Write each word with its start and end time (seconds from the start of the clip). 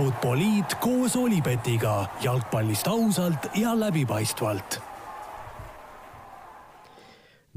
Futboliit 0.00 0.78
koos 0.80 1.12
Olipetiga 1.20 2.06
jalgpallist 2.24 2.86
ausalt 2.88 3.50
ja 3.60 3.74
läbipaistvalt. 3.76 4.78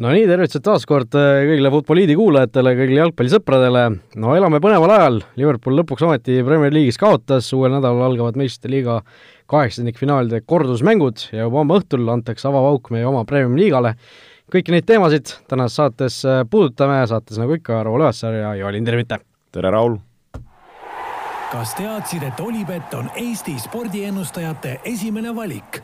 no 0.03 0.11
nii, 0.11 0.25
tervitused 0.27 0.65
taas 0.65 0.83
kord 0.89 1.15
äh, 1.15 1.45
kõigile 1.47 1.71
Futboliidi 1.71 2.17
kuulajatele, 2.19 2.73
kõigile 2.81 2.99
jalgpallisõpradele. 2.99 3.85
no 4.19 4.35
elame 4.35 4.59
põneval 4.59 4.91
ajal, 4.97 5.21
Liverpool 5.39 5.79
lõpuks 5.79 6.03
ometi 6.03 6.41
Premier 6.43 6.75
League'is 6.75 6.99
kaotas, 6.99 7.47
uuel 7.55 7.77
nädalal 7.77 8.09
algavad 8.09 8.35
meistrite 8.35 8.75
liiga 8.75 8.99
kaheksandikfinaalide 9.47 10.43
kordusmängud 10.43 11.29
ja 11.31 11.45
juba 11.47 11.63
homme 11.63 11.79
õhtul 11.79 12.11
antakse 12.11 12.51
avavauk 12.51 12.91
meie 12.91 13.07
oma 13.07 13.23
Premium 13.23 13.55
liigale. 13.55 13.95
kõiki 14.51 14.75
neid 14.75 14.89
teemasid 14.89 15.37
tänases 15.47 15.79
saates 15.79 16.23
äh, 16.27 16.43
puudutame, 16.43 17.05
saates 17.07 17.39
nagu 17.39 17.55
ikka, 17.55 17.85
Raul 17.87 18.03
Õassaar 18.03 18.41
ja 18.41 18.55
Joelin 18.59 18.91
Tervite. 18.91 19.23
tere, 19.53 19.71
Raul! 19.71 20.01
Kas 21.53 21.75
teadsid, 21.77 22.23
et 22.25 22.39
Olipet 22.41 22.93
on 22.97 23.11
Eesti 23.19 23.53
spordiennustajate 23.61 24.79
esimene 24.89 25.35
valik? 25.37 25.83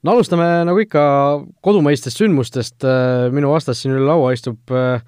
no 0.00 0.14
alustame 0.14 0.46
nagu 0.64 0.80
ikka 0.80 1.02
kodumaistest 1.60 2.22
sündmustest, 2.22 2.86
minu 3.36 3.50
vastas 3.52 3.82
siin 3.82 3.92
üle 3.98 4.06
laua 4.08 4.30
istub 4.32 4.72
äh, 4.72 5.02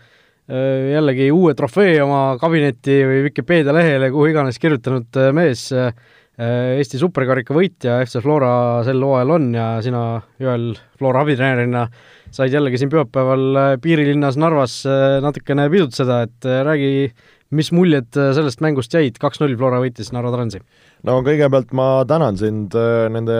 jällegi 0.93 1.31
uue 1.33 1.55
trofee 1.57 1.97
oma 2.05 2.37
kabinetti 2.41 2.99
või 3.09 3.25
Vikipeedia 3.31 3.73
lehele, 3.73 4.13
kuhu 4.13 4.29
iganes 4.29 4.61
kirjutanud 4.61 5.17
äh, 5.17 5.33
mees, 5.41 5.71
äh, 5.73 5.95
Eesti 6.43 7.01
superkarika 7.01 7.57
võitja 7.57 8.03
FC 8.05 8.21
Flora 8.25 8.83
sel 8.85 9.01
hooajal 9.05 9.37
on 9.39 9.51
ja 9.57 9.67
sina, 9.85 10.07
Joel, 10.41 10.73
Flora 11.01 11.25
abitreenerina 11.25 11.87
said 12.33 12.53
jällegi 12.53 12.81
siin 12.81 12.93
pühapäeval 12.93 13.79
piirilinnas 13.85 14.37
Narvas 14.41 14.81
natukene 15.23 15.69
pidutseda, 15.73 16.23
et 16.27 16.49
räägi 16.69 17.13
mis 17.57 17.69
muljed 17.75 18.17
äh, 18.17 18.31
sellest 18.37 18.63
mängust 18.65 18.95
jäid, 18.97 19.19
kaks-null 19.21 19.55
Flora 19.59 19.81
võitis 19.83 20.13
Narva 20.15 20.33
Transi? 20.35 20.63
no 21.07 21.19
kõigepealt 21.25 21.75
ma 21.77 21.89
tänan 22.09 22.39
sind 22.41 22.77
äh, 22.79 23.09
nende 23.13 23.37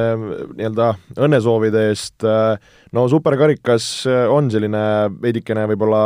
nii-öelda 0.59 0.93
õnnesoovide 1.17 1.87
eest, 1.91 2.19
äh, 2.27 2.61
no 2.93 3.07
superkarikas 3.11 3.89
on 4.33 4.53
selline 4.53 4.85
veidikene 5.23 5.67
võib-olla 5.73 6.05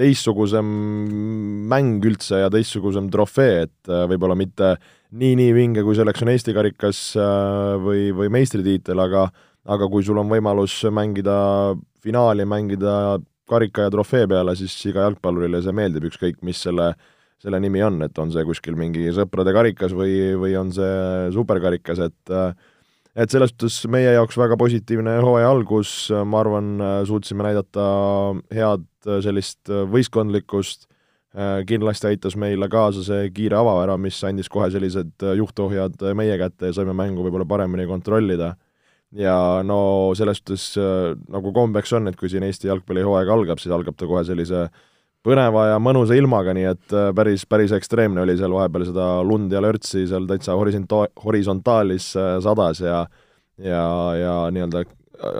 teistsugusem 0.00 0.66
mäng 1.68 2.04
üldse 2.08 2.40
ja 2.40 2.50
teistsugusem 2.50 3.10
trofee, 3.12 3.66
et 3.66 3.90
võib-olla 4.08 4.34
mitte 4.40 4.72
nii-nii 5.12 5.52
vinge, 5.52 5.82
kui 5.84 5.94
selleks 5.98 6.24
on 6.24 6.30
Eesti 6.32 6.54
karikas 6.56 7.00
või, 7.84 8.06
või 8.16 8.30
meistritiitel, 8.32 9.02
aga 9.04 9.26
aga 9.68 9.86
kui 9.92 10.02
sul 10.02 10.16
on 10.18 10.32
võimalus 10.32 10.78
mängida 10.90 11.36
finaali, 12.02 12.48
mängida 12.48 13.20
karika 13.46 13.84
ja 13.84 13.92
trofee 13.92 14.24
peale, 14.26 14.56
siis 14.58 14.74
iga 14.88 15.04
jalgpallurile 15.04 15.60
see 15.62 15.76
meeldib, 15.76 16.08
ükskõik 16.08 16.40
mis 16.42 16.64
selle 16.64 16.88
äh, 16.94 17.10
selle 17.42 17.58
nimi 17.62 17.82
on, 17.82 17.98
et 18.06 18.18
on 18.22 18.30
see 18.32 18.44
kuskil 18.46 18.76
mingi 18.78 19.08
sõprade 19.14 19.54
karikas 19.54 19.94
või, 19.96 20.14
või 20.38 20.54
on 20.58 20.70
see 20.74 21.32
superkarikas, 21.34 22.04
et 22.06 22.36
et 23.12 23.28
selles 23.28 23.50
suhtes 23.52 23.82
meie 23.92 24.14
jaoks 24.14 24.38
väga 24.40 24.56
positiivne 24.56 25.18
hooaja 25.20 25.50
algus, 25.52 25.90
ma 26.24 26.40
arvan, 26.40 26.72
suutsime 27.08 27.44
näidata 27.44 27.84
head 28.54 28.86
sellist 29.26 29.68
võistkondlikkust, 29.68 30.86
kindlasti 31.68 32.08
aitas 32.12 32.36
meile 32.40 32.68
kaasa 32.72 33.04
see 33.04 33.28
kiire 33.36 33.58
avavärav, 33.58 34.00
mis 34.00 34.16
andis 34.28 34.48
kohe 34.52 34.70
sellised 34.72 35.26
juhtohjad 35.36 36.00
meie 36.16 36.38
kätte 36.40 36.70
ja 36.70 36.76
saime 36.76 36.94
mängu 36.96 37.24
võib-olla 37.24 37.48
paremini 37.48 37.88
kontrollida. 37.88 38.54
ja 39.12 39.60
no 39.64 40.14
selles 40.16 40.38
suhtes, 40.40 40.70
nagu 41.28 41.52
kombeks 41.52 41.92
on, 41.92 42.08
et 42.08 42.16
kui 42.16 42.30
siin 42.32 42.46
Eesti 42.46 42.70
jalgpallihooaeg 42.70 43.28
algab, 43.28 43.60
siis 43.60 43.74
algab 43.76 43.96
ta 43.96 44.08
kohe 44.08 44.24
sellise 44.24 44.62
äh, 44.62 44.91
põneva 45.26 45.68
ja 45.72 45.82
mõnusa 45.82 46.16
ilmaga, 46.18 46.54
nii 46.56 46.66
et 46.72 46.96
äh, 46.96 47.10
päris, 47.16 47.44
päris 47.48 47.74
ekstreemne 47.76 48.24
oli 48.24 48.36
seal 48.38 48.54
vahepeal 48.54 48.88
seda 48.88 49.06
lund 49.26 49.52
ja 49.54 49.62
lörtsi 49.62 50.06
seal 50.10 50.26
täitsa 50.30 50.56
horisonta-, 50.58 51.06
horisontaalis 51.24 52.12
äh, 52.18 52.34
sadas 52.44 52.82
ja 52.82 53.04
ja, 53.62 53.84
ja 54.18 54.34
nii-öelda 54.54 54.82
äh, 54.82 55.38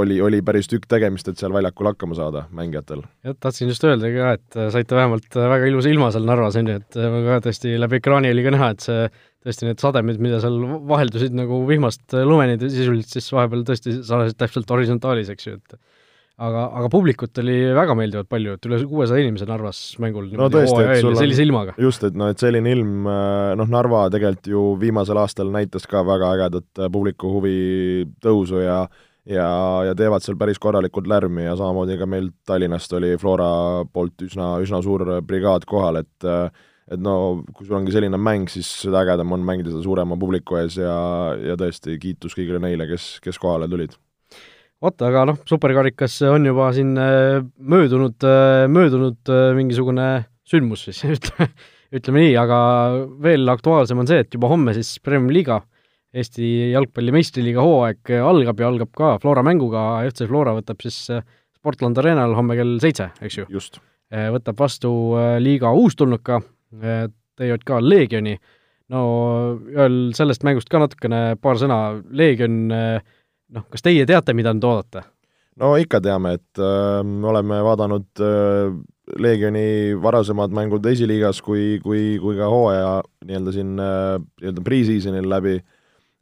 oli, 0.00 0.20
oli 0.24 0.40
päris 0.46 0.70
tükk 0.70 0.88
tegemist, 0.88 1.28
et 1.28 1.40
seal 1.40 1.52
väljakul 1.52 1.90
hakkama 1.90 2.16
saada 2.16 2.46
mängijatel. 2.54 3.02
jah, 3.26 3.36
tahtsin 3.40 3.68
just 3.68 3.84
öelda 3.84 4.12
ka, 4.14 4.30
et 4.38 4.60
saite 4.72 4.96
vähemalt 4.96 5.36
väga 5.36 5.68
ilusa 5.68 5.92
ilma 5.92 6.12
seal 6.14 6.28
Narvas, 6.28 6.56
on 6.60 6.72
ju, 6.72 6.78
et 6.80 7.00
ka 7.28 7.40
tõesti 7.48 7.74
läbi 7.80 8.00
ekraani 8.00 8.32
oli 8.32 8.46
ka 8.46 8.54
näha, 8.54 8.70
et 8.72 8.86
see 8.86 9.10
tõesti 9.44 9.68
need 9.68 9.82
sademed, 9.82 10.22
mida 10.22 10.40
seal 10.42 10.56
vaheldusid 10.88 11.36
nagu 11.36 11.60
vihmast 11.68 12.16
lumeni 12.26 12.56
sisuliselt, 12.64 13.12
siis 13.12 13.28
vahepeal 13.34 13.66
tõesti 13.68 14.00
salasid 14.06 14.40
täpselt 14.40 14.72
horisontaalis, 14.72 15.30
eks 15.34 15.50
ju, 15.50 15.60
et 15.60 15.78
aga, 16.38 16.62
aga 16.80 16.90
publikut 16.92 17.40
oli 17.42 17.56
väga 17.76 17.96
meeldivalt 17.98 18.30
palju, 18.30 18.54
et 18.56 18.68
üle 18.68 18.78
kuuesaja 18.90 19.24
inimese 19.24 19.48
Narvas 19.48 19.80
mängul 20.02 20.30
no 20.38 20.48
tõesti, 20.52 20.78
et 20.84 21.02
sul 21.02 21.12
on 21.12 21.18
sellise 21.18 21.44
ilmaga. 21.46 21.74
just, 21.82 22.04
et 22.06 22.16
noh, 22.18 22.30
et 22.32 22.40
selline 22.42 22.72
ilm, 22.76 22.94
äh, 23.10 23.56
noh, 23.58 23.68
Narva 23.72 24.06
tegelikult 24.14 24.50
ju 24.52 24.64
viimasel 24.80 25.20
aastal 25.22 25.52
näitas 25.54 25.88
ka 25.90 26.04
väga 26.06 26.32
ägedat 26.36 26.82
äh, 26.84 26.90
publiku 26.94 27.34
huvi 27.38 27.58
tõusu 28.24 28.62
ja 28.64 28.80
ja, 29.28 29.48
ja 29.84 29.92
teevad 29.98 30.24
seal 30.24 30.38
päris 30.40 30.60
korralikult 30.62 31.08
lärmi 31.10 31.44
ja 31.44 31.56
samamoodi 31.58 31.98
ka 32.00 32.08
meil 32.08 32.30
Tallinnast 32.48 32.94
oli 32.96 33.12
Flora 33.20 33.84
poolt 33.92 34.24
üsna, 34.24 34.54
üsna 34.64 34.80
suur 34.84 35.04
brigaad 35.26 35.68
kohal, 35.68 36.00
et 36.04 36.28
äh, 36.28 36.48
et 36.88 37.00
no 37.04 37.42
kui 37.52 37.66
sul 37.66 37.76
ongi 37.76 37.92
selline 37.92 38.16
mäng, 38.16 38.48
siis 38.48 38.68
seda 38.86 39.02
ägedam 39.02 39.34
on 39.36 39.42
mängida 39.44 39.68
seda 39.68 39.82
suurema 39.84 40.16
publiku 40.16 40.56
ees 40.56 40.78
ja, 40.80 40.94
ja 41.36 41.56
tõesti 41.60 41.98
kiitus 42.00 42.32
kõigile 42.38 42.62
neile, 42.64 42.86
kes, 42.88 43.18
kes 43.24 43.36
kohale 43.42 43.68
tulid 43.68 43.92
vot, 44.84 45.04
aga 45.06 45.24
noh, 45.30 45.38
superkarikas 45.48 46.20
on 46.30 46.46
juba 46.48 46.70
siin 46.76 46.94
äh, 47.00 47.40
möödunud, 47.58 48.18
äh, 48.26 48.66
möödunud 48.70 49.32
äh, 49.32 49.50
mingisugune 49.58 50.08
sündmus 50.48 50.86
siis, 50.88 51.02
ütleme, 51.16 51.48
ütleme 51.98 52.22
nii, 52.26 52.36
aga 52.40 52.60
veel 53.24 53.50
aktuaalsem 53.52 53.98
on 54.02 54.10
see, 54.10 54.22
et 54.24 54.34
juba 54.34 54.50
homme 54.52 54.74
siis 54.76 54.96
Premiumi 55.04 55.40
liiga, 55.40 55.62
Eesti 56.18 56.70
jalgpalli 56.72 57.12
meistriliiga 57.12 57.60
hooaeg 57.60 58.14
algab 58.24 58.62
ja 58.62 58.68
algab 58.70 58.88
ka 58.96 59.10
Flora 59.20 59.42
mänguga, 59.44 59.82
FC 60.08 60.24
Flora 60.30 60.54
võtab 60.56 60.80
siis 60.80 61.02
Sportland 61.58 62.00
Arenal 62.00 62.32
homme 62.38 62.56
kell 62.56 62.78
seitse, 62.80 63.10
eks 63.20 63.36
ju? 63.36 63.44
just. 63.52 63.76
võtab 64.08 64.56
vastu 64.56 64.90
liiga 65.44 65.68
uustulnuka, 65.76 66.38
TJK 67.36 67.82
Leegioni, 67.84 68.38
no 68.88 69.02
sellest 70.16 70.48
mängust 70.48 70.72
ka 70.72 70.80
natukene 70.80 71.20
paar 71.44 71.60
sõna, 71.60 71.78
Leegion 72.08 72.72
äh, 72.72 73.04
noh, 73.54 73.64
kas 73.72 73.84
teie 73.84 74.06
teate, 74.08 74.34
mida 74.36 74.52
nüüd 74.54 74.66
oodata? 74.68 75.04
no 75.58 75.72
ikka 75.80 76.00
teame, 76.04 76.36
et 76.38 76.62
äh, 76.62 77.00
me 77.06 77.32
oleme 77.32 77.60
vaadanud 77.66 78.22
äh, 78.22 78.78
Leegioni 79.18 79.96
varasemad 80.02 80.52
mängud 80.52 80.84
esiliigas 80.86 81.40
kui, 81.42 81.78
kui, 81.82 82.18
kui 82.20 82.36
ka 82.36 82.50
hooaja 82.52 82.92
nii-öelda 83.26 83.54
siin 83.56 83.74
äh, 83.82 84.14
nii-öelda 84.42 84.64
pre-seasonil 84.66 85.28
läbi, 85.32 85.58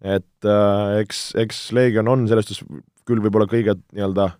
et 0.06 0.48
äh, 0.48 0.98
eks, 1.02 1.28
eks 1.42 1.62
Leegion 1.76 2.08
on 2.08 2.26
selles 2.30 2.48
suhtes 2.48 2.64
küll 3.06 3.22
võib-olla 3.22 3.48
kõige 3.50 3.76
nii-öelda 3.92 4.30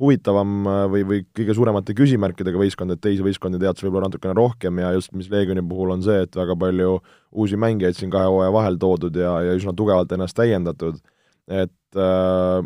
huvitavam 0.00 0.64
äh, 0.64 0.82
või, 0.94 1.04
või 1.06 1.20
kõige 1.36 1.54
suuremate 1.56 1.94
küsimärkidega 1.96 2.60
võistkond, 2.60 2.94
et 2.94 3.02
teisi 3.04 3.24
võistkondi 3.24 3.60
tead 3.60 3.76
sa 3.76 3.86
võib-olla 3.86 4.08
natukene 4.08 4.34
rohkem 4.38 4.80
ja 4.80 4.94
just 4.96 5.12
mis 5.16 5.28
Leegioni 5.32 5.64
puhul 5.68 5.92
on 5.94 6.04
see, 6.06 6.24
et 6.24 6.36
väga 6.36 6.56
palju 6.58 6.98
uusi 7.30 7.60
mängijaid 7.60 7.98
siin 7.98 8.12
kahe 8.12 8.28
hooaja 8.32 8.54
vahel 8.56 8.80
toodud 8.80 9.16
ja, 9.16 9.36
ja 9.44 9.56
üsna 9.58 9.76
tugevalt 9.76 10.12
ennast 10.16 10.38
täiendatud 10.40 11.02
et 11.50 11.98
äh, 11.98 12.62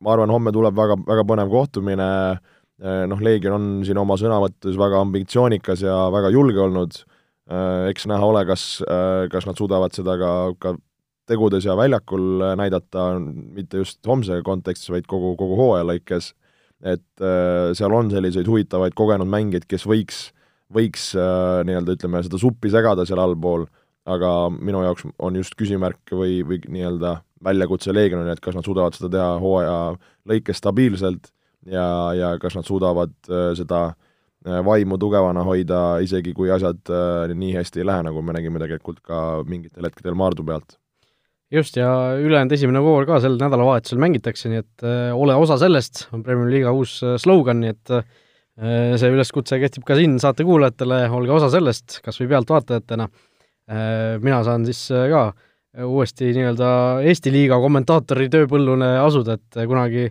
ma 0.00 0.14
arvan, 0.14 0.32
homme 0.32 0.52
tuleb 0.54 0.76
väga, 0.76 0.96
väga 1.06 1.24
põnev 1.28 1.52
kohtumine. 1.52 2.08
Äh,, 2.82 3.04
noh, 3.10 3.20
Leegion 3.22 3.56
on 3.58 3.66
siin 3.86 4.00
oma 4.00 4.16
sõnavõttes 4.20 4.78
väga 4.80 5.02
ambitsioonikas 5.04 5.84
ja 5.84 5.98
väga 6.14 6.32
julge 6.34 6.62
olnud. 6.64 6.98
Äh,, 7.50 7.90
eks 7.92 8.08
näha 8.10 8.30
ole, 8.32 8.44
kas 8.48 8.80
äh,, 8.88 9.26
kas 9.32 9.48
nad 9.48 9.60
suudavad 9.60 9.94
seda 9.96 10.16
ka, 10.20 10.32
ka 10.58 10.74
tegudes 11.28 11.64
ja 11.64 11.76
väljakul 11.78 12.42
näidata, 12.60 13.14
mitte 13.20 13.80
just 13.80 14.00
homse 14.08 14.40
kontekstis, 14.44 14.90
vaid 14.92 15.06
kogu, 15.08 15.32
kogu 15.40 15.56
hooaja 15.56 15.86
lõikes, 15.88 16.34
et 16.84 17.22
seal 17.72 17.94
on 17.96 18.10
selliseid 18.12 18.44
huvitavaid 18.44 18.92
kogenud 18.92 19.30
mängijaid, 19.32 19.64
kes 19.64 19.86
võiks, 19.88 20.18
võiks 20.68 21.14
nii-öelda 21.16 21.94
ütleme, 21.96 22.20
seda 22.26 22.36
suppi 22.42 22.68
segada 22.68 23.06
seal 23.08 23.22
allpool, 23.24 23.64
aga 24.04 24.34
minu 24.52 24.82
jaoks 24.84 25.06
on 25.16 25.40
just 25.40 25.56
küsimärk 25.56 26.12
või, 26.12 26.42
või 26.44 26.60
nii-öelda 26.68 27.14
väljakutse 27.44 27.92
Leegionile, 27.94 28.34
et 28.34 28.42
kas 28.44 28.56
nad 28.56 28.66
suudavad 28.66 28.96
seda 28.96 29.10
teha 29.12 29.30
hooaja 29.42 29.78
lõikes 30.30 30.60
stabiilselt 30.62 31.30
ja, 31.70 31.86
ja 32.16 32.32
kas 32.42 32.56
nad 32.58 32.66
suudavad 32.68 33.12
äh, 33.28 33.50
seda 33.58 33.82
äh, 33.90 34.60
vaimu 34.66 34.98
tugevana 35.00 35.44
hoida, 35.46 35.82
isegi 36.04 36.34
kui 36.36 36.52
asjad 36.54 36.80
äh, 36.92 37.34
nii 37.34 37.54
hästi 37.58 37.82
ei 37.82 37.88
lähe, 37.88 38.06
nagu 38.08 38.24
me 38.24 38.36
nägime 38.36 38.62
tegelikult 38.62 39.00
ka 39.04 39.20
mingitel 39.48 39.86
hetkedel 39.88 40.16
Maardu 40.18 40.46
pealt. 40.46 40.78
just, 41.54 41.76
ja 41.76 42.16
ülejäänud 42.18 42.52
esimene 42.56 42.82
voor 42.82 43.06
ka 43.06 43.20
sel 43.22 43.38
nädalavahetusel 43.38 44.00
mängitakse, 44.02 44.50
nii 44.50 44.62
et 44.62 44.84
ole 45.14 45.36
osa 45.38 45.58
sellest, 45.60 46.08
on 46.12 46.24
Premier 46.26 46.50
Liiga 46.50 46.72
uus 46.74 46.96
slogan, 47.22 47.60
nii 47.62 47.70
et 47.70 47.92
see 48.98 49.10
üleskutse 49.10 49.58
kehtib 49.62 49.84
ka 49.86 49.96
siin 49.98 50.16
saatekuulajatele, 50.22 50.98
olge 51.14 51.32
osa 51.34 51.50
sellest, 51.50 52.00
kas 52.02 52.18
või 52.20 52.32
pealtvaatajatena. 52.32 53.08
mina 54.22 54.42
saan 54.46 54.66
siis 54.66 54.86
ka 54.90 55.22
uuesti 55.82 56.30
nii-öelda 56.36 56.68
Eesti 57.08 57.32
liiga 57.34 57.58
kommentaatori 57.62 58.28
tööpõllune 58.32 58.94
asuda, 59.02 59.38
et 59.38 59.58
kunagi 59.66 60.08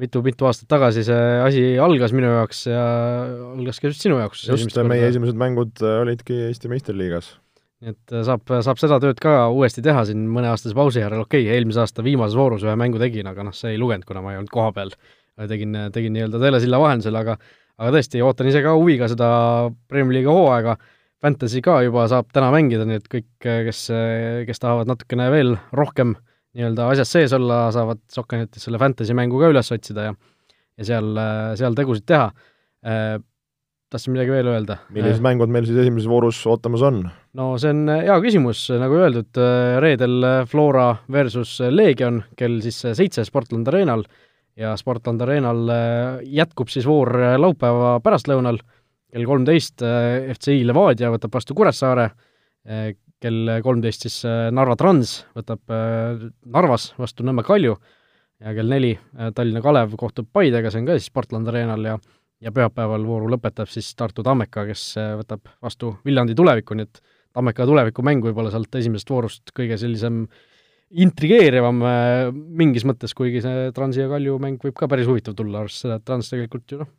mitu-mitu 0.00 0.46
aastat 0.48 0.70
tagasi 0.70 1.02
see 1.06 1.28
asi 1.44 1.62
algas 1.82 2.14
minu 2.16 2.30
jaoks 2.30 2.64
ja 2.70 2.82
algas 3.56 3.80
ka 3.82 3.90
just 3.90 4.04
sinu 4.06 4.20
jaoks. 4.20 4.46
just, 4.48 4.82
meie 4.86 5.08
esimesed 5.10 5.38
mängud 5.38 5.82
olidki 5.82 6.46
Eesti 6.48 6.70
meistriliigas. 6.72 7.32
nii 7.82 7.94
et 7.94 8.16
saab, 8.28 8.44
saab 8.62 8.80
seda 8.80 9.00
tööd 9.02 9.20
ka 9.22 9.48
uuesti 9.50 9.82
teha 9.84 10.04
siin 10.08 10.26
mõneaastase 10.30 10.76
pausi 10.78 11.02
järel, 11.02 11.24
okei 11.26 11.46
okay,, 11.46 11.56
eelmise 11.56 11.82
aasta 11.82 12.04
viimases 12.06 12.38
voorus 12.38 12.66
ühe 12.66 12.76
mängu 12.78 13.00
tegin, 13.02 13.28
aga 13.30 13.48
noh, 13.48 13.56
see 13.56 13.74
ei 13.74 13.80
lugenud, 13.80 14.06
kuna 14.08 14.22
ma 14.24 14.34
ei 14.34 14.40
olnud 14.40 14.52
kohapeal. 14.52 14.94
tegin, 15.48 15.76
tegin 15.92 16.12
nii-öelda 16.12 16.40
telesilla 16.42 16.78
vahendusel, 16.82 17.16
aga 17.16 17.38
aga 17.80 17.92
tõesti, 17.96 18.20
ootan 18.24 18.50
ise 18.50 18.62
ka 18.64 18.74
huviga 18.76 19.08
seda 19.08 19.28
Premier 19.88 20.18
League'i 20.18 20.36
hooaega, 20.36 20.76
Fantasy 21.20 21.60
ka 21.64 21.82
juba 21.84 22.06
saab 22.08 22.30
täna 22.32 22.48
mängida, 22.54 22.86
nii 22.88 23.00
et 23.00 23.08
kõik, 23.12 23.30
kes, 23.44 23.86
kes 24.48 24.62
tahavad 24.62 24.88
natukene 24.88 25.28
veel 25.32 25.56
rohkem 25.76 26.14
nii-öelda 26.56 26.88
asjas 26.94 27.12
sees 27.14 27.34
olla, 27.36 27.66
saavad 27.74 28.00
Sokkenetis 28.10 28.64
selle 28.66 28.80
Fantasy 28.80 29.14
mängu 29.14 29.38
ka 29.38 29.50
üles 29.52 29.68
otsida 29.74 30.10
ja 30.10 30.14
ja 30.80 30.86
seal, 30.88 31.10
seal 31.60 31.76
tegusid 31.76 32.06
teha 32.08 32.30
tahtsin 33.90 34.14
midagi 34.14 34.32
veel 34.32 34.48
öelda. 34.52 34.78
millised 34.94 35.22
mängud 35.24 35.50
meil 35.52 35.66
siis 35.68 35.80
esimeses 35.82 36.08
voorus 36.08 36.38
ootamas 36.48 36.84
on? 36.86 37.02
no 37.36 37.52
see 37.60 37.72
on 37.74 37.90
hea 37.90 38.16
küsimus, 38.24 38.64
nagu 38.80 38.98
öeldud, 39.00 39.40
reedel 39.82 40.26
Flora 40.50 40.88
versus 41.12 41.58
Legion 41.70 42.22
kell 42.38 42.60
siis 42.64 42.80
seitse 42.96 43.26
Sportland 43.28 43.68
Arenal 43.70 44.06
ja 44.58 44.76
Sportland 44.78 45.22
Arenal 45.26 45.66
jätkub 46.24 46.70
siis 46.72 46.86
voor 46.88 47.12
laupäeva 47.42 47.98
pärastlõunal 48.04 48.62
kell 49.10 49.26
kolmteist 49.26 49.82
FCI 49.82 50.64
Levadia 50.68 51.10
võtab 51.10 51.34
vastu 51.34 51.56
Kuressaare, 51.58 52.10
kell 53.20 53.56
kolmteist 53.64 54.06
siis 54.06 54.20
Narva 54.26 54.76
Trans 54.78 55.16
võtab 55.36 55.74
Narvas 56.46 56.92
vastu 57.00 57.26
Nõmme 57.26 57.42
Kalju 57.46 57.74
ja 58.40 58.54
kell 58.56 58.70
neli 58.70 58.94
Tallinna 59.34 59.62
Kalev 59.64 59.96
kohtub 59.98 60.30
Paidega, 60.32 60.70
see 60.70 60.84
on 60.84 60.88
ka 60.88 60.98
siis 60.98 61.10
Sportland 61.10 61.50
Arenal 61.50 61.88
ja 61.88 61.98
ja 62.40 62.52
pühapäeval 62.54 63.04
vooru 63.06 63.30
lõpetab 63.34 63.68
siis 63.70 63.90
Tartu 63.96 64.24
Tammeka, 64.26 64.64
kes 64.68 64.84
äh, 65.00 65.12
võtab 65.20 65.50
vastu 65.62 65.94
Viljandi 66.06 66.36
tuleviku, 66.36 66.76
nii 66.76 66.88
et 66.88 67.02
Tammeka 67.36 67.66
tulevikumäng 67.68 68.24
võib-olla 68.26 68.50
sealt 68.50 68.74
esimesest 68.80 69.12
voorust 69.12 69.52
kõige 69.56 69.76
sellisem 69.80 70.24
intrigeerivam 71.04 71.84
äh, 71.86 72.30
mingis 72.32 72.86
mõttes, 72.88 73.14
kuigi 73.16 73.44
see 73.44 73.68
Transi 73.76 74.02
ja 74.02 74.08
Kalju 74.10 74.40
mäng 74.42 74.62
võib 74.64 74.78
ka 74.78 74.88
päris 74.90 75.08
huvitav 75.10 75.36
tulla, 75.38 75.62
arvestades 75.62 75.84
seda, 75.84 76.00
et 76.00 76.08
Trans 76.08 76.32
tegelikult 76.32 76.74
ju 76.74 76.80
noh, 76.82 76.90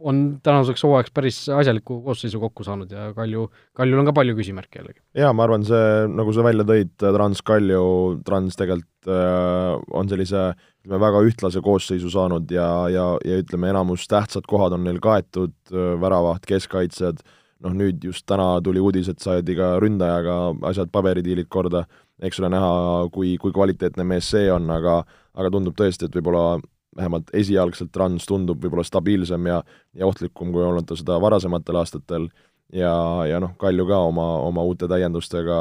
on 0.00 0.22
tänaseks 0.44 0.82
hooajaks 0.84 1.12
päris 1.14 1.38
asjaliku 1.48 2.00
koosseisu 2.04 2.40
kokku 2.40 2.64
saanud 2.66 2.90
ja 2.92 3.08
Kalju, 3.14 3.48
Kaljul 3.76 4.02
on 4.02 4.08
ka 4.08 4.14
palju 4.16 4.36
küsimärke 4.38 4.80
jällegi. 4.80 5.00
jaa, 5.18 5.32
ma 5.32 5.46
arvan, 5.46 5.64
see, 5.66 6.06
nagu 6.12 6.34
sa 6.34 6.44
välja 6.46 6.66
tõid, 6.68 6.92
Trans 7.00 7.42
Kalju, 7.42 7.82
Trans 8.26 8.58
tegelikult 8.58 9.10
äh, 9.10 9.74
on 9.98 10.10
sellise 10.10 10.44
ütleme, 10.84 11.00
väga 11.02 11.22
ühtlase 11.26 11.62
koosseisu 11.64 12.12
saanud 12.14 12.50
ja, 12.54 12.68
ja, 12.92 13.08
ja 13.26 13.40
ütleme, 13.42 13.72
enamus 13.74 14.06
tähtsad 14.10 14.46
kohad 14.48 14.76
on 14.76 14.86
neil 14.86 15.00
kaetud, 15.04 15.56
väravaht, 15.72 16.46
keskkaitsjad, 16.48 17.22
noh 17.64 17.74
nüüd 17.74 18.04
just 18.06 18.26
täna 18.30 18.56
tuli 18.64 18.80
uudis, 18.80 19.10
et 19.10 19.22
saadi 19.22 19.56
ka 19.58 19.76
ründajaga 19.82 20.38
asjad, 20.70 20.92
paberidiilid 20.94 21.50
korda, 21.50 21.86
eks 22.22 22.40
ole 22.42 22.52
näha, 22.54 22.72
kui, 23.14 23.36
kui 23.42 23.54
kvaliteetne 23.54 24.06
mees 24.06 24.30
see 24.30 24.50
on, 24.52 24.70
aga 24.70 25.02
aga 25.38 25.52
tundub 25.54 25.76
tõesti, 25.78 26.08
et 26.08 26.16
võib-olla 26.18 26.58
vähemalt 26.98 27.30
esialgselt 27.36 27.92
Trans 27.94 28.26
tundub 28.26 28.60
võib-olla 28.62 28.84
stabiilsem 28.86 29.46
ja, 29.50 29.62
ja 29.96 30.06
ohtlikum, 30.08 30.52
kui 30.54 30.64
olnud 30.66 30.88
ta 30.88 30.98
seda 30.98 31.18
varasematel 31.22 31.78
aastatel 31.80 32.28
ja, 32.72 32.92
ja 33.28 33.40
noh, 33.42 33.54
Kalju 33.60 33.86
ka 33.88 34.00
oma, 34.08 34.26
oma 34.46 34.64
uute 34.68 34.88
täiendustega 34.90 35.58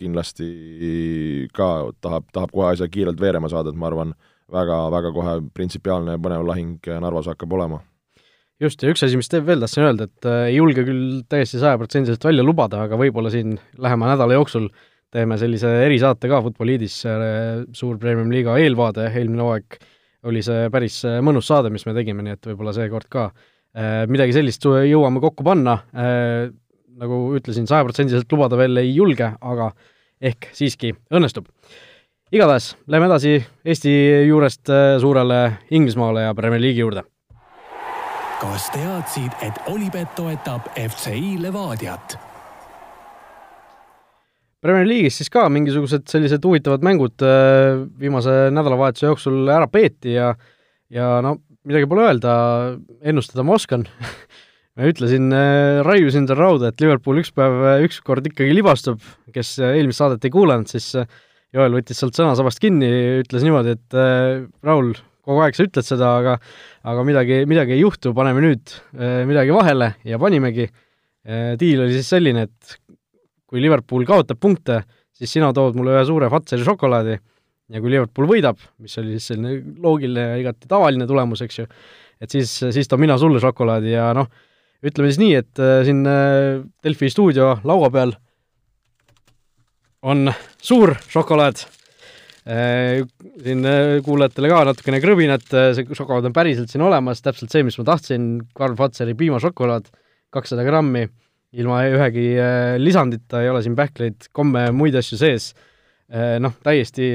kindlasti 0.00 0.50
ka 1.56 1.70
tahab, 2.02 2.28
tahab 2.34 2.52
kohe 2.54 2.72
asja 2.74 2.90
kiirelt 2.90 3.20
veerema 3.20 3.50
saada, 3.52 3.72
et 3.72 3.78
ma 3.80 3.90
arvan, 3.90 4.14
väga, 4.52 4.82
väga 4.94 5.14
kohe 5.16 5.38
printsipiaalne 5.56 6.16
ja 6.16 6.22
põnev 6.22 6.46
lahing 6.46 6.92
Narvas 7.02 7.30
hakkab 7.30 7.58
olema. 7.58 7.80
just, 8.60 8.82
ja 8.82 8.92
üks 8.92 9.02
asi, 9.06 9.16
mis 9.16 9.30
teeb 9.32 9.46
veel, 9.48 9.62
tahtsin 9.64 9.86
öelda, 9.88 10.06
et 10.10 10.28
äh, 10.28 10.46
ei 10.50 10.58
julge 10.58 10.84
küll 10.86 11.22
täiesti 11.30 11.62
sajaprotsendiliselt 11.62 12.26
välja 12.28 12.44
lubada, 12.44 12.84
aga 12.84 12.98
võib-olla 13.00 13.32
siin 13.32 13.56
lähema 13.80 14.12
nädala 14.12 14.36
jooksul 14.36 14.68
teeme 15.10 15.38
sellise 15.40 15.70
erisaate 15.86 16.28
ka 16.30 16.42
Futboliidis, 16.44 17.00
äh, 17.08 17.64
suur 17.74 17.98
Premium-liiga 17.98 18.58
eelvaade, 18.60 19.08
eelmine 19.10 19.46
hooaeg 19.46 19.80
oli 20.28 20.42
see 20.44 20.68
päris 20.72 21.00
äh, 21.08 21.20
mõnus 21.24 21.48
saade, 21.50 21.72
mis 21.72 21.86
me 21.88 21.94
tegime, 21.96 22.24
nii 22.26 22.36
et 22.38 22.50
võib-olla 22.52 22.76
seekord 22.76 23.10
ka 23.10 23.30
midagi 24.10 24.32
sellist 24.34 24.64
jõuame 24.66 25.20
kokku 25.22 25.44
panna, 25.46 25.76
nagu 26.98 27.18
ütlesin, 27.38 27.68
sajaprotsendiliselt 27.70 28.32
lubada 28.34 28.58
veel 28.58 28.80
ei 28.82 28.88
julge, 28.90 29.28
aga 29.38 29.68
ehk 30.26 30.48
siiski 30.58 30.90
õnnestub 31.14 31.46
igatahes, 32.32 32.76
lähme 32.86 33.06
edasi 33.06 33.46
Eesti 33.64 33.92
juurest 34.28 34.70
äh, 34.70 34.98
suurele 35.00 35.52
Inglismaale 35.70 36.22
ja 36.22 36.34
Premier 36.34 36.60
League'i 36.60 36.80
juurde. 36.80 37.02
kas 38.40 38.70
teadsid, 38.72 39.32
et 39.42 39.58
Olipet 39.66 40.14
toetab 40.16 40.70
FCI 40.88 41.42
Levadiat? 41.42 42.29
Premier 44.60 44.88
League'is 44.88 45.16
siis 45.20 45.30
ka 45.32 45.46
mingisugused 45.52 46.04
sellised 46.10 46.44
huvitavad 46.44 46.84
mängud 46.84 47.24
äh, 47.24 47.80
viimase 48.00 48.50
nädalavahetuse 48.52 49.08
jooksul 49.08 49.48
ära 49.48 49.68
peeti 49.72 50.16
ja 50.18 50.34
ja 50.92 51.20
no 51.24 51.38
midagi 51.64 51.88
pole 51.88 52.06
öelda, 52.08 52.34
ennustada 53.00 53.44
ma 53.46 53.56
oskan 53.56 53.86
ma 54.76 54.88
ütlesin, 54.90 55.30
äh, 55.32 55.80
raiusin 55.86 56.28
tal 56.28 56.40
rauda, 56.40 56.70
et 56.70 56.80
Liverpool 56.82 57.20
üks 57.22 57.32
päev, 57.36 57.84
ükskord 57.86 58.26
ikkagi 58.30 58.54
libastub, 58.56 59.02
kes 59.34 59.56
eelmist 59.64 60.00
saadet 60.00 60.24
ei 60.26 60.34
kuulanud, 60.34 60.70
siis 60.70 60.92
Joel 61.50 61.74
võttis 61.74 61.98
sealt 61.98 62.14
sõnasabast 62.14 62.60
kinni, 62.62 62.88
ütles 63.24 63.42
niimoodi, 63.46 63.74
et 63.74 63.96
äh, 63.98 64.44
Raul, 64.66 64.92
kogu 65.26 65.42
aeg 65.44 65.56
sa 65.56 65.66
ütled 65.66 65.86
seda, 65.86 66.12
aga 66.20 66.36
aga 66.90 67.02
midagi, 67.06 67.42
midagi 67.50 67.74
ei 67.76 67.82
juhtu, 67.82 68.14
paneme 68.16 68.44
nüüd 68.44 68.76
äh, 68.94 69.22
midagi 69.28 69.56
vahele 69.56 69.94
ja 70.06 70.20
panimegi 70.22 70.68
äh,. 70.68 71.56
diil 71.60 71.82
oli 71.84 71.96
siis 71.96 72.12
selline, 72.14 72.46
et 72.48 72.78
kui 73.50 73.62
Liverpool 73.62 74.06
kaotab 74.06 74.38
punkte, 74.40 74.82
siis 75.16 75.32
sina 75.34 75.50
tood 75.56 75.74
mulle 75.78 75.96
ühe 75.96 76.04
suure 76.06 76.30
Fatseri 76.30 76.66
šokolaadi. 76.66 77.16
Ja 77.70 77.82
kui 77.82 77.92
Liverpool 77.92 78.26
võidab, 78.30 78.62
mis 78.82 78.96
oli 78.98 79.16
siis 79.16 79.30
selline 79.30 79.60
loogiline 79.82 80.32
ja 80.32 80.38
igati 80.40 80.70
tavaline 80.70 81.06
tulemus, 81.06 81.42
eks 81.44 81.60
ju, 81.60 81.66
et 82.22 82.32
siis, 82.34 82.50
siis 82.74 82.90
toon 82.90 83.04
mina 83.04 83.18
sulle 83.18 83.42
šokolaadi 83.42 83.92
ja 83.92 84.08
noh, 84.16 84.26
ütleme 84.86 85.10
siis 85.10 85.20
nii, 85.20 85.34
et 85.38 85.60
äh, 85.62 85.82
siin 85.86 86.00
äh, 86.08 86.62
Delfi 86.84 87.10
stuudio 87.12 87.52
laua 87.68 87.90
peal 87.94 88.14
on 90.00 90.32
suur 90.62 90.94
šokolaad. 91.12 91.62
Äh, 92.50 93.04
siin 93.44 93.66
kuulajatele 94.06 94.50
ka 94.50 94.62
natukene 94.70 95.00
krõbinat, 95.04 95.46
see 95.46 95.86
šokolaad 95.94 96.30
on 96.30 96.36
päriselt 96.36 96.72
siin 96.72 96.82
olemas, 96.86 97.22
täpselt 97.22 97.52
see, 97.52 97.62
mis 97.66 97.76
ma 97.78 97.86
tahtsin, 97.92 98.30
Karl 98.56 98.78
Fatseri 98.78 99.14
piimašokolaad, 99.18 99.90
kakssada 100.32 100.64
grammi, 100.66 101.06
ilma 101.56 101.80
ühegi 101.90 102.28
lisandita, 102.78 103.40
ei 103.42 103.50
ole 103.50 103.62
siin 103.64 103.74
pähkleid, 103.78 104.28
komme, 104.36 104.68
muid 104.76 104.94
asju 104.98 105.18
sees. 105.18 105.50
Noh, 106.10 106.54
täiesti 106.62 107.08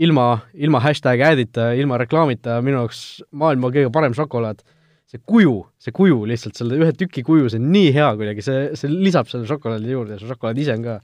ilma, 0.00 0.26
ilma 0.54 0.80
hashtag 0.82 1.22
ad'ita, 1.30 1.70
ilma 1.78 1.98
reklaamita 2.00 2.58
minu 2.64 2.84
jaoks 2.84 3.00
maailma 3.36 3.72
kõige 3.74 3.92
parem 3.94 4.16
šokolaad. 4.16 4.62
see 5.10 5.18
kuju, 5.26 5.56
see 5.82 5.90
kuju 5.90 6.20
lihtsalt, 6.30 6.54
selle 6.54 6.76
ühe 6.78 6.92
tüki 6.94 7.24
kuju, 7.26 7.48
see 7.50 7.58
on 7.58 7.64
nii 7.74 7.88
hea 7.96 8.12
kuidagi, 8.14 8.44
see, 8.46 8.58
see 8.78 8.92
lisab 8.92 9.26
selle 9.26 9.48
šokolaadi 9.48 9.90
juurde 9.90 10.14
ja 10.14 10.20
see 10.20 10.28
šokolaad 10.30 10.60
ise 10.62 10.76
on 10.78 10.84
ka 10.84 10.94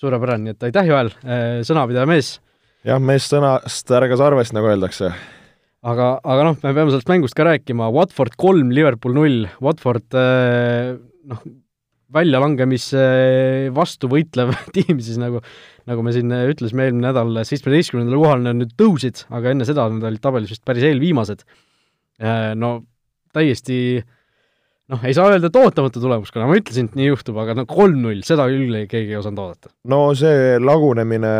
suurepärane, 0.00 0.46
nii 0.46 0.54
et 0.54 0.64
aitäh, 0.70 0.88
Joel, 0.88 1.12
äh, 1.26 1.58
sõnapidaja 1.68 2.08
mees! 2.08 2.38
jah, 2.88 2.96
mees 3.04 3.26
sõnast 3.28 3.92
ärgas 3.92 4.22
arvest, 4.24 4.54
nagu 4.56 4.70
öeldakse. 4.70 5.10
aga, 5.84 6.08
aga 6.24 6.46
noh, 6.48 6.56
me 6.62 6.72
peame 6.72 6.88
sellest 6.88 7.12
mängust 7.12 7.36
ka 7.36 7.44
rääkima, 7.50 7.90
Watford 7.92 8.38
kolm, 8.40 8.72
Liverpool 8.72 9.18
null, 9.18 9.44
Watford 9.60 10.16
äh, 10.16 10.96
noh, 11.28 11.44
väljalangemise 12.14 13.02
vastu 13.76 14.10
võitlev 14.10 14.52
tiim 14.76 15.00
siis 15.02 15.18
nagu, 15.20 15.42
nagu 15.90 16.04
me 16.06 16.14
siin 16.16 16.32
ütlesime 16.52 16.88
eelmine 16.88 17.08
nädal, 17.08 17.42
seitsmeteistkümnendal 17.48 18.20
kohal 18.20 18.46
nad 18.46 18.60
nüüd 18.60 18.76
tõusid, 18.80 19.24
aga 19.30 19.54
enne 19.54 19.68
seda 19.68 19.88
nad 19.92 20.06
olid 20.10 20.22
tabelis 20.22 20.54
vist 20.54 20.64
päris 20.66 20.86
eelviimased. 20.90 21.44
Äh, 22.20 22.52
no 22.58 22.80
täiesti 23.34 24.00
noh, 24.90 25.02
ei 25.06 25.14
saa 25.14 25.30
öelda, 25.30 25.50
et 25.50 25.58
ootamatu 25.58 26.02
tulemus, 26.02 26.32
kuna 26.34 26.48
ma 26.50 26.56
ütlesin, 26.58 26.88
et 26.90 26.96
nii 26.98 27.10
juhtub, 27.10 27.38
aga 27.42 27.54
no 27.58 27.64
kolm-null, 27.70 28.22
seda 28.26 28.46
küll 28.50 28.74
keegi 28.90 29.14
ei 29.14 29.18
osanud 29.20 29.42
oodata. 29.44 29.70
no 29.90 30.00
see 30.18 30.58
lagunemine 30.62 31.32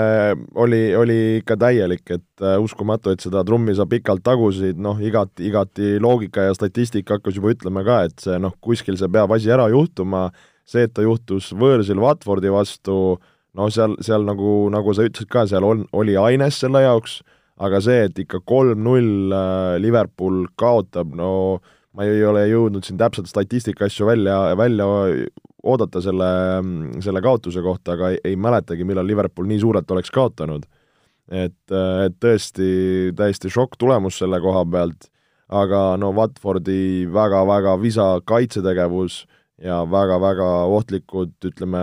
oli, 0.63 0.83
oli 0.97 1.19
ikka 1.41 1.59
täielik, 1.61 2.05
et 2.15 2.47
uskumatu, 2.63 3.15
et 3.15 3.25
seda 3.25 3.43
trummi 3.47 3.75
sa 3.79 3.89
pikalt 3.91 4.25
tagusid, 4.27 4.79
noh, 4.83 5.01
igati, 5.03 5.49
igati 5.51 5.97
loogika 6.03 6.49
ja 6.49 6.57
statistika 6.57 7.19
hakkas 7.19 7.41
juba 7.41 7.55
ütlema 7.57 7.85
ka, 7.87 8.05
et 8.11 8.27
see 8.27 8.39
noh, 8.43 8.55
kuskil 8.63 8.99
see 9.01 9.11
peab 9.13 9.35
asi 9.35 9.51
ära 9.53 9.67
juhtuma, 9.73 10.29
see, 10.71 10.87
et 10.87 10.95
ta 10.95 11.05
juhtus 11.05 11.51
võõrsil 11.57 12.01
Watfordi 12.03 12.53
vastu, 12.53 13.19
no 13.59 13.69
seal, 13.75 13.97
seal 14.05 14.25
nagu, 14.27 14.55
nagu 14.73 14.95
sa 14.95 15.07
ütlesid 15.09 15.31
ka, 15.33 15.47
seal 15.51 15.67
on, 15.67 15.85
oli 15.97 16.17
aines 16.21 16.61
selle 16.63 16.85
jaoks, 16.85 17.21
aga 17.61 17.83
see, 17.85 18.07
et 18.09 18.23
ikka 18.23 18.41
kolm-null 18.49 19.35
uh, 19.35 19.77
Liverpool 19.83 20.47
kaotab, 20.61 21.13
no 21.17 21.61
ma 21.97 22.07
ei 22.07 22.23
ole 22.25 22.47
jõudnud 22.49 22.87
siin 22.87 22.99
täpselt 23.01 23.29
statistika 23.29 23.89
asju 23.89 24.07
välja, 24.09 24.37
välja 24.59 24.87
oodata 25.67 26.01
selle, 26.03 26.29
selle 27.05 27.23
kaotuse 27.25 27.63
kohta, 27.65 27.97
aga 27.97 28.13
ei, 28.15 28.21
ei 28.33 28.37
mäletagi, 28.41 28.87
millal 28.89 29.09
Liverpool 29.09 29.49
nii 29.51 29.61
suurelt 29.61 29.91
oleks 29.91 30.13
kaotanud. 30.15 30.69
et, 31.31 31.59
et 31.71 32.15
tõesti 32.19 33.13
täiesti 33.15 33.51
šokk 33.53 33.77
tulemus 33.79 34.17
selle 34.19 34.41
koha 34.43 34.65
pealt, 34.67 35.11
aga 35.47 35.97
no 35.99 36.11
Watfordi 36.15 37.07
väga-väga 37.11 37.77
visa 37.83 38.07
kaitsetegevus 38.27 39.25
ja 39.61 39.81
väga-väga 39.89 40.49
ohtlikud, 40.73 41.35
ütleme, 41.51 41.83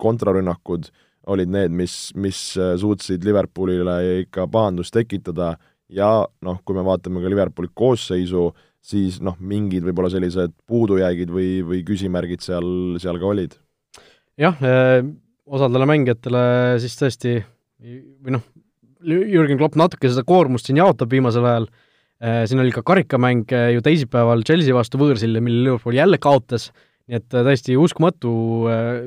kontrarünnakud 0.00 0.90
olid 1.32 1.50
need, 1.54 1.74
mis, 1.74 2.10
mis 2.18 2.40
suutsid 2.56 3.24
Liverpoolile 3.26 4.24
ikka 4.24 4.48
pahandust 4.50 4.94
tekitada. 4.94 5.54
Ja 5.92 6.24
noh, 6.42 6.60
kui 6.64 6.74
me 6.74 6.84
vaatame 6.86 7.22
ka 7.22 7.30
Liverpooli 7.30 7.70
koosseisu, 7.74 8.48
siis 8.82 9.20
noh, 9.22 9.36
mingid 9.38 9.84
võib-olla 9.86 10.10
sellised 10.10 10.54
puudujäägid 10.66 11.30
või, 11.30 11.50
või 11.66 11.82
küsimärgid 11.86 12.42
seal, 12.42 12.98
seal 13.02 13.20
ka 13.22 13.28
olid. 13.28 13.58
jah, 14.40 14.56
osadele 15.46 15.86
mängijatele 15.86 16.42
siis 16.82 16.96
tõesti 16.98 17.36
või 17.82 18.36
noh, 18.36 18.44
Jürgen 19.02 19.58
Klopp 19.58 19.78
natuke 19.78 20.10
seda 20.10 20.24
koormust 20.26 20.68
siin 20.68 20.78
jaotab 20.78 21.10
viimasel 21.12 21.46
ajal, 21.48 21.66
äh, 22.22 22.42
siin 22.48 22.62
oli 22.62 22.72
ka 22.74 22.84
karikamäng 22.86 23.50
äh, 23.50 23.72
ju 23.74 23.82
teisipäeval 23.84 24.44
Chelsea 24.46 24.74
vastu 24.76 25.00
võõrsil 25.00 25.40
mille 25.40 25.66
Liverpool 25.66 25.98
jälle 25.98 26.20
kaotas, 26.22 26.70
nii 27.10 27.18
et 27.18 27.36
äh, 27.36 27.44
täiesti 27.48 27.76
uskumatu 27.78 28.32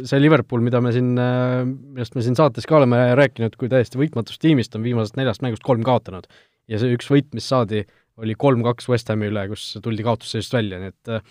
see 0.04 0.22
Liverpool, 0.22 0.64
mida 0.66 0.82
me 0.84 0.94
siin, 0.96 1.14
millest 1.16 2.18
me 2.18 2.25
siin 2.25 2.38
saates 2.38 2.68
ka 2.70 2.80
oleme 2.80 3.02
rääkinud, 3.18 3.58
kui 3.60 3.72
täiesti 3.72 4.02
võitmatust 4.02 4.42
tiimist 4.44 4.75
on 4.78 4.86
viimasest 4.86 5.20
neljast 5.20 5.46
mängust 5.46 5.66
kolm 5.66 5.86
kaotanud. 5.86 6.28
ja 6.68 6.82
see 6.82 6.96
üks 6.98 7.10
võit, 7.12 7.30
mis 7.38 7.48
saadi, 7.48 7.84
oli 8.22 8.36
kolm-kaks 8.40 8.90
West 8.90 9.12
Hami 9.12 9.30
üle, 9.30 9.48
kus 9.52 9.75
tuldi 9.84 10.06
kaotusseisust 10.06 10.56
välja, 10.56 10.80
nii 10.82 10.94
et 10.94 11.30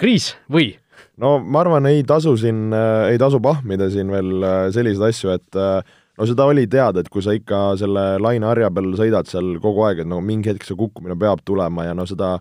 kriis 0.00 0.32
või? 0.50 0.72
no 1.20 1.36
ma 1.42 1.64
arvan, 1.64 1.86
ei 1.90 2.02
tasu 2.06 2.36
siin, 2.40 2.68
ei 3.10 3.18
tasu 3.20 3.42
pahmida 3.42 3.90
siin 3.90 4.10
veel 4.14 4.48
selliseid 4.74 5.10
asju, 5.10 5.34
et 5.34 5.60
äh, 5.60 5.94
no 6.18 6.28
seda 6.28 6.46
oli 6.50 6.66
teada, 6.70 7.02
et 7.02 7.10
kui 7.12 7.24
sa 7.24 7.34
ikka 7.36 7.74
selle 7.80 8.04
laineharja 8.22 8.70
peal 8.74 8.92
sõidad 8.98 9.30
seal 9.30 9.56
kogu 9.62 9.84
aeg, 9.88 10.04
et 10.04 10.10
no 10.10 10.20
mingi 10.24 10.52
hetk 10.52 10.66
see 10.66 10.78
kukkumine 10.78 11.16
peab 11.20 11.42
tulema 11.46 11.88
ja 11.88 11.96
no 11.96 12.06
seda, 12.08 12.36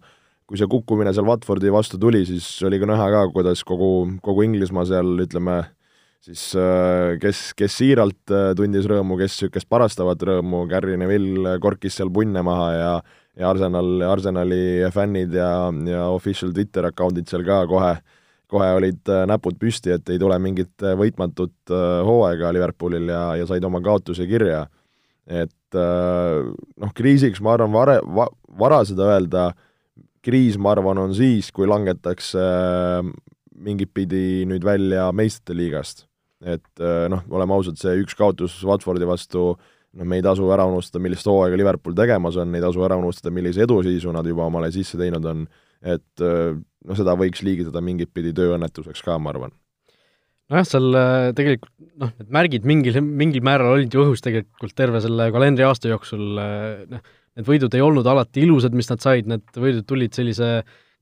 kui 0.48 0.60
see 0.60 0.70
kukkumine 0.70 1.14
seal 1.16 1.28
Watfordi 1.28 1.72
vastu 1.74 2.00
tuli, 2.02 2.24
siis 2.28 2.46
oli 2.68 2.80
ka 2.82 2.90
näha 2.90 3.08
ka, 3.14 3.24
kuidas 3.36 3.64
kogu, 3.68 3.90
kogu 4.26 4.46
Inglismaa 4.46 4.86
seal 4.90 5.24
ütleme, 5.24 5.62
siis 6.24 6.50
äh, 6.60 7.16
kes, 7.22 7.52
kes 7.58 7.78
siiralt 7.80 8.34
äh, 8.34 8.52
tundis 8.58 8.88
rõõmu, 8.90 9.18
kes 9.20 9.38
niisugust 9.38 9.70
parastavat 9.72 10.24
rõõmu, 10.30 10.66
Gary 10.72 10.98
Neville 11.00 11.58
korkis 11.64 12.00
seal 12.00 12.12
punne 12.14 12.46
maha 12.46 12.72
ja 12.78 12.94
ja 13.34 13.48
Arsenal, 13.50 13.88
Arsenali 14.06 14.86
fännid 14.94 15.32
ja, 15.34 15.72
ja 15.90 16.04
official 16.14 16.52
Twitter 16.54 16.86
account'id 16.86 17.26
seal 17.32 17.42
ka 17.48 17.64
kohe 17.66 17.96
kohe 18.54 18.68
olid 18.78 19.10
äh, 19.10 19.24
näpud 19.26 19.58
püsti, 19.58 19.96
et 19.96 20.12
ei 20.14 20.20
tule 20.22 20.36
mingit 20.38 20.84
võitmatut 21.00 21.72
hooaega 22.06 22.52
Liverpoolil 22.54 23.10
ja, 23.10 23.24
ja 23.40 23.48
said 23.50 23.66
oma 23.66 23.82
kaotuse 23.82 24.28
kirja. 24.30 24.68
et 25.26 25.74
noh, 25.74 26.92
kriisiks 26.94 27.42
ma 27.42 27.56
arvan, 27.56 27.72
vare, 27.74 27.96
va-, 28.06 28.30
vara 28.60 28.84
seda 28.86 29.08
öelda, 29.16 29.48
kriis, 30.24 30.58
ma 30.58 30.74
arvan, 30.74 31.02
on 31.02 31.14
siis, 31.18 31.52
kui 31.52 31.68
langetakse 31.70 32.42
mingit 33.64 33.92
pidi 33.94 34.44
nüüd 34.50 34.66
välja 34.66 35.10
meistrite 35.16 35.56
liigast. 35.58 36.08
et 36.44 36.82
noh, 37.08 37.22
oleme 37.32 37.56
ausad, 37.56 37.78
see 37.80 38.02
üks 38.02 38.18
kaotus 38.20 38.58
Watfordi 38.68 39.08
vastu 39.08 39.54
noh, 39.54 40.04
me 40.04 40.18
ei 40.20 40.26
tasu 40.26 40.50
ära 40.52 40.66
unustada, 40.68 41.00
millist 41.04 41.28
hooaega 41.30 41.56
Liverpool 41.56 41.96
tegemas 41.96 42.36
on, 42.42 42.52
ei 42.56 42.64
tasu 42.64 42.84
ära 42.84 42.98
unustada, 43.00 43.32
millise 43.32 43.64
edusiisu 43.64 44.12
nad 44.12 44.28
juba 44.28 44.50
omale 44.50 44.72
sisse 44.76 45.00
teinud 45.00 45.24
on, 45.30 45.46
et 45.80 46.24
no 46.88 46.98
seda 46.98 47.16
võiks 47.20 47.44
liigitada 47.46 47.82
mingit 47.84 48.12
pidi 48.16 48.34
tööõnnetuseks 48.36 49.04
ka, 49.06 49.18
ma 49.22 49.32
arvan. 49.34 49.54
nojah, 50.52 50.68
seal 50.68 51.00
äh, 51.00 51.32
tegelikult 51.38 51.74
noh, 52.02 52.14
need 52.20 52.32
märgid 52.36 52.68
mingil, 52.68 53.00
mingil 53.04 53.46
määral 53.46 53.78
olid 53.78 53.94
ju 53.94 54.04
õhus 54.04 54.24
tegelikult 54.26 54.76
terve 54.78 55.02
selle 55.04 55.30
kalendriaasta 55.34 55.92
jooksul, 55.94 56.26
äh, 56.42 56.84
noh, 56.92 57.14
need 57.38 57.50
võidud 57.50 57.76
ei 57.76 57.84
olnud 57.84 58.08
alati 58.10 58.44
ilusad, 58.46 58.76
mis 58.78 58.90
nad 58.92 59.04
said, 59.04 59.30
need 59.30 59.60
võidud 59.60 59.88
tulid 59.90 60.16
sellise 60.16 60.56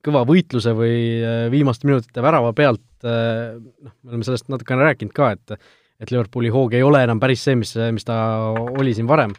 kõva 0.05 0.23
võitluse 0.25 0.73
või 0.77 0.95
äh, 1.19 1.43
viimaste 1.53 1.89
minutite 1.89 2.23
värava 2.23 2.53
pealt, 2.57 2.83
noh, 3.01 3.93
me 4.03 4.11
oleme 4.11 4.25
sellest 4.27 4.50
natukene 4.53 4.89
rääkinud 4.91 5.15
ka, 5.17 5.35
et 5.38 5.57
et 6.01 6.09
Liverpooli 6.09 6.50
hoog 6.50 6.73
ei 6.73 6.81
ole 6.81 6.97
enam 7.05 7.19
päris 7.21 7.43
see, 7.45 7.53
mis, 7.59 7.75
mis 7.93 8.05
ta 8.07 8.15
oli 8.57 8.89
siin 8.97 9.05
varem, 9.09 9.35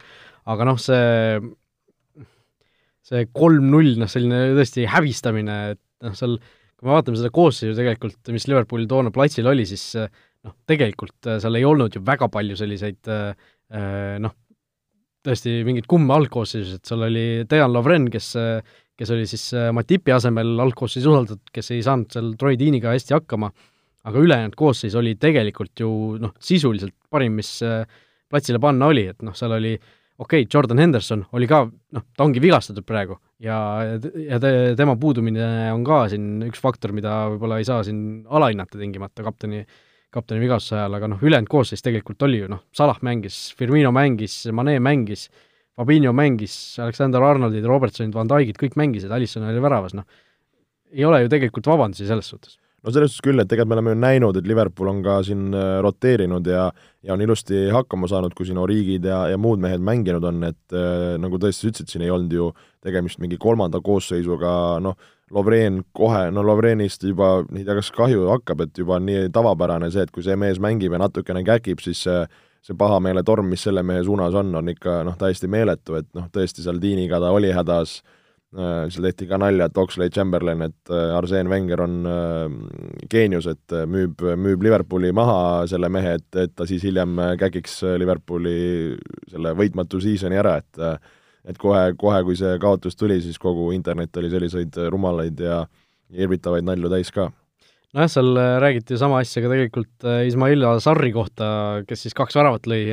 aga 0.46 0.66
noh, 0.68 0.76
see 0.78 1.40
see 3.02 3.24
kolm-null, 3.34 3.96
noh 3.98 4.10
selline 4.10 4.52
tõesti 4.54 4.86
häbistamine, 4.86 5.56
et 5.74 5.80
noh, 6.06 6.14
seal 6.14 6.36
kui 6.38 6.86
me 6.86 6.94
vaatame 6.94 7.18
seda 7.18 7.32
koosseisu 7.34 7.74
tegelikult, 7.78 8.30
mis 8.34 8.46
Liverpooli 8.46 8.86
toona 8.90 9.10
platsil 9.14 9.50
oli, 9.50 9.66
siis 9.66 9.88
noh, 10.46 10.54
tegelikult 10.68 11.30
äh, 11.30 11.40
seal 11.42 11.58
ei 11.58 11.66
olnud 11.66 11.94
ju 11.96 12.02
väga 12.04 12.28
palju 12.32 12.58
selliseid 12.58 13.10
äh, 13.12 13.50
äh, 13.74 14.16
noh, 14.22 14.34
tõesti 15.22 15.60
mingeid 15.66 15.86
kumme 15.90 16.14
algkoosseisus, 16.16 16.78
et 16.78 16.88
seal 16.88 17.04
oli 17.08 17.26
Dejan 17.48 17.72
Lovren, 17.74 18.08
kes 18.12 18.32
kes 19.02 19.10
oli 19.14 19.26
siis 19.26 19.48
Matipi 19.74 20.12
asemel 20.14 20.60
algkoosseisus 20.62 21.08
usaldatud, 21.10 21.42
kes 21.54 21.72
ei 21.74 21.82
saanud 21.82 22.12
seal 22.12 22.34
Troy 22.38 22.58
Deaniga 22.60 22.92
hästi 22.92 23.16
hakkama, 23.16 23.48
aga 24.06 24.22
ülejäänud 24.22 24.54
koosseis 24.58 24.94
oli 24.98 25.16
tegelikult 25.20 25.82
ju 25.82 25.90
noh, 26.22 26.34
sisuliselt 26.42 26.94
parim, 27.10 27.38
mis 27.40 27.56
platsile 28.32 28.60
panna 28.62 28.88
oli, 28.92 29.06
et 29.12 29.24
noh, 29.24 29.34
seal 29.36 29.56
oli 29.58 29.74
okei 30.22 30.44
okay,, 30.44 30.48
Jordan 30.54 30.82
Henderson 30.82 31.24
oli 31.36 31.48
ka, 31.50 31.64
noh, 31.66 32.04
ta 32.16 32.26
ongi 32.26 32.42
vigastatud 32.42 32.86
praegu, 32.88 33.18
ja, 33.42 33.56
ja 34.16 34.40
te, 34.42 34.52
tema 34.78 34.96
puudumine 35.00 35.46
on 35.74 35.84
ka 35.86 36.04
siin 36.12 36.44
üks 36.48 36.62
faktor, 36.62 36.94
mida 36.96 37.24
võib-olla 37.32 37.60
ei 37.60 37.68
saa 37.68 37.82
siin 37.86 38.22
alahinnata 38.28 38.80
tingimata 38.80 39.24
kapteni, 39.26 39.64
kapteni 40.12 40.42
vigastuse 40.42 40.76
ajal, 40.78 40.98
aga 40.98 41.08
noh, 41.14 41.22
ülejäänud 41.24 41.50
koosseis 41.50 41.84
tegelikult 41.84 42.22
oli 42.26 42.42
ju 42.42 42.50
noh, 42.52 42.62
Salah 42.76 43.00
mängis, 43.04 43.38
Firmino 43.58 43.92
mängis, 43.96 44.42
Mane 44.52 44.78
mängis, 44.82 45.28
Fabinho 45.76 46.12
mängis, 46.12 46.56
Alexander 46.84 47.24
Arnoldid, 47.24 47.64
Robertsonid, 47.68 48.12
Van 48.14 48.28
Dijkid, 48.28 48.60
kõik 48.60 48.76
mängisid, 48.80 49.12
Alisson 49.12 49.48
oli 49.48 49.62
väravas, 49.64 49.96
noh, 49.96 50.04
ei 50.92 51.06
ole 51.08 51.22
ju 51.24 51.32
tegelikult 51.32 51.70
vabandusi 51.72 52.08
selles 52.08 52.28
suhtes 52.28 52.61
no 52.82 52.92
selles 52.92 53.12
suhtes 53.12 53.24
küll, 53.24 53.40
et 53.42 53.48
tegelikult 53.50 53.70
me 53.70 53.76
oleme 53.78 53.94
ju 53.94 54.00
näinud, 54.02 54.38
et 54.38 54.48
Liverpool 54.48 54.90
on 54.90 55.00
ka 55.04 55.20
siin 55.26 55.52
äh, 55.54 55.78
roteerinud 55.84 56.46
ja 56.50 56.66
ja 57.02 57.14
on 57.16 57.22
ilusti 57.24 57.64
hakkama 57.74 58.06
saanud, 58.10 58.34
kui 58.38 58.46
siin 58.46 58.60
Origid 58.62 59.06
ja, 59.06 59.24
ja 59.30 59.38
muud 59.38 59.62
mehed 59.62 59.82
mänginud 59.82 60.24
on, 60.28 60.44
et 60.46 60.76
äh, 60.76 61.16
nagu 61.22 61.38
tõesti 61.42 61.66
sa 61.66 61.72
ütlesid, 61.72 61.90
siin 61.90 62.06
ei 62.06 62.12
olnud 62.14 62.34
ju 62.34 62.52
tegemist 62.82 63.18
mingi 63.22 63.38
kolmanda 63.42 63.82
koosseisuga, 63.82 64.54
noh, 64.82 64.96
Lovren 65.32 65.80
kohe, 65.96 66.26
no 66.30 66.42
Lovrenist 66.44 67.06
juba, 67.08 67.38
ei 67.56 67.64
tea, 67.64 67.74
kas 67.78 67.88
kahju 67.96 68.26
hakkab, 68.28 68.66
et 68.66 68.78
juba 68.78 68.98
nii 69.00 69.30
tavapärane 69.32 69.88
see, 69.90 70.04
et 70.04 70.12
kui 70.12 70.24
see 70.26 70.36
mees 70.36 70.60
mängib 70.60 70.92
ja 70.92 71.00
natukene 71.02 71.44
käkib, 71.46 71.82
siis 71.84 72.06
see 72.06 72.24
see 72.62 72.76
pahameeletorm, 72.78 73.48
mis 73.50 73.64
selle 73.66 73.82
mehe 73.82 74.04
suunas 74.06 74.36
on, 74.38 74.52
on 74.54 74.68
ikka 74.70 75.00
noh, 75.02 75.16
täiesti 75.18 75.48
meeletu, 75.50 75.96
et 75.98 76.06
noh, 76.14 76.28
tõesti 76.30 76.62
seal 76.62 76.76
Tiiniga 76.78 77.18
ta 77.18 77.32
oli 77.34 77.50
hädas 77.50 77.96
äh,, 77.98 78.12
Äh, 78.12 78.20
seal 78.52 79.06
tehti 79.08 79.26
ka 79.30 79.38
nalja, 79.40 79.66
et 79.68 79.78
Oxlade 79.80 80.12
Chamberlain, 80.12 80.60
et 80.66 80.92
äh, 80.92 81.14
Arsene 81.16 81.48
Wenger 81.48 81.80
on 81.86 81.94
äh, 82.04 83.06
geenius, 83.10 83.48
et 83.48 83.74
müüb, 83.88 84.20
müüb 84.36 84.64
Liverpooli 84.66 85.12
maha 85.16 85.64
selle 85.70 85.88
mehe, 85.92 86.18
et, 86.20 86.28
et 86.36 86.52
ta 86.56 86.66
siis 86.68 86.84
hiljem 86.84 87.16
käkiks 87.40 87.80
Liverpooli 88.00 88.56
selle 89.32 89.54
võitmatu 89.58 90.02
season'i 90.04 90.40
ära, 90.40 90.58
et 90.62 90.86
et 91.42 91.56
kohe, 91.58 91.96
kohe 91.98 92.20
kui 92.22 92.36
see 92.38 92.54
kaotus 92.62 92.94
tuli, 92.94 93.16
siis 93.18 93.40
kogu 93.42 93.72
internet 93.74 94.14
oli 94.20 94.28
selliseid 94.30 94.76
rumalaid 94.94 95.40
ja 95.42 95.64
irvitavaid 96.14 96.68
nalju 96.68 96.90
täis 96.92 97.10
ka. 97.10 97.32
Nojah, 97.92 98.10
seal 98.12 98.38
räägiti 98.62 98.94
sama 99.00 99.18
asja 99.24 99.42
ka 99.42 99.50
tegelikult 99.50 100.06
Ismail 100.28 100.62
Sarri 100.80 101.10
kohta, 101.12 101.48
kes 101.88 102.06
siis 102.06 102.14
kaks 102.14 102.38
väravat 102.38 102.68
lõi 102.70 102.84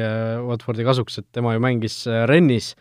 Watfordi 0.47 0.87
kasuks, 0.87 1.21
et 1.21 1.27
tema 1.35 1.53
ju 1.53 1.61
mängis 1.61 1.99
Rennis 2.31 2.73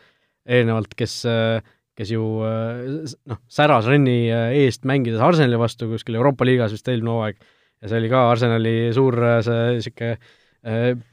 eelnevalt, 0.49 0.97
kes 0.97 1.21
äh, 1.29 1.61
kes 1.99 2.13
ju 2.15 2.25
äh, 2.47 3.07
noh, 3.29 3.41
säras 3.51 3.89
Renni 3.91 4.29
äh, 4.31 4.55
eest 4.65 4.87
mängides 4.89 5.23
Arsenali 5.25 5.59
vastu 5.61 5.91
kuskil 5.91 6.19
Euroopa 6.19 6.47
liigas 6.47 6.75
vist 6.75 6.89
eelmine 6.91 7.15
hooaeg 7.15 7.39
ja 7.39 7.91
see 7.91 7.99
oli 8.01 8.11
ka 8.13 8.25
Arsenali 8.33 8.75
suur 8.97 9.19
äh, 9.19 9.41
see 9.47 9.65
niisugune 9.79 10.13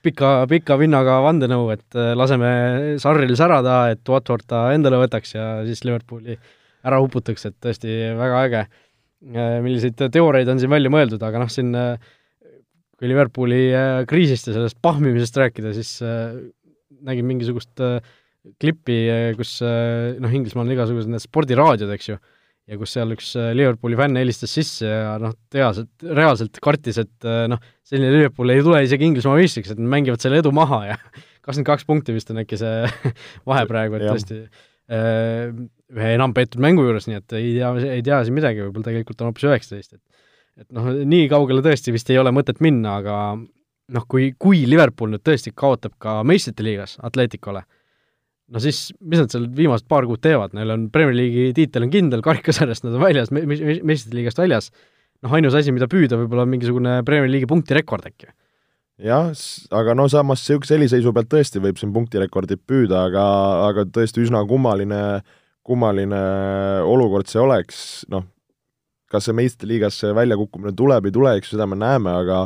pika, 0.04 0.30
pika 0.50 0.76
vinnaga 0.82 1.20
vandenõu, 1.22 1.68
et 1.72 1.96
laseme 2.18 2.48
Sarril 3.00 3.36
särada, 3.38 3.76
et 3.94 4.02
Watford 4.10 4.48
ta 4.50 4.64
endale 4.74 4.98
võtaks 5.04 5.36
ja 5.36 5.46
siis 5.68 5.84
Liverpooli 5.86 6.34
ära 6.86 6.98
uputaks, 7.00 7.46
et 7.46 7.56
tõesti 7.62 7.94
väga 8.18 8.42
äge. 8.48 8.64
milliseid 9.64 10.02
teooriaid 10.12 10.50
on 10.50 10.60
siin 10.60 10.74
välja 10.74 10.90
mõeldud, 10.92 11.22
aga 11.24 11.44
noh, 11.44 11.54
siin 11.54 11.70
kui 12.98 13.08
Liverpooli 13.08 13.62
kriisist 14.10 14.50
ja 14.50 14.58
sellest 14.58 14.82
pahmimisest 14.82 15.38
rääkida, 15.38 15.76
siis 15.78 15.94
nägin 17.06 17.28
mingisugust 17.30 17.82
äh, 17.84 18.00
klippi, 18.62 18.98
kus 19.38 19.58
noh, 19.64 20.34
Inglismaal 20.38 20.68
on 20.68 20.74
igasugused 20.76 21.12
need 21.12 21.24
spordiraadiod, 21.24 21.92
eks 21.96 22.10
ju, 22.12 22.18
ja 22.70 22.80
kus 22.82 22.96
seal 22.96 23.14
üks 23.16 23.32
äh, 23.40 23.52
Liverpooli 23.58 23.98
fänn 24.00 24.20
helistas 24.20 24.54
sisse 24.58 24.90
ja 24.90 25.16
noh, 25.22 25.34
reaalselt, 25.54 25.92
reaalselt 26.06 26.60
kartis, 26.64 27.00
et 27.02 27.30
noh, 27.52 27.62
selline 27.86 28.14
Liverpool 28.14 28.54
ei 28.54 28.64
tule 28.66 28.84
isegi 28.86 29.10
Inglismaa 29.10 29.40
meistriks, 29.40 29.74
et 29.74 29.82
nad 29.82 29.92
mängivad 29.98 30.24
selle 30.24 30.42
edu 30.44 30.54
maha 30.56 30.82
ja 30.92 31.00
kakskümmend 31.46 31.70
kaks 31.72 31.88
punkti 31.90 32.16
vist 32.16 32.32
on 32.34 32.42
äkki 32.42 32.60
see 32.62 32.86
vahe 33.50 33.66
praegu, 33.70 34.00
et 34.00 34.10
tõesti 34.10 34.44
ühe 34.86 36.10
enam 36.14 36.34
peetud 36.34 36.62
mängu 36.62 36.84
juures, 36.86 37.08
nii 37.10 37.18
et 37.18 37.34
ei 37.38 37.56
tea, 37.56 37.72
ei 37.98 38.04
tea 38.06 38.20
siin 38.26 38.36
midagi, 38.38 38.62
võib-olla 38.62 38.86
tegelikult 38.86 39.22
on 39.22 39.32
hoopis 39.32 39.48
üheksateist, 39.50 39.98
et 39.98 40.04
et 40.62 40.68
noh, 40.76 40.88
nii 41.04 41.28
kaugele 41.32 41.64
tõesti 41.66 41.94
vist 41.96 42.10
ei 42.12 42.20
ole 42.22 42.32
mõtet 42.36 42.62
minna, 42.64 43.00
aga 43.02 43.16
noh, 43.36 44.06
kui, 44.10 44.32
kui 44.40 44.64
Liverpool 44.70 45.12
nüüd 45.14 45.24
tõesti 45.26 45.54
kaotab 45.56 45.98
ka 46.02 46.22
meistrite 46.28 46.66
liigas 46.66 46.96
Atleticole, 47.06 47.66
no 48.54 48.62
siis, 48.62 48.90
mis 49.02 49.22
nad 49.22 49.34
seal 49.34 49.48
viimased 49.58 49.88
paar 49.90 50.08
kuud 50.10 50.22
teevad, 50.24 50.54
neil 50.58 50.74
on 50.76 50.88
Premier 50.94 51.16
League'i 51.18 51.54
tiitel 51.58 51.88
on 51.88 51.94
kindel, 51.94 52.24
karikasarjast 52.26 52.86
nad 52.86 52.98
on 52.98 53.04
väljas 53.04 53.32
me,, 53.34 53.46
me, 53.50 53.58
meistrite 53.88 54.18
liigast 54.18 54.42
väljas, 54.42 54.70
noh, 55.26 55.34
ainus 55.38 55.58
asi, 55.58 55.74
mida 55.76 55.90
püüda, 55.92 56.20
võib-olla 56.22 56.46
mingisugune 56.50 57.00
Premier 57.08 57.32
League'i 57.32 57.50
punktirekord 57.50 58.06
äkki. 58.12 58.30
jah, 59.06 59.32
aga 59.76 59.96
no 59.98 60.06
samas 60.12 60.44
niisuguse 60.44 60.78
heliseisu 60.78 61.14
pealt 61.16 61.32
tõesti 61.34 61.64
võib 61.64 61.82
siin 61.82 61.96
punktirekordit 61.96 62.62
püüda, 62.68 63.08
aga, 63.10 63.26
aga 63.72 63.88
tõesti 63.98 64.24
üsna 64.24 64.46
kummaline, 64.48 65.02
kummaline 65.66 66.22
olukord 66.86 67.32
see 67.32 67.42
oleks, 67.42 67.80
noh, 68.14 68.28
kas 69.12 69.28
see 69.28 69.36
meistriliigasse 69.38 70.14
väljakukkumine 70.16 70.74
tuleb, 70.78 71.10
ei 71.10 71.18
tule, 71.18 71.34
eks 71.40 71.54
seda 71.56 71.68
me 71.70 71.78
näeme, 71.80 72.14
aga 72.22 72.46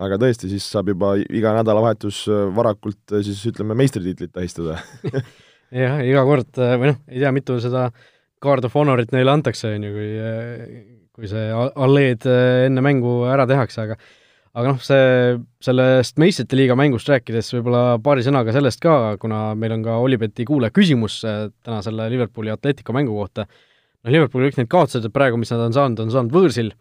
aga 0.00 0.20
tõesti, 0.20 0.48
siis 0.52 0.66
saab 0.72 0.92
juba 0.92 1.14
iga 1.22 1.52
nädalavahetus 1.58 2.22
varakult 2.56 3.18
siis 3.20 3.42
ütleme, 3.50 3.76
meistritiitlit 3.78 4.32
tähistada. 4.32 4.78
Jah, 5.70 6.00
iga 6.02 6.24
kord 6.26 6.56
või 6.56 6.90
noh, 6.90 7.02
ei 7.06 7.20
tea, 7.22 7.30
mitu 7.34 7.60
seda 7.62 7.90
Guard 8.42 8.64
of 8.66 8.74
Honorit 8.74 9.12
neile 9.14 9.30
antakse, 9.30 9.76
on 9.76 9.84
ju, 9.86 9.92
kui 9.94 10.08
kui 11.20 11.28
see 11.30 11.50
alleed 11.52 12.24
äh, 12.28 12.66
enne 12.68 12.82
mängu 12.84 13.20
ära 13.28 13.46
tehakse, 13.48 13.84
aga 13.84 13.98
aga 14.50 14.72
noh, 14.72 14.80
see, 14.82 15.36
sellest 15.62 16.16
meistrite 16.18 16.56
liiga 16.58 16.74
mängust 16.78 17.06
rääkides 17.10 17.52
võib-olla 17.54 18.00
paari 18.02 18.24
sõnaga 18.26 18.54
sellest 18.54 18.80
ka, 18.82 18.94
kuna 19.22 19.52
meil 19.58 19.76
on 19.76 19.84
ka 19.84 19.98
Olibeti 20.02 20.46
kuulaja 20.48 20.74
küsimus 20.74 21.20
äh, 21.28 21.44
täna 21.66 21.78
selle 21.86 22.08
Liverpooli 22.10 22.50
Atletico 22.54 22.96
mängu 22.96 23.14
kohta, 23.14 23.46
noh, 23.46 24.10
Liverpooli 24.10 24.50
kõik 24.50 24.62
need 24.62 24.72
kaotused 24.72 25.06
praegu, 25.14 25.38
mis 25.38 25.52
nad 25.54 25.68
on 25.68 25.76
saanud, 25.76 26.02
on 26.02 26.14
saanud 26.16 26.34
võõrsil, 26.34 26.72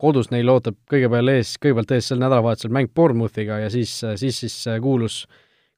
kodus 0.00 0.30
neil 0.32 0.48
ootab 0.48 0.78
kõigepealt 0.90 1.34
ees, 1.34 1.54
kõigepealt 1.60 1.94
ees 1.96 2.10
sel 2.10 2.20
nädalavahetusel 2.22 2.72
mäng 2.74 2.90
Bournemouthiga 2.94 3.60
ja 3.64 3.70
siis, 3.72 3.92
siis, 4.20 4.42
siis 4.42 4.56
kuulus 4.82 5.24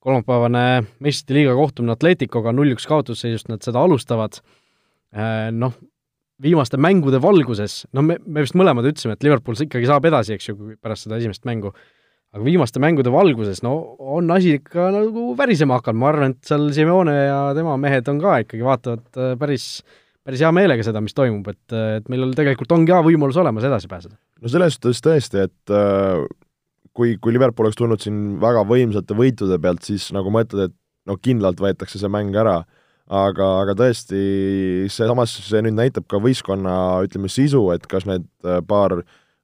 kolmapäevane 0.03 0.83
meistrite 1.03 1.39
liiga 1.39 1.55
kohtumine 1.59 1.95
Atleticoga, 1.95 2.53
null-üks 2.55 2.89
kaotusseisust 2.91 3.51
nad 3.53 3.63
seda 3.63 3.83
alustavad, 3.87 4.41
äh, 5.15 5.49
noh, 5.55 5.77
viimaste 6.43 6.79
mängude 6.81 7.21
valguses, 7.23 7.83
no 7.95 8.03
me, 8.07 8.19
me 8.27 8.43
vist 8.43 8.57
mõlemad 8.59 8.89
ütlesime, 8.91 9.15
et 9.15 9.27
Liverpool 9.27 9.59
ikkagi 9.67 9.87
saab 9.87 10.07
edasi, 10.11 10.35
eks 10.35 10.51
ju, 10.51 10.57
pärast 10.83 11.07
seda 11.07 11.21
esimest 11.21 11.47
mängu, 11.47 11.71
aga 12.33 12.43
viimaste 12.43 12.83
mängude 12.83 13.13
valguses, 13.15 13.63
no 13.63 13.77
on 14.17 14.31
asi 14.35 14.57
ikka 14.59 14.89
nagu 14.95 15.29
värisema 15.39 15.79
hakanud, 15.79 16.03
ma 16.03 16.11
arvan, 16.11 16.35
et 16.35 16.51
seal 16.51 16.67
Simeone 16.75 17.15
ja 17.15 17.41
tema 17.59 17.77
mehed 17.79 18.11
on 18.11 18.19
ka 18.23 18.41
ikkagi, 18.43 18.65
vaatavad 18.67 19.21
äh, 19.21 19.35
päris, 20.27 20.43
hea 20.45 20.53
meelega 20.55 20.85
seda, 20.87 21.03
mis 21.05 21.17
toimub, 21.17 21.49
et, 21.53 21.77
et 21.99 22.13
meil 22.13 22.31
tegelikult 22.37 22.75
on 22.77 22.87
ka 22.89 23.01
võimalus 23.07 23.39
olemas 23.43 23.67
edasi 23.69 23.91
pääseda. 23.91 24.17
no 24.43 24.53
selles 24.53 24.79
suhtes 24.79 25.03
tõesti, 25.05 25.47
et 25.49 25.75
äh, 25.75 26.23
kui, 26.97 27.17
kui 27.23 27.35
Liverpool 27.35 27.69
oleks 27.69 27.81
tulnud 27.81 28.05
siin 28.05 28.23
väga 28.43 28.65
võimsate 28.69 29.17
võitude 29.19 29.59
pealt, 29.63 29.83
siis 29.89 30.11
nagu 30.17 30.33
ma 30.35 30.45
ütlen, 30.47 30.71
et 30.71 30.79
no 31.11 31.19
kindlalt 31.19 31.61
võetakse 31.63 31.99
see 31.99 32.13
mäng 32.13 32.37
ära 32.39 32.61
aga, 33.13 33.49
aga 33.65 33.75
tõesti, 33.79 34.21
see 34.93 35.09
samas, 35.09 35.35
see 35.49 35.63
nüüd 35.65 35.77
näitab 35.79 36.07
ka 36.11 36.21
võistkonna, 36.23 36.77
ütleme, 37.07 37.31
sisu, 37.33 37.67
et 37.75 37.89
kas 37.91 38.07
need 38.09 38.29
äh, 38.47 38.63
paar 38.67 39.01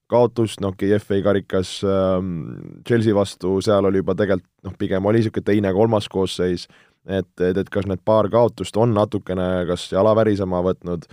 kaotust, 0.09 0.63
noh, 0.65 0.73
KFA 0.79 1.21
karikas 1.25 1.79
ähm, 1.85 2.81
Chelsea 2.89 3.13
vastu, 3.17 3.59
seal 3.65 3.89
oli 3.89 4.01
juba 4.01 4.17
tegelikult 4.17 4.49
noh, 4.65 4.77
pigem 4.81 5.05
oli 5.07 5.21
niisugune 5.21 5.45
teine-kolmas 5.45 6.09
koosseis, 6.13 6.65
et, 7.07 7.31
et, 7.40 7.57
et 7.57 7.71
kas 7.71 7.87
need 7.87 8.02
paar 8.05 8.28
kaotust 8.33 8.76
on 8.76 8.95
natukene 8.97 9.67
kas 9.69 9.88
jala 9.93 10.14
värisema 10.19 10.61
võtnud, 10.64 11.07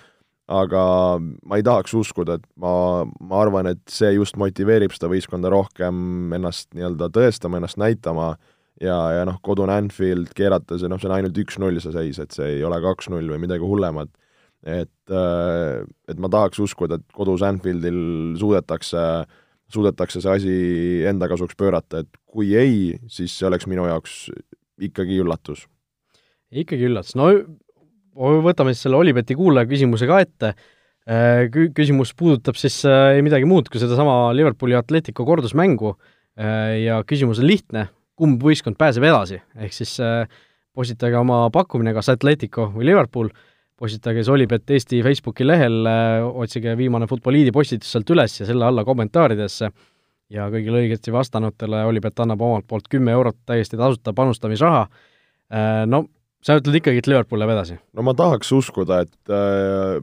aga 0.51 0.81
ma 1.19 1.57
ei 1.57 1.65
tahaks 1.65 1.95
uskuda, 1.97 2.37
et 2.37 2.45
ma, 2.61 3.05
ma 3.05 3.39
arvan, 3.41 3.71
et 3.71 3.81
see 3.89 4.11
just 4.15 4.37
motiveerib 4.37 4.93
seda 4.93 5.09
võistkonda 5.09 5.49
rohkem 5.49 6.33
ennast 6.37 6.69
nii-öelda 6.77 7.09
tõestama, 7.13 7.57
ennast 7.61 7.79
näitama 7.81 8.35
ja, 8.81 8.97
ja 9.17 9.23
noh, 9.27 9.39
kodune 9.45 9.73
Anfield 9.73 10.33
keerata, 10.37 10.77
see 10.79 10.91
noh, 10.91 11.01
see 11.01 11.09
on 11.09 11.15
ainult 11.17 11.39
üks-null 11.41 11.81
see 11.81 11.95
seis, 11.95 12.21
et 12.21 12.35
see 12.35 12.59
ei 12.59 12.63
ole 12.67 12.79
kaks-null 12.83 13.33
või 13.33 13.41
midagi 13.47 13.65
hullemat. 13.65 14.11
et, 14.65 15.11
äh, 15.13 15.83
et 16.09 16.17
ma 16.17 16.29
tahaks 16.29 16.57
uskuda, 16.63 16.97
et 16.97 17.13
kodus 17.13 17.43
Anfieldil 17.45 18.33
suudetakse, 18.41 19.01
suudetakse 19.69 20.21
see 20.23 20.31
asi 20.31 20.55
enda 21.05 21.29
kasuks 21.29 21.57
pöörata, 21.57 22.01
et 22.01 22.09
kui 22.25 22.55
ei, 22.57 22.95
siis 23.05 23.33
see 23.37 23.45
oleks 23.45 23.67
minu 23.69 23.85
jaoks 23.85 24.29
ikkagi 24.81 25.21
üllatus. 25.21 25.67
Ikkagi 26.51 26.89
üllatus, 26.89 27.15
no 27.17 27.31
võtame 28.45 28.73
siis 28.73 28.85
selle 28.85 28.99
Olibeti 28.99 29.35
kuulaja 29.35 29.67
küsimuse 29.69 30.07
ka 30.09 30.21
ette. 30.23 30.53
Äh, 31.05 31.45
Kü-, 31.53 31.69
küsimus 31.77 32.15
puudutab 32.17 32.57
siis 32.57 32.79
äh, 32.89 33.15
ei 33.17 33.25
midagi 33.25 33.47
muud 33.49 33.69
kui 33.69 33.81
sedasama 33.81 34.33
Liverpooli 34.33 34.77
Atletico 34.77 35.25
kordusmängu. 35.27 35.95
Ja 36.35 36.97
küsimus 37.07 37.39
on 37.39 37.45
lihtne, 37.47 37.85
kumb 38.19 38.41
võistkond 38.43 38.75
pääseb 38.75 39.05
edasi, 39.07 39.37
ehk 39.55 39.71
siis 39.71 39.93
äh, 40.03 40.25
postitage 40.75 41.17
oma 41.19 41.45
pakkumine 41.53 41.93
kas 41.95 42.09
Atletico 42.11 42.69
või 42.73 42.89
Liverpool, 42.89 43.29
postitage 43.79 44.23
Solibet 44.27 44.71
Eesti 44.71 45.01
Facebooki 45.03 45.47
lehel 45.47 45.87
äh,, 45.87 46.23
otsige 46.43 46.75
viimane 46.79 47.07
Futboliidi 47.11 47.51
postitus 47.55 47.91
sealt 47.91 48.11
üles 48.11 48.39
ja 48.39 48.47
selle 48.47 48.67
alla 48.67 48.85
kommentaaridesse. 48.87 49.71
Ja 50.33 50.47
kõigile 50.49 50.79
õigesti 50.81 51.13
vastanutele 51.13 51.83
Olipet 51.85 52.19
annab 52.23 52.41
omalt 52.41 52.65
poolt 52.67 52.87
kümme 52.89 53.13
eurot 53.13 53.37
täiesti 53.45 53.77
tasuta 53.77 54.13
panustamisraha. 54.15 54.87
Äh,, 55.53 55.83
no 55.87 56.05
sa 56.45 56.59
ütled 56.59 56.77
ikkagi, 56.81 57.01
et 57.01 57.09
Liverpool 57.09 57.41
läheb 57.41 57.55
edasi? 57.55 57.79
no 57.97 58.05
ma 58.05 58.13
tahaks 58.17 58.51
uskuda, 58.55 59.01
et 59.07 59.33
äh, 59.33 59.97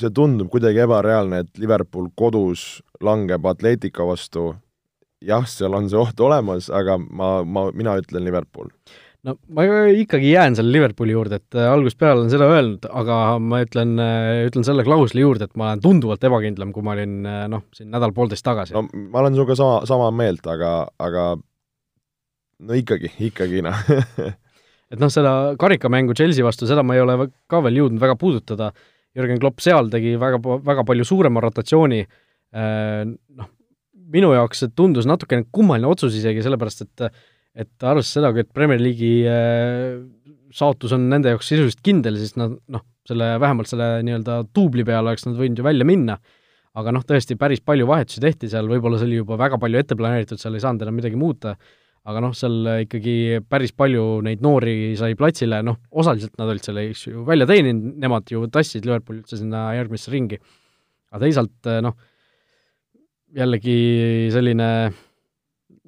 see 0.00 0.10
tundub 0.14 0.50
kuidagi 0.52 0.82
ebareaalne, 0.84 1.44
et 1.44 1.62
Liverpool 1.62 2.10
kodus 2.18 2.82
langeb 3.04 3.46
Atletico 3.46 4.10
vastu 4.10 4.50
jah, 5.24 5.46
seal 5.48 5.74
on 5.76 5.88
see 5.90 6.00
oht 6.00 6.20
olemas, 6.24 6.68
aga 6.72 6.98
ma, 6.98 7.38
ma, 7.46 7.68
mina 7.76 7.96
ütlen 8.00 8.26
Liverpool. 8.26 8.68
no 9.24 9.36
ma 9.56 9.64
ikkagi 9.94 10.34
jään 10.34 10.58
selle 10.58 10.74
Liverpooli 10.74 11.14
juurde, 11.14 11.40
et 11.40 11.56
äh, 11.56 11.70
algusest 11.70 12.00
peale 12.00 12.20
olen 12.20 12.32
seda 12.32 12.48
öelnud, 12.50 12.90
aga 12.90 13.18
ma 13.40 13.62
ütlen, 13.64 13.96
äh, 14.02 14.44
ütlen 14.50 14.66
selle 14.66 14.84
klausli 14.86 15.24
juurde, 15.24 15.48
et 15.48 15.56
ma 15.60 15.70
olen 15.70 15.84
tunduvalt 15.84 16.26
ebakindlam, 16.28 16.74
kui 16.74 16.84
ma 16.84 16.96
olin 16.96 17.24
äh, 17.28 17.42
noh, 17.50 17.64
siin 17.76 17.92
nädal-poolteist 17.94 18.44
tagasi. 18.44 18.76
no 18.76 18.84
ma 18.92 19.22
olen 19.22 19.36
sinuga 19.38 19.56
sama, 19.58 19.82
sama 19.88 20.10
meelt, 20.14 20.44
aga, 20.50 20.76
aga 21.00 21.28
no 22.64 22.80
ikkagi, 22.82 23.14
ikkagi 23.30 23.64
noh 23.64 23.84
et 24.94 25.02
noh, 25.02 25.10
seda 25.12 25.34
karikamängu 25.60 26.16
Chelsea 26.16 26.46
vastu, 26.46 26.68
seda 26.70 26.84
ma 26.86 26.96
ei 26.96 27.02
ole 27.04 27.28
ka 27.50 27.60
veel 27.64 27.82
jõudnud 27.82 28.02
väga 28.02 28.16
puudutada, 28.20 28.70
Jürgen 29.14 29.38
Klopp 29.42 29.62
seal 29.62 29.90
tegi 29.92 30.16
väga, 30.18 30.40
väga 30.64 30.82
palju 30.86 31.06
suurema 31.06 31.42
rotatsiooni, 31.44 32.00
noh, 32.54 33.52
minu 34.14 34.32
jaoks 34.34 34.64
see 34.64 34.72
tundus 34.76 35.06
natukene 35.10 35.46
kummaline 35.54 35.90
otsus 35.90 36.16
isegi, 36.18 36.42
sellepärast 36.44 36.86
et 36.86 37.08
et 37.54 37.86
arvestades 37.86 38.16
seda, 38.16 38.32
et 38.42 38.50
Premier 38.50 38.80
League'i 38.82 39.22
äh, 39.30 40.00
saatus 40.54 40.94
on 40.96 41.06
nende 41.10 41.30
jaoks 41.32 41.52
sisuliselt 41.52 41.82
kindel, 41.86 42.18
siis 42.18 42.34
nad 42.38 42.56
noh, 42.74 42.82
selle, 43.06 43.34
vähemalt 43.42 43.70
selle 43.70 44.00
nii-öelda 44.06 44.40
duubli 44.54 44.84
peale 44.86 45.12
oleks 45.12 45.26
nad 45.28 45.38
võinud 45.38 45.60
ju 45.60 45.66
välja 45.66 45.86
minna, 45.86 46.18
aga 46.74 46.94
noh, 46.94 47.04
tõesti 47.06 47.38
päris 47.38 47.62
palju 47.62 47.86
vahetusi 47.86 48.22
tehti 48.24 48.50
seal, 48.50 48.66
võib-olla 48.70 48.98
see 48.98 49.06
oli 49.06 49.20
juba 49.20 49.38
väga 49.38 49.60
palju 49.62 49.80
ette 49.80 49.98
planeeritud, 49.98 50.40
seal 50.42 50.58
ei 50.58 50.64
saanud 50.64 50.82
enam 50.82 50.98
midagi 50.98 51.18
muuta, 51.20 51.54
aga 52.04 52.20
noh, 52.20 52.34
seal 52.36 52.68
ikkagi 52.84 53.40
päris 53.48 53.72
palju 53.72 54.20
neid 54.26 54.42
noori 54.44 54.92
sai 55.00 55.16
platsile, 55.16 55.62
noh, 55.64 55.78
osaliselt 55.90 56.34
nad 56.40 56.50
olid 56.52 56.66
selle, 56.66 56.84
eks 56.90 57.06
ju, 57.08 57.24
välja 57.28 57.48
teeninud, 57.48 57.94
nemad 58.02 58.28
ju 58.28 58.44
tassisid 58.52 58.84
Liverpooli 58.84 59.22
üldse 59.22 59.40
sinna 59.40 59.70
järgmisse 59.78 60.12
ringi. 60.12 60.40
aga 61.14 61.22
teisalt 61.24 61.72
noh, 61.86 61.96
jällegi 63.34 63.78
selline 64.34 64.68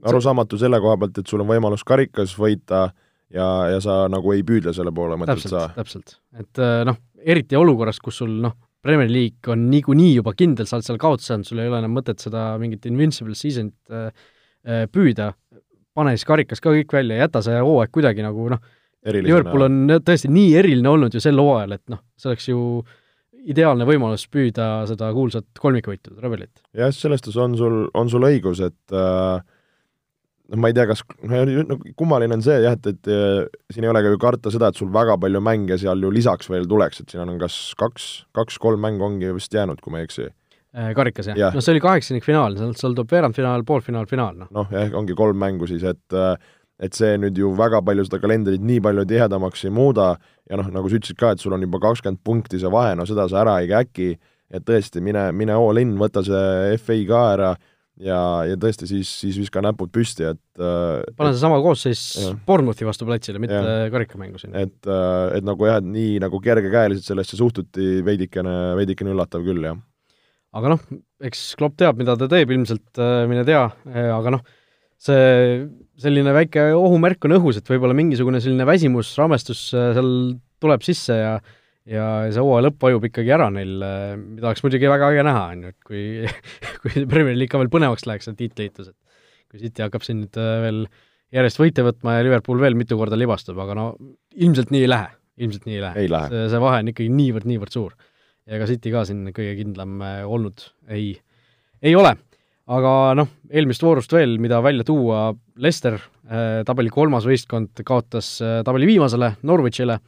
arusaamatu 0.05 0.59
selle 0.61 0.81
koha 0.83 0.99
pealt, 1.01 1.21
et 1.21 1.31
sul 1.31 1.43
on 1.43 1.51
võimalus 1.51 1.85
karikas 1.87 2.35
võita 2.39 2.87
ja, 3.33 3.49
ja 3.73 3.81
sa 3.83 4.05
nagu 4.13 4.35
ei 4.35 4.45
püüdle 4.47 4.75
selle 4.77 4.93
poole, 4.95 5.19
mõtled 5.21 5.49
sa? 5.49 5.69
täpselt, 5.77 6.19
et 6.39 6.63
äh, 6.63 6.83
noh, 6.89 6.99
eriti 7.25 7.59
olukorras, 7.59 8.01
kus 8.03 8.23
sul 8.23 8.39
noh, 8.45 8.57
Premier 8.87 9.11
League 9.11 9.51
on 9.51 9.65
niikuinii 9.71 10.13
juba 10.19 10.35
kindel, 10.39 10.69
sa 10.69 10.79
oled 10.79 10.87
seal 10.87 11.01
kaotsi 11.03 11.33
saanud, 11.33 11.49
sul 11.49 11.63
ei 11.63 11.71
ole 11.71 11.81
enam 11.83 11.97
mõtet 11.97 12.23
seda 12.23 12.53
mingit 12.63 12.87
invincible 12.91 13.35
season'it 13.39 13.95
äh, 13.95 14.29
äh, 14.67 14.85
püüda, 14.93 15.33
pane 15.97 16.13
siis 16.17 16.29
karikas 16.29 16.63
ka 16.63 16.75
kõik 16.75 16.93
välja, 16.93 17.25
jäta 17.25 17.43
see 17.45 17.57
hooaeg 17.57 17.95
kuidagi 17.95 18.25
nagu 18.27 18.51
noh, 18.53 18.63
Liverpool 19.07 19.69
on 19.69 19.99
tõesti 20.03 20.29
nii 20.33 20.55
eriline 20.59 20.91
olnud 20.91 21.15
ju 21.15 21.21
sel 21.23 21.39
hooajal, 21.39 21.77
et 21.77 21.93
noh, 21.93 22.01
see 22.19 22.33
oleks 22.33 22.49
ju 22.51 22.61
äh, 22.83 22.95
ideaalne 23.51 23.87
võimalus 23.89 24.27
püüda 24.33 24.87
seda 24.91 25.11
kuulsat 25.15 25.61
kolmikvõitu, 25.61 26.17
rebelit. 26.23 26.63
jah, 26.77 26.91
selles 26.95 27.23
suhtes 27.23 27.39
on 27.43 27.55
sul, 27.59 27.85
on 27.95 28.11
sul 28.11 28.27
õigus, 28.27 28.63
et 28.65 28.95
äh, 28.95 29.43
noh, 30.51 30.63
ma 30.63 30.71
ei 30.71 30.77
tea, 30.77 30.87
kas, 30.91 31.05
no 31.23 31.79
kummaline 31.99 32.39
on 32.39 32.45
see 32.45 32.59
jah, 32.65 32.77
et, 32.79 32.91
et 32.91 33.13
äh, 33.13 33.45
siin 33.73 33.87
ei 33.87 33.93
ole 33.93 34.03
ka 34.05 34.15
ju 34.15 34.23
karta 34.23 34.55
seda, 34.55 34.71
et 34.71 34.81
sul 34.81 34.91
väga 34.95 35.19
palju 35.23 35.43
mänge 35.45 35.79
seal 35.83 36.03
ju 36.03 36.11
lisaks 36.15 36.51
veel 36.53 36.67
tuleks, 36.71 37.03
et 37.03 37.15
siin 37.15 37.23
on 37.27 37.39
kas 37.43 37.61
kaks, 37.79 38.11
kaks-kolm 38.37 38.83
mängu 38.83 39.07
ongi 39.07 39.31
vist 39.37 39.55
jäänud, 39.55 39.83
kui 39.83 39.95
ma 39.95 40.03
ei 40.03 40.11
eksi 40.11 40.27
äh, 40.27 40.35
karikas 40.97 41.31
jah 41.33 41.41
ja.? 41.41 41.51
no 41.55 41.65
see 41.65 41.75
oli 41.77 41.83
kaheksandikfinaal, 41.85 42.59
sealt, 42.61 42.81
seal 42.81 42.95
tuleb 42.97 43.13
veerandfinaal, 43.17 43.65
poolfinaal, 43.69 44.09
finaal, 44.11 44.39
noh. 44.43 44.53
noh, 44.55 44.71
jah, 44.75 44.93
ongi 44.99 45.17
kolm 45.19 45.39
mängu 45.41 45.69
siis, 45.71 45.85
et 45.87 46.17
äh, 46.17 46.35
et 46.83 46.97
see 46.97 47.15
nüüd 47.21 47.39
ju 47.41 47.53
väga 47.57 47.81
palju 47.85 48.05
seda 48.07 48.21
kalendrit 48.21 48.65
nii 48.65 48.83
palju 48.85 49.07
tihedamaks 49.09 49.65
ei 49.65 49.73
muuda 49.73 50.11
ja 50.51 50.59
noh, 50.61 50.69
nagu 50.73 50.91
sa 50.91 50.99
ütlesid 50.99 51.19
ka, 51.21 51.33
et 51.33 51.43
sul 51.43 51.55
on 51.57 51.65
juba 51.65 51.81
kakskümmend 51.83 52.21
punkti 52.27 52.61
see 52.61 52.73
vahe, 52.73 52.93
no 52.99 53.07
seda 53.09 53.25
sa 53.33 53.41
ära 53.45 53.57
ei 53.63 53.71
käki, 53.71 54.11
et 54.53 54.67
tõesti, 54.67 55.01
mine, 55.05 55.31
mine 55.37 55.57
all 55.57 55.81
in, 55.81 55.97
võta 56.01 56.23
see 56.27 56.77
FA 56.83 56.99
ka 57.09 57.23
ära 57.33 57.55
ja, 57.97 58.21
ja 58.51 58.59
tõesti 58.61 58.89
siis, 58.91 59.11
siis 59.23 59.39
viska 59.41 59.63
näpud 59.65 59.91
püsti, 59.95 60.29
et 60.35 60.61
äh, 60.61 61.01
pane 61.17 61.33
seesama 61.33 61.63
koosseis 61.65 62.03
Bournemouthi 62.47 62.89
vastu 62.89 63.09
platsile, 63.09 63.41
mitte 63.43 63.57
ja. 63.57 63.91
karikamängu 63.93 64.41
siin. 64.43 64.55
et, 64.57 64.79
äh, 64.85 65.39
et 65.39 65.49
nagu 65.49 65.69
jah, 65.69 65.81
et 65.81 65.89
nii 65.89 66.21
nagu 66.23 66.41
kergekäeliselt 66.45 67.09
sellesse 67.09 67.41
suhtuti 67.41 68.03
veidikene, 68.07 68.77
veidikene 68.79 69.17
üllatav 69.17 69.45
küll, 69.47 69.65
jah. 69.65 69.81
Aga 70.57 70.73
noh, 70.75 70.87
eks 71.27 71.43
Klopp 71.59 71.77
teab, 71.81 71.99
mida 72.01 72.17
ta 72.19 72.29
teeb 72.31 72.53
ilmselt, 72.55 73.01
mine 73.31 73.45
tea, 73.49 73.67
aga 74.15 74.33
noh, 74.37 74.43
see 74.97 75.67
selline 76.01 76.33
väike 76.37 76.71
ohumärk 76.77 77.25
on 77.29 77.37
õhus, 77.39 77.61
et 77.61 77.69
võib-olla 77.69 77.97
mingisugune 77.97 78.41
selline 78.45 78.67
väsimus, 78.69 79.13
ramestus 79.21 79.69
seal 79.73 80.11
tuleb 80.63 80.85
sisse 80.85 81.17
ja 81.21 81.39
ja 81.87 82.05
see 82.35 82.43
hooaja 82.43 82.67
lõpp 82.67 82.83
vajub 82.83 83.05
ikkagi 83.07 83.31
ära 83.37 83.47
neil, 83.55 83.77
mida 84.19 84.49
oleks 84.49 84.65
muidugi 84.65 84.89
väga 84.91 85.11
äge 85.13 85.23
näha, 85.27 85.43
on 85.53 85.67
ju, 85.67 85.73
et 85.75 85.87
kui 85.87 86.03
kui 86.83 87.05
Premier 87.07 87.37
League 87.39 87.53
ka 87.53 87.61
veel 87.63 87.71
põnevaks 87.73 88.09
läheks, 88.09 88.27
see 88.27 88.39
tiitliitlus, 88.41 88.91
et 88.91 89.53
kui 89.53 89.63
City 89.63 89.85
hakkab 89.85 90.07
siin 90.07 90.25
nüüd 90.25 90.41
veel 90.65 90.81
järjest 91.37 91.61
võite 91.61 91.85
võtma 91.87 92.17
ja 92.19 92.27
Liverpool 92.27 92.61
veel 92.63 92.77
mitu 92.79 92.99
korda 92.99 93.19
libastub, 93.19 93.59
aga 93.63 93.77
no 93.79 93.87
ilmselt 94.35 94.73
nii 94.75 94.85
ei 94.87 94.91
lähe, 94.91 95.13
ilmselt 95.43 95.67
nii 95.69 95.79
ei 95.79 95.85
lähe. 95.85 96.03
see, 96.33 96.45
see 96.53 96.63
vahe 96.63 96.83
on 96.83 96.93
ikkagi 96.93 97.15
niivõrd-niivõrd 97.21 97.79
suur. 97.79 97.97
Ja 98.47 98.59
ega 98.59 98.69
City 98.71 98.93
ka 98.95 99.05
siin 99.09 99.27
kõige 99.35 99.57
kindlam 99.59 100.01
olnud 100.31 100.63
ei, 100.93 101.15
ei 101.83 101.95
ole. 101.99 102.15
Aga 102.67 103.15
noh, 103.15 103.29
eelmist 103.47 103.83
voorust 103.87 104.11
veel, 104.11 104.41
mida 104.43 104.59
välja 104.63 104.83
tuua, 104.87 105.29
Leicester, 105.63 106.01
äh, 106.27 106.65
tabeli 106.67 106.91
kolmas 106.91 107.27
võistkond, 107.29 107.79
kaotas 107.87 108.33
äh, 108.43 108.57
tabeli 108.67 108.89
viimasele 108.91 109.37
Norwichile, 109.47 110.01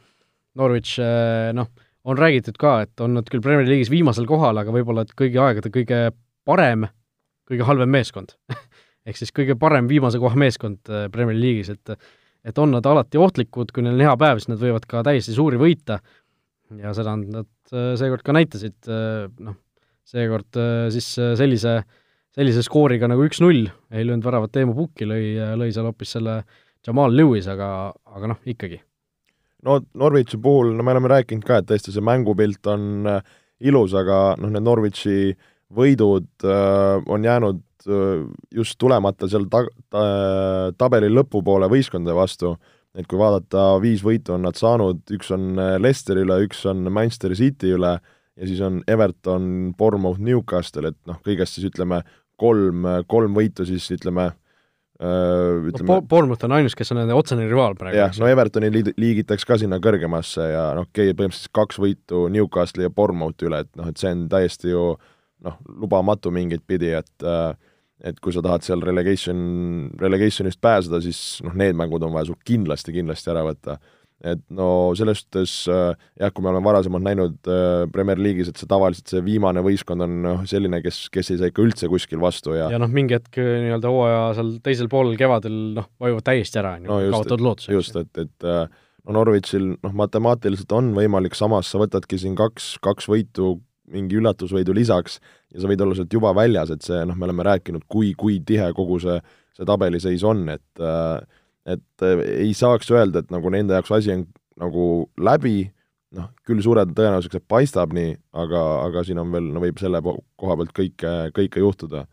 Norwich 0.59 0.97
äh, 0.99 1.53
noh, 1.55 1.69
on 2.03 2.19
räägitud 2.19 2.59
ka, 2.59 2.81
et 2.83 3.03
on 3.05 3.15
nad 3.15 3.31
küll 3.31 3.43
Premier 3.43 3.67
League'is 3.67 3.91
viimasel 3.91 4.27
kohal, 4.27 4.59
aga 4.59 4.75
võib-olla 4.75 5.05
et 5.07 5.15
kõigi 5.15 5.39
aegade 5.39 5.71
kõige 5.71 6.01
parem, 6.47 6.83
kõige 7.47 7.67
halvem 7.67 7.95
meeskond. 7.95 8.35
Ehk 9.07 9.21
siis 9.21 9.31
kõige 9.31 9.55
parem 9.59 9.87
viimase 9.87 10.19
koha 10.19 10.35
meeskond 10.35 10.83
Premier 11.15 11.39
League'is, 11.39 11.71
et 11.71 11.95
et 12.47 12.59
on 12.59 12.71
nad 12.71 12.85
alati 12.87 13.19
ohtlikud, 13.19 13.71
kui 13.75 13.83
neil 13.83 13.97
on 13.97 14.05
hea 14.05 14.13
päev, 14.19 14.39
siis 14.39 14.47
nad 14.47 14.61
võivad 14.61 14.85
ka 14.87 15.01
täiesti 15.03 15.33
suuri 15.35 15.57
võita 15.59 15.97
ja 16.77 16.93
seda 16.93 17.15
nad 17.17 17.49
seekord 17.69 18.21
ka 18.25 18.35
näitasid, 18.35 18.77
noh, 19.41 19.55
seekord 20.05 20.57
siis 20.93 21.07
sellise 21.17 21.79
äh, 21.79 21.87
sellise 22.35 22.63
skooriga 22.65 23.09
nagu 23.09 23.25
üks-null, 23.25 23.67
ei 23.91 24.05
löönud 24.05 24.25
väravat 24.25 24.53
Teemu 24.53 24.75
Pukki, 24.77 25.07
lõi, 25.09 25.33
lõi 25.59 25.71
seal 25.75 25.89
hoopis 25.89 26.15
selle 26.17 26.41
Jamal 26.85 27.15
Lewis, 27.15 27.49
aga, 27.51 27.89
aga 28.15 28.33
noh, 28.33 28.41
ikkagi. 28.47 28.79
no 29.67 29.79
Norwichi 29.99 30.39
puhul, 30.41 30.73
no 30.75 30.85
me 30.85 30.93
oleme 30.95 31.11
rääkinud 31.11 31.45
ka, 31.47 31.59
et 31.59 31.69
tõesti 31.69 31.93
see 31.95 32.05
mängupilt 32.05 32.69
on 32.71 33.09
äh, 33.09 33.33
ilus, 33.67 33.95
aga 33.97 34.37
noh, 34.39 34.53
need 34.53 34.65
Norwichi 34.65 35.33
võidud 35.75 36.29
äh, 36.45 37.09
on 37.11 37.25
jäänud 37.27 37.63
äh, 37.89 38.23
just 38.55 38.77
tulemata 38.79 39.27
seal 39.29 39.49
ta-, 39.51 39.67
ta-, 39.91 40.69
tabeli 40.79 41.09
lõpupoole 41.11 41.67
võistkondade 41.71 42.15
vastu, 42.15 42.53
et 42.97 43.07
kui 43.09 43.19
vaadata, 43.21 43.75
viis 43.83 44.01
võitu 44.05 44.33
on 44.35 44.47
nad 44.47 44.57
saanud, 44.57 45.03
üks 45.15 45.29
on 45.35 45.51
äh, 45.59 45.75
Leicesteri 45.81 46.25
üle, 46.25 46.39
üks 46.47 46.63
on 46.69 46.87
Manchester 46.89 47.35
City 47.37 47.75
üle 47.77 47.97
ja 47.99 48.47
siis 48.47 48.61
on 48.65 48.81
Everton, 48.87 49.73
Bournemouth, 49.77 50.21
Newcastle, 50.23 50.93
et 50.93 50.99
noh, 51.09 51.19
kõigest 51.25 51.57
siis 51.57 51.69
ütleme 51.69 52.01
kolm, 52.39 52.87
kolm 53.11 53.35
võitu 53.35 53.67
siis 53.67 53.89
ütleme 53.95 54.31
ütleme 54.99 55.87
no, 55.87 56.01
Bournemouth 56.03 56.43
on 56.43 56.57
ainus, 56.57 56.73
kes 56.75 56.91
on 56.91 56.99
nende 56.99 57.15
otsene 57.15 57.45
rivaal 57.47 57.77
praegu. 57.79 57.95
jah, 57.95 58.11
no 58.19 58.27
Evertoni 58.27 58.67
liid-, 58.73 58.91
liigitaks 58.99 59.47
ka 59.47 59.55
sinna 59.61 59.79
kõrgemasse 59.79 60.49
ja 60.51 60.65
noh, 60.75 60.89
okei 60.89 61.13
okay,, 61.13 61.15
põhimõtteliselt 61.15 61.53
kaks 61.55 61.79
võitu 61.79 62.25
Newcastle'i 62.33 62.87
ja 62.87 62.91
Bournemouthi 62.91 63.47
üle, 63.47 63.61
et 63.63 63.71
noh, 63.79 63.87
et 63.87 64.01
see 64.01 64.11
on 64.11 64.25
täiesti 64.31 64.73
ju 64.73 64.83
noh, 65.47 65.55
lubamatu 65.79 66.33
mingit 66.35 66.65
pidi, 66.67 66.91
et 66.99 67.27
et 68.03 68.19
kui 68.23 68.31
sa 68.35 68.43
tahad 68.45 68.63
seal 68.63 68.83
relegation, 68.85 69.39
relegationist 69.99 70.61
pääseda, 70.63 71.01
siis 71.03 71.39
noh, 71.45 71.55
need 71.59 71.75
mängud 71.79 72.03
on 72.07 72.13
vaja 72.15 72.29
sul 72.29 72.39
kindlasti, 72.47 72.95
kindlasti 72.95 73.33
ära 73.33 73.45
võtta 73.47 73.79
et 74.19 74.41
no 74.51 74.91
selles 74.99 75.21
suhtes 75.21 75.53
äh, 75.71 75.93
jah, 76.19 76.31
kui 76.35 76.43
me 76.43 76.51
oleme 76.51 76.67
varasemalt 76.67 77.05
näinud 77.05 77.49
äh, 77.49 77.85
Premier 77.93 78.19
League'is, 78.19 78.49
et 78.51 78.59
see 78.59 78.67
tavaliselt 78.69 79.11
see 79.13 79.23
viimane 79.23 79.63
võistkond 79.63 80.03
on 80.03 80.17
noh, 80.25 80.41
selline, 80.49 80.81
kes, 80.83 81.05
kes 81.13 81.31
ei 81.31 81.39
saa 81.39 81.51
ikka 81.51 81.63
üldse 81.63 81.89
kuskil 81.91 82.19
vastu 82.23 82.57
ja 82.57 82.67
ja 82.73 82.81
noh, 82.81 82.91
mingi 82.91 83.15
hetk 83.15 83.39
äh, 83.39 83.55
nii-öelda 83.63 83.93
hooaja 83.93 84.19
seal 84.39 84.51
teisel 84.65 84.91
poolel 84.91 85.15
kevadel 85.19 85.57
noh, 85.79 85.87
vajuvad 86.03 86.27
täiesti 86.31 86.61
ära, 86.61 86.75
on 86.79 86.89
ju 86.89 87.15
kaotavad 87.15 87.45
lootuse. 87.47 87.73
just, 87.77 87.95
et, 87.99 88.11
et 88.25 88.49
no 88.49 89.15
Norwichil 89.15 89.71
noh, 89.77 89.95
matemaatiliselt 90.03 90.75
on 90.75 90.91
võimalik, 90.97 91.37
samas 91.39 91.71
sa 91.71 91.79
võtadki 91.81 92.19
siin 92.19 92.35
kaks, 92.39 92.75
kaks 92.83 93.07
võitu 93.11 93.55
mingi 93.93 94.19
üllatusvõidu 94.19 94.75
lisaks 94.75 95.19
ja 95.53 95.61
sa 95.61 95.69
võid 95.69 95.81
olla 95.83 95.97
sealt 95.97 96.13
juba 96.13 96.33
väljas, 96.37 96.71
et 96.73 96.85
see 96.85 97.01
noh, 97.07 97.17
me 97.17 97.27
oleme 97.27 97.45
rääkinud, 97.47 97.85
kui, 97.91 98.13
kui 98.17 98.39
tihe 98.45 98.71
kogu 98.77 98.99
see, 99.03 99.17
see 99.57 99.67
tabeliseis 99.67 100.25
on, 100.27 100.45
et 100.55 100.83
äh, 100.83 101.19
et 101.69 102.05
äh, 102.05 102.23
ei 102.45 102.53
saaks 102.57 102.89
öelda, 102.93 103.23
et 103.23 103.33
nagu 103.33 103.51
nende 103.53 103.75
jaoks 103.77 103.91
asi 103.99 104.13
on 104.15 104.25
nagu 104.59 104.85
läbi, 105.21 105.69
noh, 106.17 106.29
küll 106.47 106.61
suure 106.65 106.85
tõenäosusega 106.87 107.37
see 107.37 107.47
paistab 107.51 107.93
nii, 107.95 108.15
aga, 108.43 108.65
aga 108.87 109.05
siin 109.07 109.21
on 109.21 109.33
veel, 109.33 109.49
no 109.53 109.63
võib 109.63 109.81
selle 109.81 110.01
koha 110.03 110.59
pealt 110.59 110.75
kõike, 110.75 111.15
kõike 111.35 111.65
juhtuda. 111.65 112.05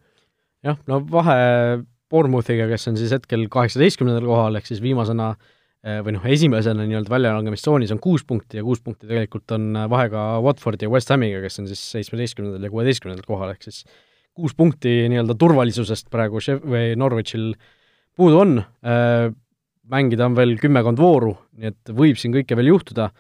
jah, 0.67 0.81
no 0.91 1.01
vahe 1.12 1.85
Bournemouthiga, 2.07 2.69
kes 2.71 2.87
on 2.87 2.99
siis 3.01 3.11
hetkel 3.11 3.49
kaheksateistkümnendal 3.51 4.29
kohal, 4.29 4.59
ehk 4.61 4.69
siis 4.69 4.79
viimasena 4.83 5.33
äh, 5.33 5.55
või 6.03 6.16
noh, 6.16 6.25
esimesena 6.27 6.87
nii-öelda 6.88 7.12
väljalangemistsoonis 7.12 7.94
on 7.94 8.03
kuus 8.03 8.25
punkti 8.27 8.59
ja 8.61 8.66
kuus 8.66 8.83
punkti 8.83 9.07
tegelikult 9.07 9.57
on 9.57 9.70
äh, 9.77 9.88
vahe 9.92 10.11
ka 10.12 10.27
Watfordi 10.42 10.88
ja 10.88 10.92
West 10.92 11.12
Hamiga, 11.14 11.40
kes 11.44 11.62
on 11.62 11.70
siis 11.70 11.83
seitsmeteistkümnendal 11.94 12.66
ja 12.66 12.72
kuueteistkümnendal 12.72 13.29
kohal, 13.29 13.55
ehk 13.55 13.66
siis 13.68 13.85
kuus 14.37 14.57
punkti 14.59 14.99
nii-öelda 15.12 15.37
turvalisusest 15.38 16.11
praegu 16.12 16.42
Chef- 16.44 16.64
või 16.66 16.96
Norwichil 16.99 17.53
puudu 18.16 18.40
on 18.42 18.59
äh,, 18.61 19.31
mängida 19.92 20.27
on 20.27 20.37
veel 20.37 20.57
kümmekond 20.61 21.01
vooru, 21.01 21.37
nii 21.57 21.70
et 21.70 21.94
võib 21.94 22.18
siin 22.20 22.35
kõike 22.35 22.59
veel 22.59 22.72
juhtuda, 22.72 23.11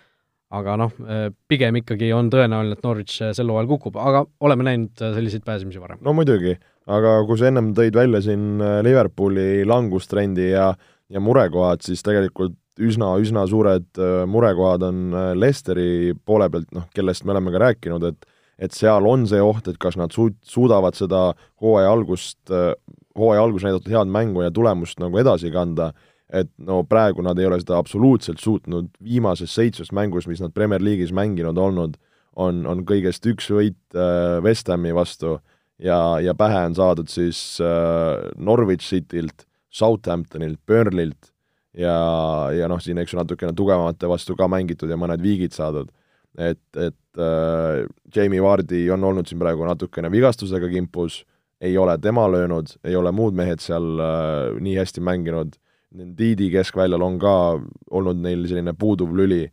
aga 0.56 0.76
noh, 0.78 0.94
äh, 1.06 1.28
pigem 1.50 1.80
ikkagi 1.80 2.12
on 2.14 2.30
tõenäoline, 2.32 2.76
et 2.76 2.86
Norwich 2.86 3.20
äh, 3.22 3.32
sel 3.36 3.50
hooajal 3.50 3.70
kukub, 3.70 3.98
aga 3.98 4.24
oleme 4.46 4.66
näinud 4.66 5.02
äh, 5.02 5.14
selliseid 5.16 5.46
pääsemisi 5.46 5.82
varem. 5.82 6.00
no 6.06 6.14
muidugi, 6.16 6.56
aga 6.86 7.18
kui 7.28 7.40
sa 7.40 7.50
ennem 7.50 7.72
tõid 7.76 7.98
välja 7.98 8.22
siin 8.24 8.62
Liverpooli 8.86 9.64
langustrendi 9.66 10.52
ja, 10.52 10.72
ja 11.12 11.22
murekohad, 11.22 11.84
siis 11.86 12.02
tegelikult 12.06 12.56
üsna, 12.82 13.14
üsna 13.22 13.46
suured 13.48 14.00
murekohad 14.28 14.82
on 14.84 15.14
Lesteri 15.38 16.14
poole 16.26 16.48
pealt, 16.52 16.68
noh, 16.76 16.88
kellest 16.94 17.24
me 17.24 17.32
oleme 17.36 17.54
ka 17.54 17.62
rääkinud, 17.68 18.10
et 18.10 18.32
et 18.56 18.72
seal 18.72 19.04
on 19.04 19.26
see 19.28 19.40
oht, 19.44 19.66
et 19.68 19.76
kas 19.76 19.98
nad 20.00 20.14
suud-, 20.16 20.38
suudavad 20.48 20.96
seda 20.96 21.34
hooaja 21.60 21.90
algust, 21.92 22.38
hooaja 22.48 23.42
alguses 23.44 23.66
näidatud 23.66 23.92
head 23.92 24.08
mängu 24.08 24.46
ja 24.46 24.50
tulemust 24.50 24.96
nagu 25.02 25.20
edasi 25.20 25.50
kanda 25.52 25.90
et 26.32 26.50
no 26.58 26.80
praegu 26.88 27.22
nad 27.22 27.38
ei 27.38 27.46
ole 27.46 27.58
seda 27.62 27.78
absoluutselt 27.78 28.42
suutnud, 28.42 28.90
viimases 29.04 29.52
seitsmes 29.54 29.92
mängus, 29.94 30.26
mis 30.26 30.42
nad 30.42 30.54
Premier 30.54 30.82
League'is 30.82 31.14
mänginud 31.14 31.58
olnud, 31.58 31.96
on, 32.36 32.64
on 32.68 32.82
kõigest 32.88 33.26
üks 33.30 33.48
võit 33.52 33.78
äh, 33.96 34.38
West 34.44 34.68
Hami 34.68 34.92
vastu 34.96 35.36
ja, 35.78 36.18
ja 36.22 36.34
pähe 36.36 36.66
on 36.68 36.76
saadud 36.76 37.10
siis 37.12 37.60
äh, 37.62 38.26
Norwich 38.36 38.84
Citylt, 38.88 39.46
Southamptonilt, 39.76 40.60
Burnley'lt 40.66 41.30
ja, 41.76 41.96
ja 42.56 42.68
noh, 42.72 42.80
siin 42.82 42.98
eks 43.02 43.14
ju 43.14 43.20
natukene 43.20 43.54
tugevamate 43.56 44.08
vastu 44.10 44.36
ka 44.38 44.48
mängitud 44.50 44.90
ja 44.90 44.98
mõned 45.00 45.22
viigid 45.24 45.56
saadud. 45.56 45.92
et, 46.38 46.60
et 46.76 47.20
äh, 47.20 47.86
Jamie 48.14 48.42
Vardi 48.44 48.86
on 48.92 49.04
olnud 49.04 49.28
siin 49.28 49.40
praegu 49.40 49.64
natukene 49.64 50.10
vigastusega 50.12 50.68
kimpus, 50.68 51.22
ei 51.60 51.78
ole 51.80 51.96
tema 51.98 52.26
löönud, 52.28 52.74
ei 52.84 52.96
ole 52.96 53.12
muud 53.12 53.36
mehed 53.36 53.62
seal 53.64 53.86
äh, 54.00 54.58
nii 54.60 54.76
hästi 54.76 55.04
mänginud 55.04 55.56
Ndidi 55.96 56.50
keskväljal 56.52 57.02
on 57.02 57.18
ka 57.22 57.32
olnud 57.94 58.18
neil 58.20 58.44
selline 58.50 58.74
puuduv 58.76 59.14
lüli, 59.16 59.46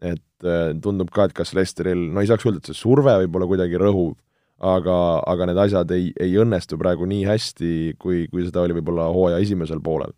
et 0.00 0.46
äh, 0.46 0.72
tundub 0.82 1.10
ka, 1.12 1.26
et 1.28 1.34
kas 1.36 1.52
Lesteril, 1.56 2.06
no 2.14 2.22
ei 2.22 2.30
saaks 2.30 2.46
öelda, 2.46 2.62
et 2.62 2.70
see 2.70 2.78
surve 2.78 3.16
võib-olla 3.24 3.48
kuidagi 3.50 3.80
rõhuv, 3.80 4.14
aga, 4.60 4.96
aga 5.32 5.50
need 5.50 5.60
asjad 5.64 5.92
ei, 5.96 6.10
ei 6.20 6.36
õnnestu 6.40 6.78
praegu 6.80 7.08
nii 7.08 7.24
hästi, 7.28 7.72
kui, 8.00 8.26
kui 8.32 8.46
seda 8.46 8.64
oli 8.64 8.76
võib-olla 8.78 9.08
hooaja 9.14 9.40
esimesel 9.42 9.82
poolel. 9.84 10.14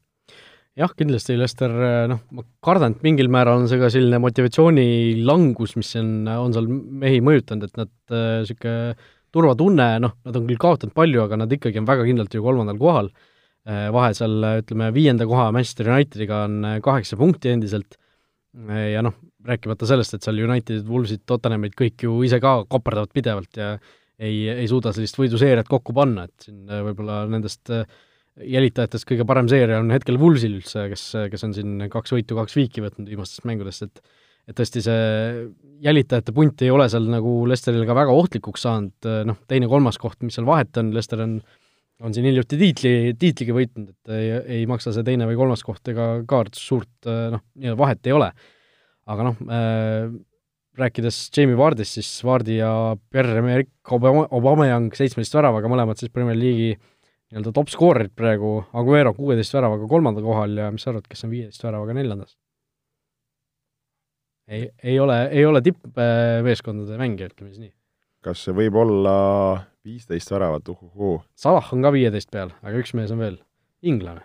jah, 0.78 0.92
kindlasti 0.96 1.36
Lester, 1.38 1.72
äh, 1.72 2.04
noh, 2.10 2.22
ma 2.32 2.46
kardan, 2.64 2.96
et 2.96 3.02
mingil 3.06 3.28
määral 3.32 3.62
on 3.62 3.68
see 3.70 3.80
ka 3.80 3.90
selline 3.92 4.20
motivatsiooni 4.22 4.86
langus, 5.24 5.76
mis 5.76 5.90
on, 6.00 6.14
on 6.30 6.54
seal 6.56 6.70
mehi 6.70 7.20
mõjutanud, 7.24 7.68
et 7.68 7.82
nad 7.84 7.92
niisugune 8.12 8.94
äh, 8.94 9.10
turvatunne, 9.32 9.90
noh, 10.04 10.16
nad 10.28 10.36
on 10.36 10.48
küll 10.48 10.60
kaotanud 10.60 10.92
palju, 10.96 11.22
aga 11.24 11.38
nad 11.40 11.52
ikkagi 11.52 11.80
on 11.80 11.86
väga 11.88 12.04
kindlalt 12.04 12.34
ju 12.36 12.42
kolmandal 12.44 12.80
kohal 12.80 13.08
Äh, 13.62 13.92
vahe 13.94 14.10
seal 14.18 14.42
ütleme, 14.58 14.88
viienda 14.90 15.22
koha 15.30 15.52
Manchester 15.54 15.86
Unitediga 15.92 16.40
on 16.48 16.64
äh, 16.66 16.80
kaheksa 16.82 17.14
punkti 17.14 17.52
endiselt 17.52 17.94
äh, 17.94 18.88
ja 18.96 19.04
noh, 19.06 19.14
rääkimata 19.46 19.86
sellest, 19.86 20.16
et 20.16 20.26
seal 20.26 20.40
Unitedid, 20.42 20.82
Wolvesid, 20.88 21.22
Tottenhamid 21.30 21.76
kõik 21.78 22.02
ju 22.02 22.16
ise 22.26 22.40
ka 22.42 22.56
koperdavad 22.66 23.12
pidevalt 23.14 23.60
ja 23.60 23.76
ei, 24.22 24.46
ei 24.54 24.70
suuda 24.70 24.94
sellist 24.94 25.18
võiduseeriat 25.18 25.68
kokku 25.70 25.94
panna, 25.96 26.26
et 26.28 26.48
siin 26.48 26.64
võib-olla 26.88 27.22
nendest 27.30 27.72
jälitajatest 28.32 29.06
kõige 29.08 29.26
parem 29.28 29.48
seeria 29.50 29.80
on 29.82 29.92
hetkel 29.92 30.16
Wolvesil 30.20 30.56
üldse, 30.56 30.86
kes, 30.92 31.06
kes 31.32 31.46
on 31.48 31.54
siin 31.56 31.86
kaks 31.92 32.14
võitu, 32.14 32.38
kaks 32.38 32.56
viiki 32.56 32.84
võtnud 32.84 33.10
viimastest 33.12 33.48
mängudest, 33.48 33.88
et 33.88 34.20
et 34.50 34.56
tõesti 34.58 34.80
see 34.82 35.02
jälitajate 35.84 36.32
punt 36.34 36.64
ei 36.66 36.70
ole 36.74 36.88
seal 36.90 37.04
nagu 37.06 37.44
Lesterile 37.46 37.86
ka 37.86 37.94
väga 37.94 38.10
ohtlikuks 38.10 38.64
saanud, 38.66 39.06
noh, 39.28 39.36
teine-kolmas 39.46 40.00
koht, 40.02 40.18
mis 40.26 40.34
seal 40.34 40.48
vahet 40.48 40.80
on, 40.82 40.90
Lester 40.96 41.22
on 41.22 41.36
on 42.02 42.14
siin 42.14 42.26
hiljuti 42.26 42.58
tiitli, 42.58 42.92
tiitligi 43.18 43.54
võitnud, 43.54 43.92
et 43.92 44.12
ei, 44.16 44.30
ei 44.56 44.62
maksa 44.66 44.90
see 44.94 45.06
teine 45.06 45.28
või 45.28 45.38
kolmas 45.38 45.62
koht 45.62 45.86
ega 45.92 46.06
ka 46.28 46.42
suurt 46.58 47.06
noh, 47.06 47.44
vahet 47.78 48.10
ei 48.10 48.16
ole. 48.16 48.32
aga 49.12 49.26
noh 49.26 49.38
äh,, 49.50 50.10
rääkides 50.78 51.18
Jamie 51.36 51.56
Vardist, 51.58 51.98
siis 51.98 52.10
Vardi 52.24 52.56
ja 52.56 52.96
Pierre-Emerick 53.12 53.92
Obama, 53.92 54.24
Obameyang 54.30 54.94
seitsmeteist 54.96 55.34
väravaga, 55.36 55.68
mõlemad 55.68 56.00
siis 56.00 56.12
Premier 56.12 56.38
League'i 56.38 56.76
nii-öelda 56.76 57.52
top 57.56 57.72
skoorid 57.72 58.14
praegu, 58.16 58.60
Aguero 58.76 59.12
kuueteist 59.16 59.54
väravaga 59.56 59.88
kolmandal 59.88 60.24
kohal 60.24 60.56
ja 60.56 60.70
mis 60.72 60.84
sa 60.84 60.92
arvad, 60.92 61.08
kes 61.08 61.26
on 61.26 61.32
viieteist 61.32 61.64
väravaga 61.64 61.96
neljandas? 61.96 62.36
ei, 64.52 64.70
ei 64.82 65.00
ole, 65.00 65.28
ei 65.30 65.44
ole 65.46 65.62
tippmeeskondade 65.64 66.98
mängija, 67.00 67.30
ütleme 67.32 67.52
siis 67.52 67.62
nii. 67.62 67.72
kas 68.24 68.44
see 68.44 68.56
võib 68.56 68.76
olla 68.78 69.14
viisteist 69.84 70.30
väravat, 70.30 70.68
uhuhuu? 70.68 71.20
Salah 71.38 71.72
on 71.74 71.84
ka 71.84 71.92
viieteist 71.94 72.30
peal, 72.32 72.52
aga 72.62 72.82
üks 72.82 72.94
mees 72.98 73.12
on 73.14 73.22
veel, 73.22 73.38
inglane. 73.82 74.24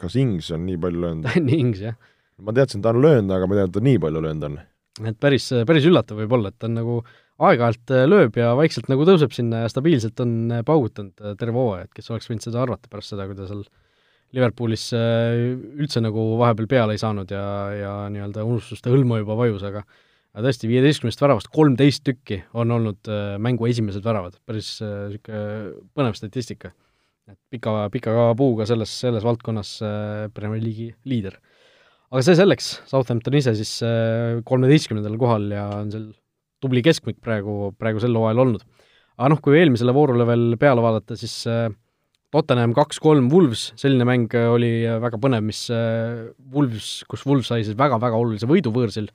kas 0.00 0.16
Ings 0.16 0.50
on 0.56 0.66
nii 0.68 0.80
palju 0.80 1.04
löönud 1.04 1.54
Ings, 1.60 1.84
jah. 1.84 1.96
ma 2.40 2.56
teadsin, 2.56 2.82
ta 2.84 2.94
on 2.94 3.02
löönud, 3.04 3.32
aga 3.36 3.48
ma 3.48 3.56
ei 3.56 3.62
teadnud, 3.62 3.76
et 3.76 3.80
ta 3.80 3.86
nii 3.88 4.02
palju 4.02 4.24
löönud 4.26 4.48
on. 4.50 4.60
Et 5.08 5.18
päris, 5.20 5.50
päris 5.66 5.86
üllatav 5.88 6.20
võib 6.22 6.34
olla, 6.36 6.50
et 6.50 6.58
ta 6.60 6.68
on 6.68 6.76
nagu 6.78 6.96
aeg-ajalt 7.40 7.94
lööb 8.10 8.36
ja 8.36 8.50
vaikselt 8.58 8.90
nagu 8.92 9.06
tõuseb 9.08 9.32
sinna 9.32 9.64
ja 9.64 9.70
stabiilselt 9.72 10.20
on 10.20 10.60
paugutanud 10.66 11.36
terve 11.40 11.56
hooaja, 11.56 11.86
et 11.86 11.94
kes 11.96 12.10
oleks 12.12 12.28
võinud 12.28 12.44
seda 12.44 12.60
arvata 12.64 12.90
pärast 12.92 13.14
seda, 13.14 13.28
kui 13.28 13.38
ta 13.38 13.48
seal 13.48 13.64
Liverpoolis 14.30 14.84
üldse 14.94 15.98
nagu 16.04 16.22
vahepeal 16.38 16.68
peale 16.70 16.94
ei 16.94 17.00
saanud 17.02 17.32
ja, 17.34 17.44
ja 17.74 17.94
nii-öelda 18.14 18.44
unustuste 18.46 18.92
hõlma 18.92 19.18
juba 19.18 19.34
vajus, 19.40 19.64
aga 19.66 19.82
aga 20.30 20.44
tõesti, 20.46 20.68
viieteistkümnest 20.70 21.22
väravast 21.22 21.50
kolmteist 21.50 22.04
tükki 22.06 22.40
on 22.54 22.70
olnud 22.76 23.10
mängu 23.42 23.66
esimesed 23.66 24.04
väravad, 24.06 24.36
päris 24.46 24.76
niisugune 24.82 25.80
põnev 25.96 26.14
statistika. 26.18 26.70
et 27.30 27.38
pika, 27.50 27.88
pika 27.90 28.12
puuga 28.38 28.66
selles, 28.66 28.92
selles 29.02 29.24
valdkonnas 29.26 29.78
Premier 30.34 30.62
League'i 30.62 30.94
liider. 31.04 31.38
Aga 32.10 32.24
see 32.26 32.38
selleks, 32.38 32.72
Southampton 32.90 33.36
ise 33.38 33.54
siis 33.58 33.76
kolmeteistkümnendal 34.46 35.18
kohal 35.20 35.46
ja 35.54 35.68
on 35.78 35.92
seal 35.94 36.08
tubli 36.60 36.82
keskmik 36.84 37.20
praegu, 37.24 37.70
praegu 37.80 38.02
sel 38.02 38.16
hooajal 38.16 38.44
olnud. 38.44 38.64
aga 39.20 39.28
noh, 39.34 39.40
kui 39.44 39.58
eelmisele 39.58 39.92
voorule 39.92 40.24
veel 40.28 40.56
peale 40.60 40.82
vaadata, 40.84 41.16
siis 41.18 41.34
äh, 41.50 41.68
Tottenham 42.30 42.72
kaks-kolm 42.76 43.26
Wolves, 43.32 43.72
selline 43.80 44.06
mäng 44.06 44.32
oli 44.38 44.70
väga 45.02 45.18
põnev, 45.20 45.42
mis 45.44 45.64
äh, 45.74 46.30
Wolves, 46.54 47.02
kus 47.10 47.26
Wolves 47.26 47.50
sai 47.50 47.64
siis 47.66 47.78
väga-väga 47.78 48.16
olulise 48.16 48.48
võidu 48.48 48.72
võõrsil, 48.74 49.10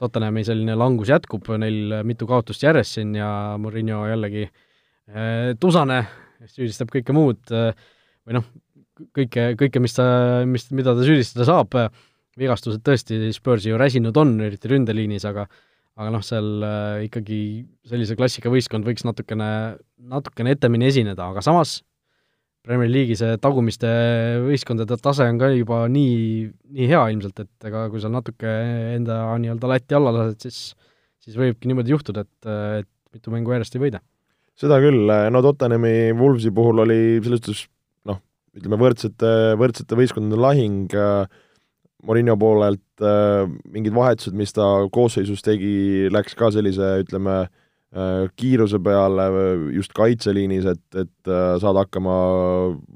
Tottenhami 0.00 0.44
selline 0.46 0.76
langus 0.78 1.10
jätkub, 1.12 1.50
neil 1.60 1.98
mitu 2.08 2.26
kaotust 2.30 2.62
järjest 2.64 2.96
siin 2.96 3.12
ja 3.18 3.28
Murillo 3.60 4.04
jällegi 4.08 4.46
äh, 4.46 5.52
tusane, 5.60 6.00
süüdistab 6.48 6.92
kõike 6.94 7.14
muud 7.16 7.52
äh, 7.54 7.74
või 8.24 8.38
noh, 8.38 8.48
kõike, 9.18 9.52
kõike, 9.58 9.82
mis 9.82 9.98
ta, 9.98 10.06
mis, 10.48 10.70
mida 10.72 10.94
ta 10.96 11.04
süüdistada 11.04 11.48
saab, 11.48 11.76
vigastused 12.40 12.82
tõesti 12.86 13.18
Spursi 13.36 13.72
ju 13.72 13.78
räsinud 13.80 14.16
on, 14.16 14.38
eriti 14.44 14.70
ründeliinis, 14.72 15.26
aga 15.28 15.46
aga 16.00 16.08
noh, 16.14 16.22
seal 16.24 16.62
äh, 16.64 17.06
ikkagi 17.06 17.38
sellise 17.88 18.16
klassika 18.16 18.48
võistkond 18.52 18.86
võiks 18.88 19.04
natukene, 19.04 19.48
natukene 20.08 20.54
etemini 20.56 20.88
esineda, 20.88 21.26
aga 21.28 21.42
samas 21.44 21.82
Premier 22.62 22.88
League'i 22.88 23.16
see 23.18 23.34
tagumiste 23.42 23.88
võistkondade 24.44 24.96
tase 25.02 25.26
on 25.26 25.40
ka 25.40 25.50
juba 25.50 25.82
nii, 25.90 26.46
nii 26.76 26.88
hea 26.88 27.02
ilmselt, 27.10 27.42
et 27.42 27.68
ega 27.68 27.88
kui 27.90 28.00
sa 28.00 28.08
natuke 28.12 28.52
enda 28.94 29.18
nii-öelda 29.42 29.70
latti 29.72 29.98
alla 29.98 30.14
lased, 30.14 30.46
siis 30.46 30.60
siis 31.22 31.38
võibki 31.38 31.70
niimoodi 31.70 31.92
juhtuda, 31.94 32.24
et, 32.24 32.50
et 32.82 32.88
mitu 33.14 33.34
mängu 33.34 33.54
järjest 33.54 33.76
ei 33.76 33.84
võida. 33.84 34.02
seda 34.58 34.78
küll, 34.82 35.10
no 35.34 35.42
Tottenhami 35.44 36.12
Wolvesi 36.18 36.52
puhul 36.54 36.82
oli 36.84 36.98
selles 37.22 37.42
suhtes 37.42 37.64
noh, 38.08 38.18
ütleme 38.56 38.78
võrdsete, 38.80 39.32
võrdsete 39.60 39.98
võistkondade 39.98 40.42
lahing 40.42 40.96
äh, 40.98 41.42
Morinho 42.02 42.36
poolelt 42.36 43.04
äh, 43.04 43.44
mingid 43.70 43.94
vahetused, 43.94 44.34
mis 44.34 44.54
ta 44.56 44.68
koosseisus 44.92 45.44
tegi, 45.44 46.08
läks 46.10 46.34
ka 46.38 46.50
sellise, 46.54 46.96
ütleme 47.04 47.44
Äh, 47.92 48.30
kiiruse 48.40 48.78
peale 48.80 49.24
just 49.76 49.92
kaitseliinis, 49.92 50.64
et, 50.64 50.84
et 50.96 51.28
äh, 51.28 51.58
saada 51.60 51.82
hakkama 51.84 52.14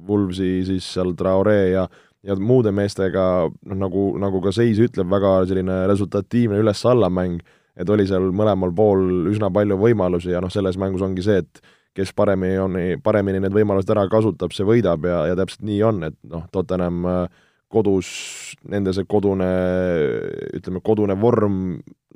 Wolvesi 0.08 0.62
siis 0.64 0.86
seal 0.94 1.12
Traore 1.18 1.58
ja 1.68 1.82
ja 2.24 2.34
muude 2.40 2.72
meestega, 2.72 3.44
noh 3.68 3.76
nagu, 3.78 4.06
nagu 4.18 4.40
ka 4.42 4.50
seis 4.56 4.80
ütleb, 4.82 5.10
väga 5.12 5.34
selline 5.46 5.76
resultatiivne 5.90 6.56
üles-alla 6.62 7.10
mäng, 7.12 7.44
et 7.76 7.92
oli 7.92 8.06
seal 8.08 8.32
mõlemal 8.34 8.72
pool 8.74 9.28
üsna 9.30 9.50
palju 9.52 9.76
võimalusi 9.78 10.32
ja 10.32 10.40
noh, 10.42 10.50
selles 10.50 10.80
mängus 10.80 11.04
ongi 11.04 11.22
see, 11.22 11.44
et 11.44 11.60
kes 11.94 12.14
paremini 12.16 12.56
on, 12.58 12.80
paremini 13.04 13.44
need 13.44 13.54
võimalused 13.54 13.92
ära 13.92 14.08
kasutab, 14.10 14.56
see 14.56 14.66
võidab 14.66 15.04
ja, 15.06 15.20
ja 15.28 15.36
täpselt 15.38 15.68
nii 15.68 15.78
on, 15.86 16.02
et 16.08 16.16
noh, 16.32 16.48
Tottenham 16.56 17.04
äh, 17.12 17.44
kodus, 17.76 18.08
nende 18.72 18.94
see 18.96 19.04
kodune, 19.08 19.52
ütleme, 20.56 20.80
kodune 20.84 21.16
vorm 21.20 21.60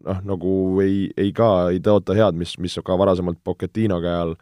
noh, 0.06 0.20
nagu 0.26 0.54
ei, 0.84 1.04
ei 1.20 1.32
ka, 1.36 1.70
ei 1.74 1.80
tõota 1.84 2.16
head, 2.16 2.38
mis, 2.40 2.56
mis 2.62 2.78
ka 2.84 2.96
varasemalt 2.98 3.40
Pochettino 3.44 4.00
käe 4.02 4.16
all 4.24 4.34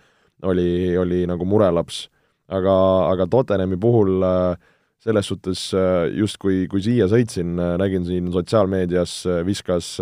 oli, 0.46 0.96
oli 0.98 1.24
nagu 1.28 1.46
murelaps. 1.48 2.08
aga, 2.48 2.74
aga 3.12 3.26
Tottenhami 3.28 3.76
puhul 3.76 4.22
äh, 4.24 4.56
selles 5.04 5.26
suhtes 5.28 5.66
äh, 5.76 6.08
just 6.16 6.38
kui, 6.40 6.66
kui 6.70 6.80
siia 6.80 7.04
sõitsin, 7.10 7.58
äh, 7.60 7.74
nägin 7.80 8.06
siin 8.06 8.30
sotsiaalmeedias, 8.32 9.20
viskas, 9.44 9.98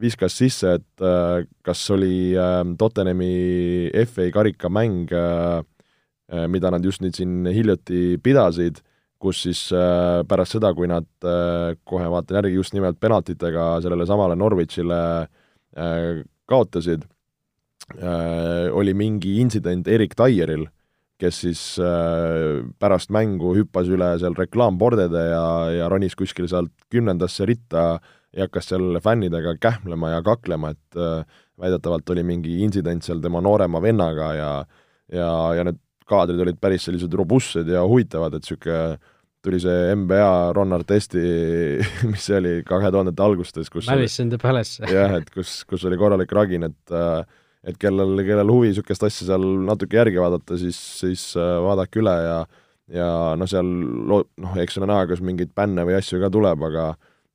viskas 0.00 0.36
sisse, 0.36 0.74
et 0.76 1.06
kas 1.64 1.86
oli 1.92 2.34
Tottenhami 2.78 3.90
FA 4.08 4.28
karikamäng, 4.32 5.12
mida 6.48 6.70
nad 6.70 6.84
just 6.84 7.02
nüüd 7.02 7.16
siin 7.16 7.48
hiljuti 7.50 8.20
pidasid 8.22 8.80
kus 9.20 9.44
siis 9.44 9.66
äh, 9.76 10.22
pärast 10.28 10.56
seda, 10.56 10.72
kui 10.76 10.88
nad 10.90 11.08
äh, 11.26 11.76
kohe 11.84 12.08
vaatan 12.12 12.40
järgi 12.40 12.56
just 12.56 12.74
nimelt 12.76 13.00
penaltitega 13.00 13.76
sellele 13.84 14.06
samale 14.08 14.36
Norwichile 14.38 15.00
äh, 15.20 16.22
kaotasid, 16.50 17.06
oli 18.70 18.92
mingi 18.94 19.32
intsident 19.42 19.88
Erik 19.90 20.12
Taieril, 20.14 20.62
kes 21.18 21.40
siis 21.42 21.60
pärast 22.78 23.10
mängu 23.10 23.50
hüppas 23.56 23.88
üle 23.90 24.12
seal 24.20 24.36
reklaampordede 24.38 25.24
ja, 25.26 25.46
ja 25.74 25.88
ronis 25.90 26.14
kuskil 26.18 26.46
sealt 26.50 26.70
kümnendasse 26.92 27.48
ritta 27.50 27.84
ja 28.30 28.46
hakkas 28.46 28.70
seal 28.70 29.00
fännidega 29.02 29.56
kähmlema 29.58 30.12
ja 30.12 30.22
kaklema, 30.22 30.70
et 30.70 31.00
väidetavalt 31.58 32.14
oli 32.14 32.22
mingi 32.30 32.60
intsident 32.62 33.02
seal 33.06 33.22
tema 33.24 33.42
noorema 33.42 33.82
vennaga 33.82 34.30
ja 34.38 34.52
ja, 35.10 35.30
ja 35.58 35.66
need 35.66 35.82
kaadrid 36.10 36.42
olid 36.42 36.60
päris 36.60 36.86
sellised 36.88 37.14
robustsed 37.16 37.70
ja 37.70 37.84
huvitavad, 37.86 38.36
et 38.36 38.46
niisugune 38.46 38.98
tuli 39.40 39.60
see 39.62 39.92
NBA 39.96 40.30
Ron 40.56 40.76
Artesti, 40.76 41.20
mis 42.10 42.26
see 42.28 42.38
oli, 42.40 42.54
kahe 42.66 42.90
tuhandete 42.92 43.24
algustes, 43.24 43.70
kus 43.72 43.88
Madison 43.88 44.32
the 44.32 44.40
Palace. 44.40 44.82
jah, 44.96 45.16
et 45.20 45.30
kus, 45.32 45.60
kus 45.68 45.86
oli 45.88 46.00
korralik 46.00 46.32
ragin, 46.36 46.68
et 46.68 46.98
et 47.60 47.76
kellel, 47.76 48.22
kellel 48.24 48.48
huvi 48.48 48.70
niisugust 48.70 49.02
asja 49.04 49.26
seal 49.28 49.44
natuke 49.66 49.98
järgi 49.98 50.20
vaadata, 50.20 50.56
siis, 50.60 50.78
siis 51.00 51.26
äh, 51.36 51.58
vaadake 51.60 52.00
üle 52.00 52.14
ja 52.24 52.40
ja 52.90 53.06
noh, 53.38 53.48
seal 53.48 53.68
lo-, 54.10 54.24
noh, 54.40 54.56
eks 54.60 54.80
ole 54.80 54.88
näha, 54.90 55.06
kas 55.10 55.20
mingeid 55.24 55.52
bänne 55.56 55.84
või 55.86 55.96
asju 55.98 56.20
ka 56.22 56.30
tuleb, 56.32 56.64
aga 56.70 56.90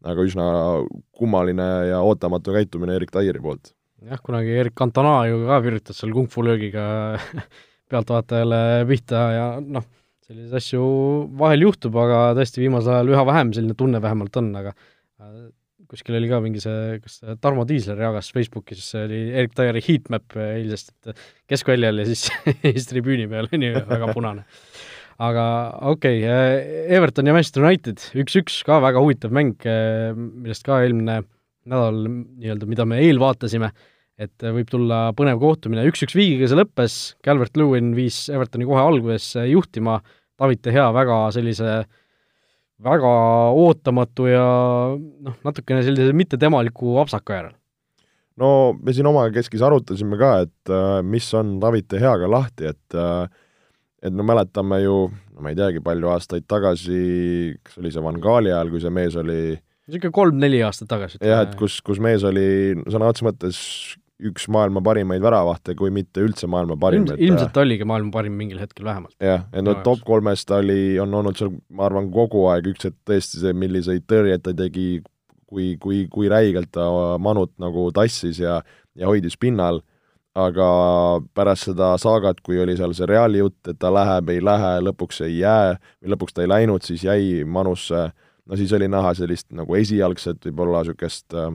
aga 0.05 0.25
üsna 0.27 0.45
kummaline 1.17 1.67
ja 1.89 2.01
ootamatu 2.05 2.53
käitumine 2.53 2.97
Erik 2.99 3.13
Taieri 3.13 3.41
poolt. 3.41 3.71
jah, 4.05 4.19
kunagi 4.21 4.57
Erik 4.61 4.75
Cantona 4.77 5.23
ju 5.29 5.45
ka 5.47 5.61
virutas 5.63 6.01
seal 6.01 6.13
kung-fu 6.13 6.43
löögiga 6.45 6.83
pealtvaatajale 7.91 8.61
pihta 8.89 9.25
ja 9.35 9.45
noh, 9.61 9.85
selliseid 10.25 10.57
asju 10.57 10.85
vahel 11.37 11.67
juhtub, 11.67 11.97
aga 12.01 12.31
tõesti 12.37 12.63
viimasel 12.63 12.97
ajal 12.97 13.13
üha 13.13 13.25
vähem, 13.29 13.53
selline 13.55 13.77
tunne 13.77 14.01
vähemalt 14.01 14.41
on, 14.41 14.49
aga 14.61 14.73
kuskil 15.89 16.17
oli 16.17 16.29
ka 16.29 16.39
mingi 16.43 16.61
see, 16.63 16.97
kas 17.03 17.19
Tarmo 17.43 17.65
Tiisler 17.69 17.99
jagas 18.07 18.31
Facebookis, 18.33 18.81
see 18.89 19.05
oli 19.05 19.21
Erik 19.37 19.53
Taieri 19.57 19.83
heatmap 19.85 20.35
eilsest, 20.41 20.91
et 21.05 21.23
keskväljal 21.51 22.01
ja 22.01 22.07
siis 22.09 22.27
siis 22.65 22.89
tribüüni 22.89 23.29
peal, 23.31 23.49
on 23.53 23.65
ju, 23.67 23.73
väga 23.91 24.11
punane. 24.15 24.45
aga 25.25 25.45
okei 25.93 26.23
okay,, 26.25 26.65
Everton 26.97 27.29
ja 27.29 27.35
Manchester 27.37 27.63
United, 27.63 28.01
üks-üks, 28.25 28.59
ka 28.67 28.81
väga 28.83 29.03
huvitav 29.03 29.35
mäng, 29.35 29.55
millest 30.17 30.65
ka 30.65 30.81
eelmine 30.83 31.21
nädal 31.65 32.01
nii-öelda, 32.05 32.69
mida 32.69 32.85
me 32.89 33.01
eelvaatasime, 33.05 33.71
et 34.21 34.45
võib 34.57 34.69
tulla 34.71 35.09
põnev 35.17 35.41
kohtumine, 35.41 35.83
üks-üks 35.89 36.15
viigiga 36.15 36.47
see 36.47 36.59
lõppes, 36.59 36.95
Calvert 37.25 37.57
Lewin 37.59 37.93
viis 37.97 38.25
Evertoni 38.31 38.67
kohe 38.67 38.81
alguses 38.81 39.33
juhtima, 39.49 39.99
David 40.39 40.63
De 40.63 40.73
Gea 40.75 40.87
väga 40.95 41.19
sellise 41.35 41.83
väga 42.85 43.11
ootamatu 43.55 44.27
ja 44.27 44.45
noh, 44.95 45.37
natukene 45.47 45.83
sellise 45.85 46.15
mittetemaliku 46.15 46.97
apsaka 47.03 47.39
järel. 47.39 47.55
no 48.39 48.49
me 48.75 48.95
siin 48.95 49.07
omakeskis 49.07 49.63
arutasime 49.63 50.19
ka, 50.19 50.31
et 50.47 50.71
äh, 50.71 51.01
mis 51.03 51.27
on 51.35 51.57
David 51.63 51.87
De 51.91 52.01
Geaga 52.03 52.31
lahti, 52.31 52.71
et 52.71 52.99
äh, 52.99 53.27
et 54.05 54.13
me 54.13 54.21
mäletame 54.27 54.83
ju, 54.83 54.97
no 55.09 55.41
ma 55.43 55.51
ei 55.51 55.57
teagi, 55.57 55.81
palju 55.83 56.11
aastaid 56.13 56.45
tagasi, 56.47 57.55
kas 57.65 57.79
oli 57.81 57.91
see 57.91 58.03
Van 58.05 58.19
Gaali 58.21 58.51
ajal, 58.51 58.69
kui 58.73 58.83
see 58.83 58.93
mees 58.93 59.15
oli 59.17 59.39
niisugune 59.85 60.13
kolm-neli 60.13 60.61
aastat 60.65 60.89
tagasi. 60.91 61.21
jah, 61.21 61.45
et 61.45 61.55
kus, 61.59 61.79
kus 61.85 62.01
mees 62.01 62.25
oli 62.27 62.75
sõna 62.89 63.09
otseses 63.11 63.27
mõttes 63.27 63.59
üks 64.23 64.47
maailma 64.51 64.79
parimaid 64.83 65.23
väravahte, 65.23 65.75
kui 65.75 65.91
mitte 65.91 66.23
üldse 66.23 66.47
maailma 66.47 66.77
parim. 66.79 67.03
ilmselt, 67.03 67.19
ilmselt 67.19 67.57
oligi 67.59 67.87
maailma 67.87 68.13
parim 68.13 68.37
mingil 68.39 68.61
hetkel 68.61 68.87
vähemalt. 68.87 69.15
jah, 69.19 69.43
et 69.51 69.65
no 69.65 69.75
top 69.83 70.05
kolmes 70.07 70.45
ta 70.47 70.61
oli, 70.63 70.95
on 71.03 71.13
olnud 71.19 71.35
seal, 71.39 71.51
ma 71.69 71.89
arvan, 71.89 72.07
kogu 72.13 72.45
aeg 72.51 72.69
üks, 72.71 72.87
et 72.87 72.95
tõesti 73.07 73.41
see, 73.41 73.55
milliseid 73.65 74.05
tõrjeid 74.07 74.45
ta 74.45 74.53
tegi, 74.55 75.01
kui, 75.49 75.73
kui, 75.81 76.05
kui 76.11 76.31
räigelt 76.31 76.71
ta 76.75 76.87
Manut 77.19 77.51
nagu 77.61 77.89
tassis 77.95 78.39
ja, 78.39 78.61
ja 78.95 79.11
hoidis 79.11 79.35
pinnal, 79.41 79.81
aga 80.35 80.69
pärast 81.35 81.69
seda 81.69 81.93
saagat, 81.99 82.39
kui 82.43 82.59
oli 82.59 82.75
seal 82.79 82.95
see 82.95 83.07
Reali 83.11 83.43
jutt, 83.43 83.59
et 83.67 83.79
ta 83.79 83.91
läheb, 83.91 84.31
ei 84.31 84.43
lähe, 84.43 84.73
lõpuks 84.87 85.23
ei 85.27 85.41
jää 85.41 85.75
või 85.75 86.15
lõpuks 86.15 86.35
ta 86.35 86.43
ei 86.43 86.51
läinud, 86.51 86.87
siis 86.87 87.03
jäi 87.03 87.43
Manusse, 87.43 88.09
no 88.47 88.59
siis 88.59 88.71
oli 88.75 88.87
näha 88.91 89.11
sellist 89.15 89.51
nagu 89.55 89.75
esialgset 89.75 90.43
võib-olla 90.47 90.83
niisugust 90.83 91.35
äh, 91.35 91.51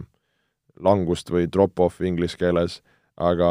langust 0.85 1.31
või 1.33 1.49
drop-off 1.53 2.01
inglise 2.07 2.38
keeles, 2.40 2.81
aga, 3.21 3.51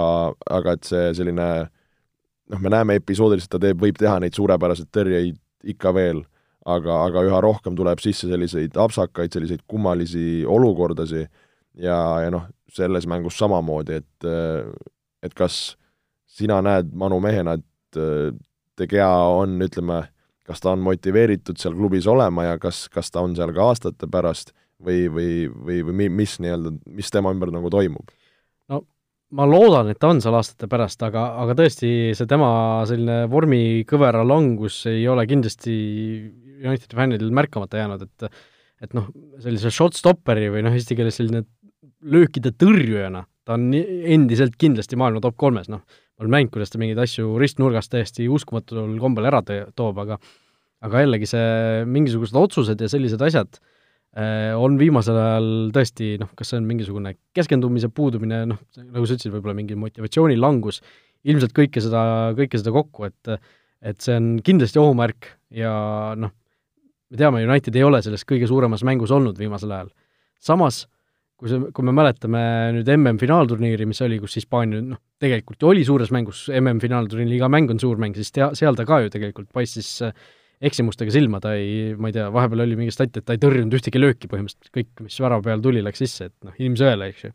aga 0.50 0.76
et 0.76 0.90
see 0.90 1.14
selline 1.18 1.50
noh, 2.50 2.60
me 2.60 2.74
näeme 2.74 2.98
episoodiliselt, 3.00 3.52
ta 3.54 3.62
teeb, 3.62 3.80
võib 3.82 3.98
teha 4.00 4.18
neid 4.22 4.38
suurepäraseid 4.38 4.92
tõrjeid 4.96 5.40
ikka 5.74 5.94
veel, 5.96 6.24
aga, 6.66 7.02
aga 7.08 7.26
üha 7.28 7.42
rohkem 7.44 7.76
tuleb 7.78 8.02
sisse 8.04 8.30
selliseid 8.30 8.78
apsakaid, 8.80 9.34
selliseid 9.34 9.66
kummalisi 9.70 10.46
olukordasi 10.48 11.26
ja, 11.80 12.00
ja 12.24 12.30
noh, 12.34 12.48
selles 12.74 13.08
mängus 13.10 13.38
samamoodi, 13.40 14.00
et 14.02 14.30
et 15.26 15.34
kas 15.36 15.76
sina 16.30 16.62
näed 16.64 16.94
Manu 16.96 17.20
mehena, 17.20 17.58
et 17.60 18.00
De 18.80 18.88
Gea 18.88 19.10
on, 19.10 19.58
ütleme, 19.66 20.04
kas 20.48 20.62
ta 20.64 20.72
on 20.72 20.84
motiveeritud 20.86 21.60
seal 21.60 21.76
klubis 21.76 22.08
olema 22.08 22.46
ja 22.48 22.60
kas, 22.62 22.88
kas 22.94 23.12
ta 23.12 23.24
on 23.26 23.36
seal 23.36 23.52
ka 23.54 23.68
aastate 23.68 24.08
pärast 24.12 24.54
või, 24.84 25.08
või, 25.12 25.34
või, 25.50 25.82
või 25.90 26.10
mis 26.22 26.38
nii-öelda, 26.44 26.74
mis 26.96 27.12
tema 27.14 27.34
ümber 27.36 27.54
nagu 27.56 27.72
toimub? 27.74 28.14
no 28.72 28.84
ma 29.36 29.46
loodan, 29.50 29.92
et 29.92 30.00
ta 30.02 30.12
on 30.14 30.22
seal 30.24 30.38
aastate 30.40 30.70
pärast, 30.72 31.02
aga, 31.06 31.26
aga 31.44 31.58
tõesti, 31.60 31.92
see 32.18 32.30
tema 32.30 32.52
selline 32.90 33.26
vormikõvera 33.32 34.24
langus 34.26 34.82
ei 34.90 35.08
ole 35.10 35.28
kindlasti 35.30 35.76
Unitedi 36.60 36.98
fännidel 36.98 37.30
märkamata 37.32 37.80
jäänud, 37.80 38.02
et 38.04 38.32
et 38.80 38.94
noh, 38.96 39.10
sellise 39.44 39.72
shot 39.76 39.96
stopperi 39.96 40.48
või 40.52 40.64
noh, 40.64 40.76
eesti 40.76 40.96
keeles 40.96 41.18
selline 41.20 41.44
löökide 42.00 42.54
tõrjujana 42.56 43.26
ta 43.50 43.58
on 43.58 43.72
endiselt 43.74 44.54
kindlasti 44.62 44.98
maailma 45.00 45.24
top 45.24 45.38
kolmes, 45.42 45.72
noh, 45.74 45.82
olen 46.22 46.36
näinud, 46.36 46.52
kuidas 46.54 46.70
ta 46.70 46.78
mingeid 46.82 47.00
asju 47.02 47.32
ristnurgast 47.42 47.90
täiesti 47.90 48.28
uskumatul 48.30 48.94
kombel 49.02 49.26
ära 49.26 49.42
toob, 49.42 50.04
aga 50.04 50.20
aga 50.86 51.02
jällegi 51.04 51.28
see 51.28 51.86
mingisugused 51.90 52.38
otsused 52.40 52.80
ja 52.80 52.88
sellised 52.92 53.24
asjad 53.26 53.58
on 54.58 54.78
viimasel 54.80 55.18
ajal 55.22 55.50
tõesti 55.76 56.16
noh, 56.22 56.32
kas 56.38 56.50
see 56.52 56.58
on 56.58 56.66
mingisugune 56.66 57.14
keskendumise 57.38 57.92
puudumine, 57.94 58.42
noh, 58.50 58.60
nagu 58.80 59.06
sa 59.06 59.16
ütlesid, 59.16 59.32
võib-olla 59.36 59.54
mingi 59.58 59.78
motivatsiooni 59.78 60.38
langus, 60.40 60.82
ilmselt 61.30 61.54
kõike 61.56 61.84
seda, 61.84 62.02
kõike 62.38 62.62
seda 62.62 62.74
kokku, 62.76 63.10
et 63.10 63.36
et 63.80 64.02
see 64.04 64.18
on 64.20 64.32
kindlasti 64.44 64.80
ohumärk 64.82 65.30
ja 65.56 65.72
noh, 66.20 66.34
me 67.10 67.20
teame, 67.22 67.46
United 67.46 67.78
ei 67.78 67.86
ole 67.88 68.02
selles 68.04 68.26
kõige 68.28 68.50
suuremas 68.50 68.82
mängus 68.84 69.14
olnud 69.16 69.38
viimasel 69.40 69.72
ajal. 69.72 69.94
samas 70.44 70.82
äh, 70.84 71.00
kui 71.40 71.48
see, 71.52 71.70
kui 71.76 71.88
me 71.88 71.94
mäletame 71.96 72.42
nüüd 72.76 72.90
MM-finaalturniiri, 72.98 73.88
mis 73.88 74.02
oli, 74.04 74.20
kus 74.20 74.36
Hispaania 74.40 74.82
noh, 74.84 75.00
tegelikult 75.24 75.64
ju 75.64 75.72
oli 75.72 75.86
suures 75.88 76.12
mängus, 76.16 76.48
MM-finaalturniiri 76.52 77.40
iga 77.40 77.48
mäng 77.52 77.72
on 77.72 77.80
suur 77.80 78.00
mäng, 78.02 78.18
siis 78.18 78.34
tea, 78.36 78.50
seal 78.60 78.76
ta 78.76 78.86
ka 78.88 79.00
ju 79.06 79.14
tegelikult 79.14 79.48
paistis 79.56 79.94
äh, 80.04 80.12
eksimustega 80.60 81.14
silma, 81.14 81.40
ta 81.44 81.54
ei, 81.56 81.94
ma 81.96 82.10
ei 82.10 82.18
tea, 82.18 82.28
vahepeal 82.36 82.66
oli 82.66 82.76
mingi 82.80 82.92
stat, 82.92 83.16
et 83.16 83.26
ta 83.26 83.36
ei 83.36 83.42
tõrjunud 83.42 83.78
ühtegi 83.78 84.02
lööki 84.02 84.28
põhimõtteliselt, 84.32 84.74
kõik, 84.76 84.92
mis 85.06 85.20
värava 85.24 85.46
peal 85.46 85.64
tuli, 85.64 85.84
läks 85.86 86.04
sisse, 86.04 86.28
et 86.30 86.36
noh, 86.48 86.58
inimsõele, 86.60 87.10
eks 87.14 87.28
ju. 87.28 87.34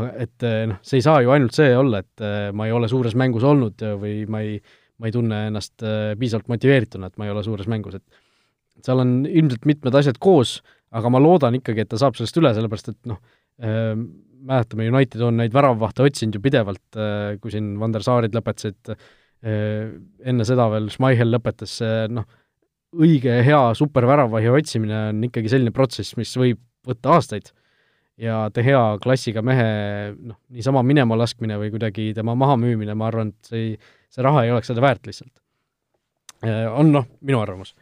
aga 0.00 0.10
et 0.26 0.46
äh, 0.48 0.58
noh, 0.72 0.80
see 0.86 0.98
ei 1.00 1.06
saa 1.06 1.22
ju 1.22 1.32
ainult 1.34 1.54
see 1.56 1.70
olla, 1.78 2.02
et 2.02 2.26
äh, 2.26 2.50
ma 2.56 2.66
ei 2.66 2.74
ole 2.74 2.90
suures 2.90 3.14
mängus 3.18 3.46
olnud 3.46 3.86
või 4.02 4.18
ma 4.30 4.42
ei, 4.42 4.58
ma 4.98 5.08
ei 5.08 5.14
tunne 5.14 5.42
ennast 5.50 5.84
piisavalt 6.18 6.50
motiveerituna, 6.50 7.10
et 7.10 7.20
ma 7.20 7.28
ei 7.28 7.34
ole 7.34 7.44
suures 7.46 7.68
mängus, 7.70 8.00
et 8.00 8.84
seal 8.84 9.00
on 9.02 9.18
ilmselt 9.28 9.68
mitmed 9.68 9.94
asjad 9.98 10.18
koos, 10.20 10.58
aga 10.96 11.10
ma 11.12 11.20
loodan 11.22 11.58
ikkagi, 11.58 11.84
et 11.84 11.90
ta 11.92 12.00
saab 12.00 12.16
sellest 12.18 12.38
üle, 12.40 12.52
sellepärast 12.56 12.90
et 12.92 13.00
noh, 13.10 13.20
Ehm, 13.56 14.08
mäletame, 14.46 14.88
United 14.90 15.22
on 15.24 15.38
neid 15.40 15.54
väravvahte 15.54 16.04
otsinud 16.04 16.36
ju 16.36 16.42
pidevalt, 16.44 16.98
kui 17.40 17.52
siin 17.52 17.72
Van 17.80 17.94
der 17.94 18.04
Saarid 18.04 18.36
lõpetasid, 18.36 18.92
enne 19.42 20.46
seda 20.48 20.68
veel 20.72 20.90
Schmeichel 20.92 21.32
lõpetas, 21.32 21.78
noh, 22.12 22.26
õige 22.96 23.38
hea 23.46 23.62
superväravahi 23.78 24.50
otsimine 24.52 24.98
on 25.10 25.22
ikkagi 25.28 25.52
selline 25.52 25.72
protsess, 25.74 26.16
mis 26.18 26.32
võib 26.38 26.60
võtta 26.86 27.16
aastaid. 27.16 27.50
ja 28.16 28.46
De 28.54 28.62
Gea 28.64 28.96
klassiga 29.02 29.42
mehe 29.44 29.66
noh, 30.16 30.38
niisama 30.48 30.82
minema 30.86 31.18
laskmine 31.18 31.58
või 31.60 31.72
kuidagi 31.74 32.12
tema 32.16 32.34
mahamüümine, 32.38 32.94
ma 32.96 33.10
arvan, 33.10 33.34
et 33.34 33.50
see 33.50 33.64
ei, 33.64 33.74
see 34.08 34.24
raha 34.24 34.46
ei 34.46 34.54
oleks 34.54 34.72
seda 34.72 34.84
väärt 34.84 35.04
lihtsalt. 35.06 35.34
Äh, 36.44 36.64
on 36.72 36.94
noh, 36.94 37.04
minu 37.20 37.42
arvamus 37.42 37.74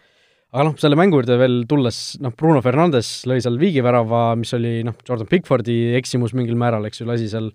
aga 0.55 0.69
noh, 0.69 0.75
selle 0.79 0.95
mängu 0.99 1.19
juurde 1.19 1.37
veel 1.39 1.57
tulles, 1.71 1.97
noh, 2.23 2.33
Bruno 2.39 2.61
Fernandes 2.63 3.09
lõi 3.27 3.41
seal 3.43 3.57
viigivärava, 3.59 4.37
mis 4.39 4.55
oli 4.55 4.85
noh, 4.87 4.95
Jordan 5.07 5.27
Pickfordi 5.31 5.97
eksimus 5.99 6.35
mingil 6.39 6.55
määral, 6.59 6.87
eks 6.87 7.03
ju, 7.03 7.09
lasi 7.09 7.27
seal 7.33 7.51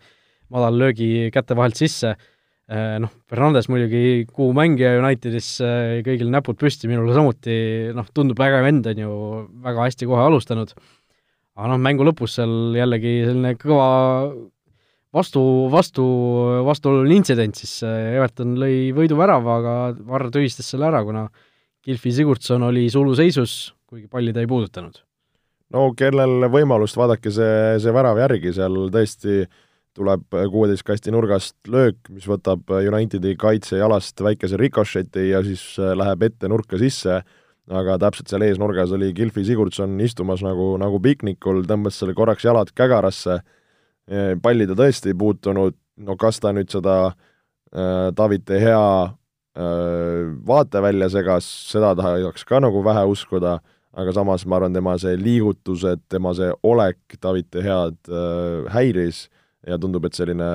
madal 0.51 0.75
löögi 0.81 1.29
käte 1.31 1.55
vahelt 1.55 1.79
sisse, 1.79 2.17
noh, 2.69 3.09
Fernandes 3.29 3.69
muidugi 3.71 4.27
kuu 4.29 4.51
mängija 4.53 4.99
Unitedis, 4.99 5.55
eh, 5.65 5.99
kõigil 6.05 6.29
näpud 6.29 6.59
püsti, 6.59 6.89
minule 6.91 7.15
samuti, 7.15 7.55
noh, 7.97 8.07
tundub 8.13 8.37
vägev 8.39 8.65
vend, 8.67 8.89
on 8.91 9.01
ju, 9.03 9.17
väga 9.65 9.87
hästi 9.87 10.07
kohe 10.09 10.27
alustanud, 10.27 10.75
aga 11.57 11.71
noh, 11.71 11.81
mängu 11.81 12.05
lõpus 12.05 12.37
seal 12.37 12.77
jällegi 12.77 13.15
selline 13.25 13.55
kõva 13.57 13.89
vastu, 15.15 15.41
vastu, 15.73 16.05
vastuoluline 16.67 17.17
intsident, 17.17 17.57
siis 17.57 17.79
eh, 17.87 18.15
Everton 18.19 18.53
lõi 18.61 18.89
võiduvärava, 18.97 19.59
aga 19.61 19.75
Varr 20.11 20.29
tühistas 20.33 20.69
selle 20.69 20.89
ära, 20.91 21.01
kuna 21.07 21.25
Gilfi 21.85 22.13
Sigurdsson 22.13 22.67
oli 22.67 22.85
suluseisus, 22.93 23.73
kuigi 23.89 24.05
palli 24.11 24.35
ta 24.35 24.43
ei 24.43 24.51
puudutanud. 24.51 25.01
no 25.73 25.89
kellel 25.97 26.45
võimalust, 26.53 26.97
vaadake 26.97 27.33
see, 27.33 27.79
see 27.81 27.93
värav 27.93 28.21
järgi, 28.21 28.53
seal 28.53 28.77
tõesti 28.93 29.41
tuleb 29.99 30.23
kuueteist 30.51 30.85
kasti 30.87 31.11
nurgast 31.11 31.55
löök, 31.67 31.99
mis 32.15 32.27
võtab 32.29 32.71
Unitedi 32.79 33.35
kaitse 33.39 33.81
jalast 33.81 34.23
väikese 34.23 34.57
rikošeti 34.59 35.29
ja 35.33 35.43
siis 35.43 35.63
läheb 35.77 36.23
ette 36.29 36.49
nurka 36.51 36.79
sisse, 36.79 37.19
aga 37.69 37.99
täpselt 38.01 38.31
seal 38.31 38.47
eesnurgas 38.47 38.95
oli 38.95 39.11
Gilfi 39.13 39.43
Sigurdsson 39.45 39.99
istumas 40.01 40.41
nagu, 40.45 40.71
nagu 40.81 41.01
piknikul, 41.03 41.65
tõmbas 41.69 41.99
selle 41.99 42.15
korraks 42.17 42.47
jalad 42.47 42.71
kägarasse, 42.75 43.41
palli 44.41 44.67
ta 44.69 44.79
tõesti 44.79 45.11
ei 45.11 45.19
puutunud, 45.19 45.77
no 46.07 46.17
kas 46.17 46.39
ta 46.41 46.55
nüüd 46.55 46.71
seda 46.71 46.97
äh, 47.11 48.09
Davide 48.15 48.57
hea 48.63 48.85
Äh, 49.59 50.29
vaatevälja 50.47 51.09
segas, 51.09 51.47
seda 51.71 51.95
tahaks 51.97 52.45
ka 52.47 52.61
nagu 52.61 52.83
vähe 52.85 53.01
uskuda, 53.09 53.57
aga 53.97 54.11
samas 54.13 54.45
ma 54.45 54.59
arvan, 54.59 54.75
tema 54.77 54.93
see 55.01 55.17
liigutused, 55.19 56.03
tema 56.07 56.31
see 56.37 56.51
olek 56.63 57.17
David 57.17 57.49
De 57.51 57.63
Head 57.65 57.97
äh, 58.13 58.69
häiris 58.71 59.25
ja 59.67 59.79
tundub, 59.81 60.05
et 60.07 60.15
selline 60.17 60.49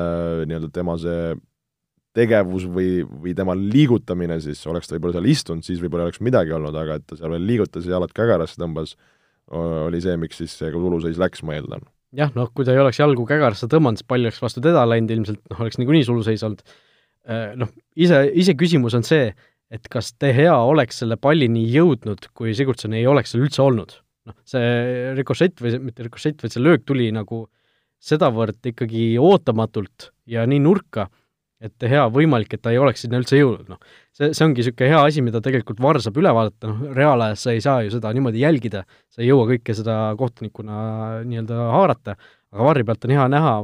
nii-öelda 0.49 0.71
tema 0.75 0.97
see 1.01 1.35
tegevus 2.15 2.69
või, 2.71 3.03
või 3.03 3.35
tema 3.35 3.57
liigutamine 3.59 4.39
siis, 4.43 4.61
oleks 4.71 4.87
ta 4.89 4.95
võib-olla 4.95 5.19
seal 5.19 5.33
istunud, 5.33 5.67
siis 5.67 5.83
võib-olla 5.83 6.07
ei 6.07 6.13
oleks 6.13 6.23
midagi 6.23 6.55
olnud, 6.55 6.77
aga 6.79 7.01
et 7.01 7.09
ta 7.11 7.19
seal 7.19 7.35
veel 7.35 7.49
liigutas 7.49 7.89
ja 7.89 7.97
jalad 7.97 8.15
kägarasse 8.15 8.61
tõmbas, 8.61 8.95
oli 9.51 10.01
see, 10.01 10.15
miks 10.21 10.39
siis 10.41 10.55
see 10.57 10.71
tuluseis 10.73 11.19
läks, 11.21 11.43
ma 11.45 11.59
eeldan. 11.59 11.83
jah, 12.15 12.31
noh, 12.39 12.53
kui 12.55 12.65
ta 12.65 12.73
ei 12.73 12.81
oleks 12.81 13.03
jalgu 13.03 13.27
kägarasse 13.27 13.67
tõmmanud, 13.69 13.99
siis 13.99 14.09
pall 14.09 14.23
oleks 14.23 14.41
vastu 14.41 14.63
teda 14.65 14.87
läinud 14.87 15.11
ilmselt, 15.11 15.43
noh, 15.51 15.65
oleks 15.67 15.81
niikuinii 15.83 16.07
suluseis 16.07 16.47
olnud 16.47 16.63
Äh, 17.25 17.55
noh, 17.57 17.71
ise, 17.97 18.21
iseküsimus 18.37 18.95
on 18.99 19.05
see, 19.07 19.31
et 19.73 19.87
kas 19.93 20.13
De 20.21 20.31
Gea 20.37 20.55
oleks 20.69 21.01
selle 21.01 21.17
pallini 21.17 21.65
jõudnud, 21.73 22.29
kui 22.37 22.53
Sigurdsson 22.57 22.97
ei 22.97 23.07
oleks 23.09 23.33
seal 23.33 23.47
üldse 23.47 23.63
olnud. 23.65 24.01
noh, 24.25 24.37
see 24.49 25.13
rikošett 25.19 25.61
või 25.61 25.77
mitte 25.85 26.05
rikošett, 26.07 26.41
vaid 26.41 26.53
see 26.55 26.63
löök 26.63 26.85
tuli 26.89 27.11
nagu 27.13 27.43
sedavõrd 28.05 28.73
ikkagi 28.73 29.15
ootamatult 29.21 30.11
ja 30.29 30.45
nii 30.49 30.61
nurka, 30.65 31.09
et 31.65 31.81
Gea 31.81 32.05
võimalik, 32.13 32.53
et 32.53 32.61
ta 32.61 32.73
ei 32.75 32.81
oleks 32.83 33.05
sinna 33.05 33.21
üldse 33.21 33.39
jõudnud, 33.39 33.71
noh. 33.73 33.79
see, 34.13 34.33
see 34.37 34.45
ongi 34.45 34.61
niisugune 34.61 34.91
hea 34.91 35.01
asi, 35.09 35.23
mida 35.25 35.41
tegelikult 35.45 35.81
VAR 35.81 36.01
saab 36.05 36.19
üle 36.21 36.33
vaadata, 36.37 36.69
noh, 36.69 36.83
reaalajas 36.97 37.47
sa 37.47 37.55
ei 37.55 37.63
saa 37.65 37.79
ju 37.87 37.95
seda 37.95 38.13
niimoodi 38.17 38.43
jälgida, 38.43 38.85
sa 39.09 39.23
ei 39.23 39.31
jõua 39.31 39.47
kõike 39.55 39.77
seda 39.79 39.97
kohtunikuna 40.21 40.77
nii-öelda 41.25 41.71
haarata, 41.73 42.19
aga 42.53 42.69
VAR-i 42.69 42.87
pealt 42.89 43.09
on 43.09 43.15
hea 43.17 43.27
näha, 43.33 43.55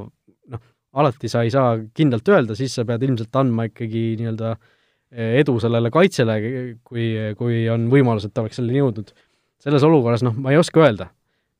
alati 1.00 1.30
sa 1.30 1.44
ei 1.46 1.52
saa 1.54 1.76
kindlalt 1.96 2.28
öelda, 2.32 2.56
siis 2.58 2.74
sa 2.74 2.86
pead 2.88 3.04
ilmselt 3.06 3.36
andma 3.42 3.68
ikkagi 3.68 4.04
nii-öelda 4.22 4.54
eh, 4.56 5.36
edu 5.42 5.58
sellele 5.62 5.92
kaitsele, 5.94 6.40
kui, 6.86 7.10
kui 7.38 7.62
on 7.72 7.90
võimalus, 7.92 8.26
et 8.26 8.34
ta 8.34 8.44
oleks 8.44 8.58
selleni 8.62 8.80
jõudnud. 8.80 9.12
selles 9.60 9.84
olukorras 9.84 10.24
noh, 10.24 10.32
ma 10.40 10.54
ei 10.54 10.56
oska 10.56 10.80
öelda. 10.80 11.10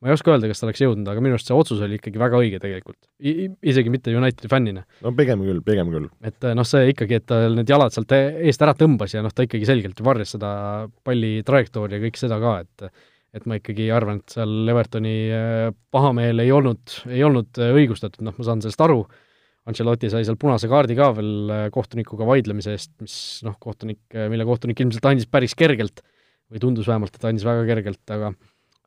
Ma 0.01 0.09
ei 0.09 0.17
oska 0.17 0.33
öelda, 0.33 0.49
kas 0.49 0.63
ta 0.63 0.67
oleks 0.69 0.81
jõudnud, 0.81 1.09
aga 1.13 1.23
minu 1.25 1.37
arust 1.37 1.51
see 1.51 1.57
otsus 1.57 1.83
oli 1.85 1.99
ikkagi 2.01 2.21
väga 2.21 2.41
õige 2.41 2.61
tegelikult 2.63 2.99
isegi 3.21 3.93
mitte 3.93 4.15
Unitedi 4.17 4.49
fännina. 4.49 4.85
no 5.05 5.13
pigem 5.17 5.45
küll, 5.45 5.61
pigem 5.67 5.93
küll. 5.93 6.09
et 6.25 6.51
noh, 6.57 6.67
see 6.67 6.91
ikkagi, 6.95 7.21
et 7.21 7.29
ta 7.29 7.43
need 7.53 7.69
jalad 7.69 7.95
sealt 7.95 8.15
eest 8.17 8.65
ära 8.65 8.75
tõmbas 8.79 9.15
ja 9.17 9.25
noh, 9.25 9.35
ta 9.35 9.45
ikkagi 9.45 9.69
selgelt 9.69 10.01
varjas 10.05 10.37
seda 10.37 10.53
palli 11.05 11.41
trajektoori 11.47 11.99
ja 11.99 12.05
kõike 12.07 12.23
seda 12.25 12.41
ka, 12.43 12.59
et 12.65 12.91
et 13.37 13.47
ma 13.47 13.61
ikkagi 13.61 13.89
arvan, 13.95 14.21
et 14.21 14.35
seal 14.35 14.71
Evertoni 14.73 15.17
äh, 15.31 15.73
pahameel 15.95 16.43
ei 16.43 16.51
olnud, 16.55 16.97
ei 17.11 17.23
olnud 17.27 17.61
äh, 17.63 17.75
õigustatud, 17.79 18.25
noh, 18.27 18.35
ma 18.37 18.47
saan 18.47 18.63
sellest 18.65 18.87
aru, 18.87 19.05
Ancelotti 19.71 20.09
sai 20.11 20.25
seal 20.27 20.39
punase 20.41 20.67
kaardi 20.71 20.97
ka 20.99 21.11
veel 21.15 21.53
äh, 21.55 21.67
kohtunikuga 21.71 22.27
vaidlemise 22.27 22.75
eest, 22.75 22.91
mis 23.05 23.15
noh, 23.47 23.55
kohtunik, 23.63 24.03
mille 24.33 24.47
kohtunik 24.49 24.83
ilmselt 24.83 25.07
andis 25.13 25.29
päris 25.31 25.55
kergelt 25.59 26.03
või 26.51 26.63
tundus 26.65 26.89
vähemalt, 26.91 27.15
et 27.15 27.29
andis 27.29 27.47
väga 27.47 27.63
kergelt, 27.69 28.03
aga 28.11 28.33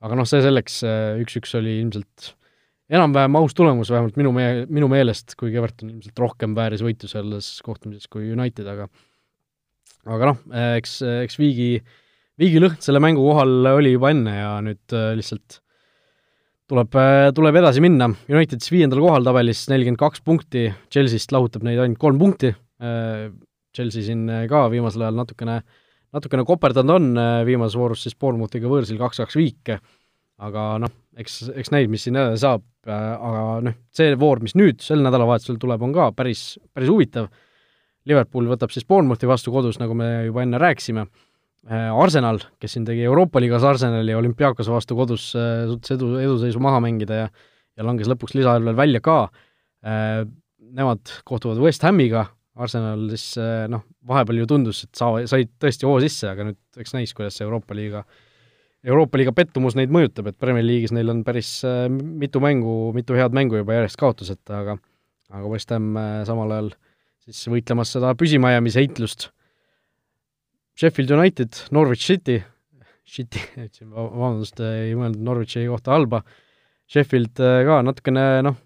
aga 0.04 0.18
noh, 0.20 0.28
see 0.28 0.44
selleks, 0.44 0.82
üks-üks 1.24 1.56
oli 1.60 1.78
ilmselt 1.82 2.34
enam-vähem 2.94 3.38
aus 3.40 3.56
tulemus, 3.58 3.92
vähemalt 3.94 4.18
minu 4.20 4.34
mee-, 4.36 4.66
minu 4.68 4.90
meelest, 4.92 5.38
kuigi 5.40 5.60
Everton 5.62 5.94
ilmselt 5.94 6.20
rohkem 6.20 6.54
vääris 6.58 6.84
võitu 6.86 7.10
selles 7.10 7.56
kohtumises 7.66 8.10
kui 8.12 8.30
United, 8.34 8.68
aga 8.70 8.90
aga 10.12 10.32
noh, 10.34 10.42
eks, 10.80 10.98
eks 11.24 11.40
Viigi, 11.40 11.78
Viigi 12.40 12.60
lõhn 12.60 12.80
selle 12.84 13.00
mängu 13.04 13.24
kohal 13.24 13.72
oli 13.78 13.94
juba 13.94 14.12
enne 14.12 14.34
ja 14.36 14.50
nüüd 14.66 14.96
lihtsalt 15.18 15.62
tuleb, 16.72 16.98
tuleb 17.38 17.62
edasi 17.62 17.84
minna, 17.84 18.10
United 18.32 18.64
siis 18.64 18.74
viiendal 18.76 19.02
kohal 19.04 19.26
tabelis, 19.26 19.64
nelikümmend 19.72 20.02
kaks 20.02 20.24
punkti, 20.26 20.68
Chelsea'st 20.92 21.34
lahutab 21.36 21.66
neid 21.68 21.80
ainult 21.80 22.02
kolm 22.02 22.20
punkti, 22.22 22.52
Chelsea 23.74 24.06
siin 24.06 24.28
ka 24.50 24.68
viimasel 24.74 25.06
ajal 25.06 25.18
natukene, 25.22 25.62
natukene 26.14 26.46
koperdanud 26.48 26.96
on, 26.96 27.24
viimases 27.48 27.78
voorus 27.80 28.06
siis 28.06 28.18
Bournemouthiga 28.20 28.70
võõrsil 28.72 29.00
kaks-kaks 29.02 29.38
viike, 29.40 29.80
aga 30.44 30.68
noh, 30.84 30.94
eks, 31.18 31.40
eks 31.54 31.74
näis, 31.74 31.90
mis 31.90 32.06
siin 32.06 32.20
saab, 32.40 32.64
aga 32.86 33.44
noh, 33.66 33.78
see 33.96 34.14
voor, 34.20 34.44
mis 34.46 34.58
nüüd 34.60 34.84
sel 34.86 35.04
nädalavahetusel 35.06 35.60
tuleb, 35.62 35.84
on 35.86 35.96
ka 35.96 36.12
päris, 36.16 36.54
päris 36.74 36.92
huvitav, 36.94 37.32
Liverpool 38.10 38.50
võtab 38.52 38.74
siis 38.76 38.86
Bournemouthi 38.86 39.30
vastu 39.30 39.54
kodus, 39.54 39.78
nagu 39.80 39.96
me 39.96 40.10
juba 40.28 40.44
enne 40.44 40.60
rääkisime, 40.60 41.08
Äh, 41.64 41.88
Arsenal, 41.96 42.42
kes 42.60 42.74
siin 42.76 42.84
tegi 42.84 43.06
Euroopa 43.08 43.40
liigas 43.40 43.64
Arsenali 43.64 44.12
ja 44.12 44.18
olümpiaakose 44.20 44.72
vastu 44.72 44.98
kodus 45.00 45.30
äh, 45.40 45.62
suutis 45.70 45.94
edu, 45.96 46.10
eduseisu 46.20 46.60
maha 46.60 46.82
mängida 46.84 47.22
ja 47.22 47.28
ja 47.74 47.86
langes 47.88 48.10
lõpuks 48.12 48.36
lisaajal 48.36 48.68
veel 48.68 48.76
välja 48.78 49.00
ka, 49.02 49.16
äh, 49.88 50.26
nemad 50.76 51.14
kohtuvad 51.26 51.62
West 51.64 51.86
Hamiga, 51.88 52.26
Arsenal 52.54 53.08
siis 53.16 53.40
noh, 53.72 53.82
vahepeal 54.06 54.44
ju 54.44 54.50
tundus, 54.50 54.84
et 54.86 55.00
saa-, 55.00 55.26
said 55.30 55.50
tõesti 55.62 55.88
hoo 55.90 55.98
sisse, 56.04 56.28
aga 56.30 56.46
nüüd 56.50 56.82
eks 56.84 56.94
näis, 56.94 57.14
kuidas 57.18 57.40
see 57.40 57.48
Euroopa 57.48 57.74
liiga, 57.78 58.04
Euroopa 58.86 59.18
liiga 59.18 59.34
pettumus 59.34 59.78
neid 59.80 59.94
mõjutab, 59.94 60.30
et 60.30 60.38
Premier 60.38 60.66
League'is 60.66 60.94
neil 60.94 61.10
on 61.10 61.24
päris 61.26 61.56
mitu 61.90 62.42
mängu, 62.44 62.92
mitu 62.94 63.18
head 63.18 63.34
mängu 63.34 63.58
juba 63.58 63.80
järjest 63.80 63.98
kaotuseta, 64.02 64.60
aga 64.60 64.78
aga 65.34 65.50
West 65.50 65.72
Ham 65.74 65.96
samal 66.28 66.52
ajal 66.54 66.74
siis 67.24 67.46
võitlemas 67.50 67.94
seda 67.96 68.12
püsimajäämise 68.20 68.84
heitlust. 68.84 69.30
Sheffield 70.78 71.14
United, 71.16 71.58
Norwich 71.74 72.06
City, 72.06 72.40
City, 73.06 73.42
vabandust, 73.94 74.60
ei 74.64 74.94
mõelnud 74.98 75.22
Norwichi 75.26 75.66
kohta 75.70 75.94
halba, 75.96 76.24
Sheffield 76.90 77.40
ka 77.40 77.80
natukene 77.86 78.26
noh, 78.46 78.58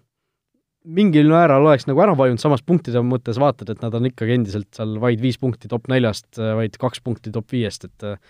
mingil 0.88 1.30
määral 1.32 1.66
oleks 1.66 1.86
nagu 1.88 2.00
ära 2.04 2.14
vajunud, 2.18 2.40
samas 2.42 2.64
punktide 2.64 3.02
mõttes 3.04 3.40
vaatad, 3.40 3.70
et 3.72 3.82
nad 3.84 3.94
on 3.94 4.08
ikkagi 4.08 4.36
endiselt 4.38 4.68
seal 4.76 4.96
vaid 5.02 5.22
viis 5.22 5.38
punkti 5.40 5.70
top 5.70 5.88
neljast, 5.92 6.30
äh, 6.40 6.54
vaid 6.58 6.78
kaks 6.80 7.02
punkti 7.04 7.32
top 7.34 7.50
viiest, 7.52 7.88
et 7.88 8.06
äh, 8.08 8.20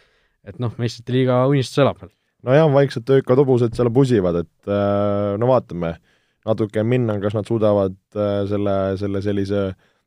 et 0.48 0.60
noh, 0.62 0.72
meistrite 0.80 1.12
liiga 1.12 1.42
unistus 1.50 1.82
elab 1.82 1.98
veel. 2.00 2.12
nojah, 2.46 2.70
vaikselt 2.72 3.04
töökad 3.08 3.40
hobused 3.42 3.74
seal 3.76 3.90
pusivad, 3.92 4.38
et 4.44 4.70
no 5.42 5.48
vaatame, 5.50 5.96
natuke 6.46 6.84
minna, 6.86 7.18
kas 7.20 7.34
nad 7.36 7.48
suudavad 7.50 7.96
selle, 8.48 8.76
selle 8.96 9.20
sellise 9.20 9.64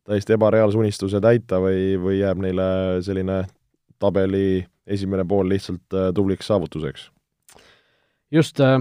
täiesti 0.07 0.33
ebareaalse 0.33 0.79
unistuse 0.79 1.19
täita 1.21 1.59
või, 1.61 1.99
või 2.01 2.21
jääb 2.21 2.41
neile 2.41 2.69
selline 3.05 3.43
tabeli 4.01 4.63
esimene 4.87 5.25
pool 5.27 5.49
lihtsalt 5.51 5.93
äh, 5.93 6.09
tubliks 6.15 6.47
saavutuseks. 6.49 7.09
just, 8.31 8.59
äh, 8.59 8.79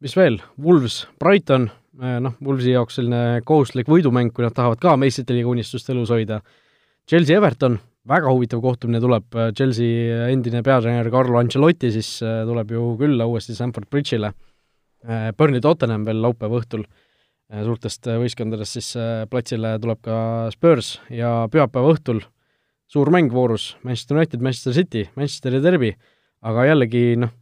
mis 0.00 0.16
veel, 0.16 0.40
Wools, 0.58 1.06
Brighton, 1.18 1.70
äh, 1.70 1.81
noh, 1.98 2.34
Woolsi 2.44 2.72
jaoks 2.72 2.98
selline 2.98 3.42
kohustuslik 3.44 3.88
võidumäng, 3.90 4.32
kui 4.32 4.44
nad 4.46 4.54
tahavad 4.56 4.80
ka 4.82 4.96
meistrite 5.00 5.36
liiga 5.36 5.50
unistust 5.52 5.90
elus 5.92 6.12
hoida. 6.14 6.40
Chelsea 7.08 7.36
Everton, 7.36 7.78
väga 8.08 8.32
huvitav 8.32 8.62
kohtumine 8.64 9.00
tuleb, 9.02 9.28
Chelsea 9.58 10.28
endine 10.32 10.62
peatreener 10.64 11.10
Carlo 11.12 11.38
Ancelotti 11.40 11.92
siis 11.94 12.16
tuleb 12.22 12.72
ju 12.74 12.92
külla 13.00 13.26
uuesti 13.28 13.56
Stamford 13.56 13.90
Bridge'ile. 13.90 14.32
Burnley 15.36 15.60
Tottenham 15.60 16.04
veel 16.06 16.20
laupäeva 16.22 16.60
õhtul, 16.60 16.84
suurtest 17.52 18.06
võistkondadest 18.06 18.78
siis 18.78 18.92
platsile 19.30 19.74
tuleb 19.82 19.98
ka 20.06 20.16
Spurs 20.54 20.94
ja 21.10 21.42
pühapäeva 21.50 21.96
õhtul 21.96 22.22
suur 22.92 23.08
mäng 23.12 23.32
voorus, 23.32 23.72
Manchester 23.82 24.18
United, 24.18 24.42
Manchester 24.44 24.74
City, 24.76 25.06
Manchesteri 25.16 25.62
derbi, 25.64 25.92
aga 26.44 26.66
jällegi 26.68 27.16
noh, 27.22 27.32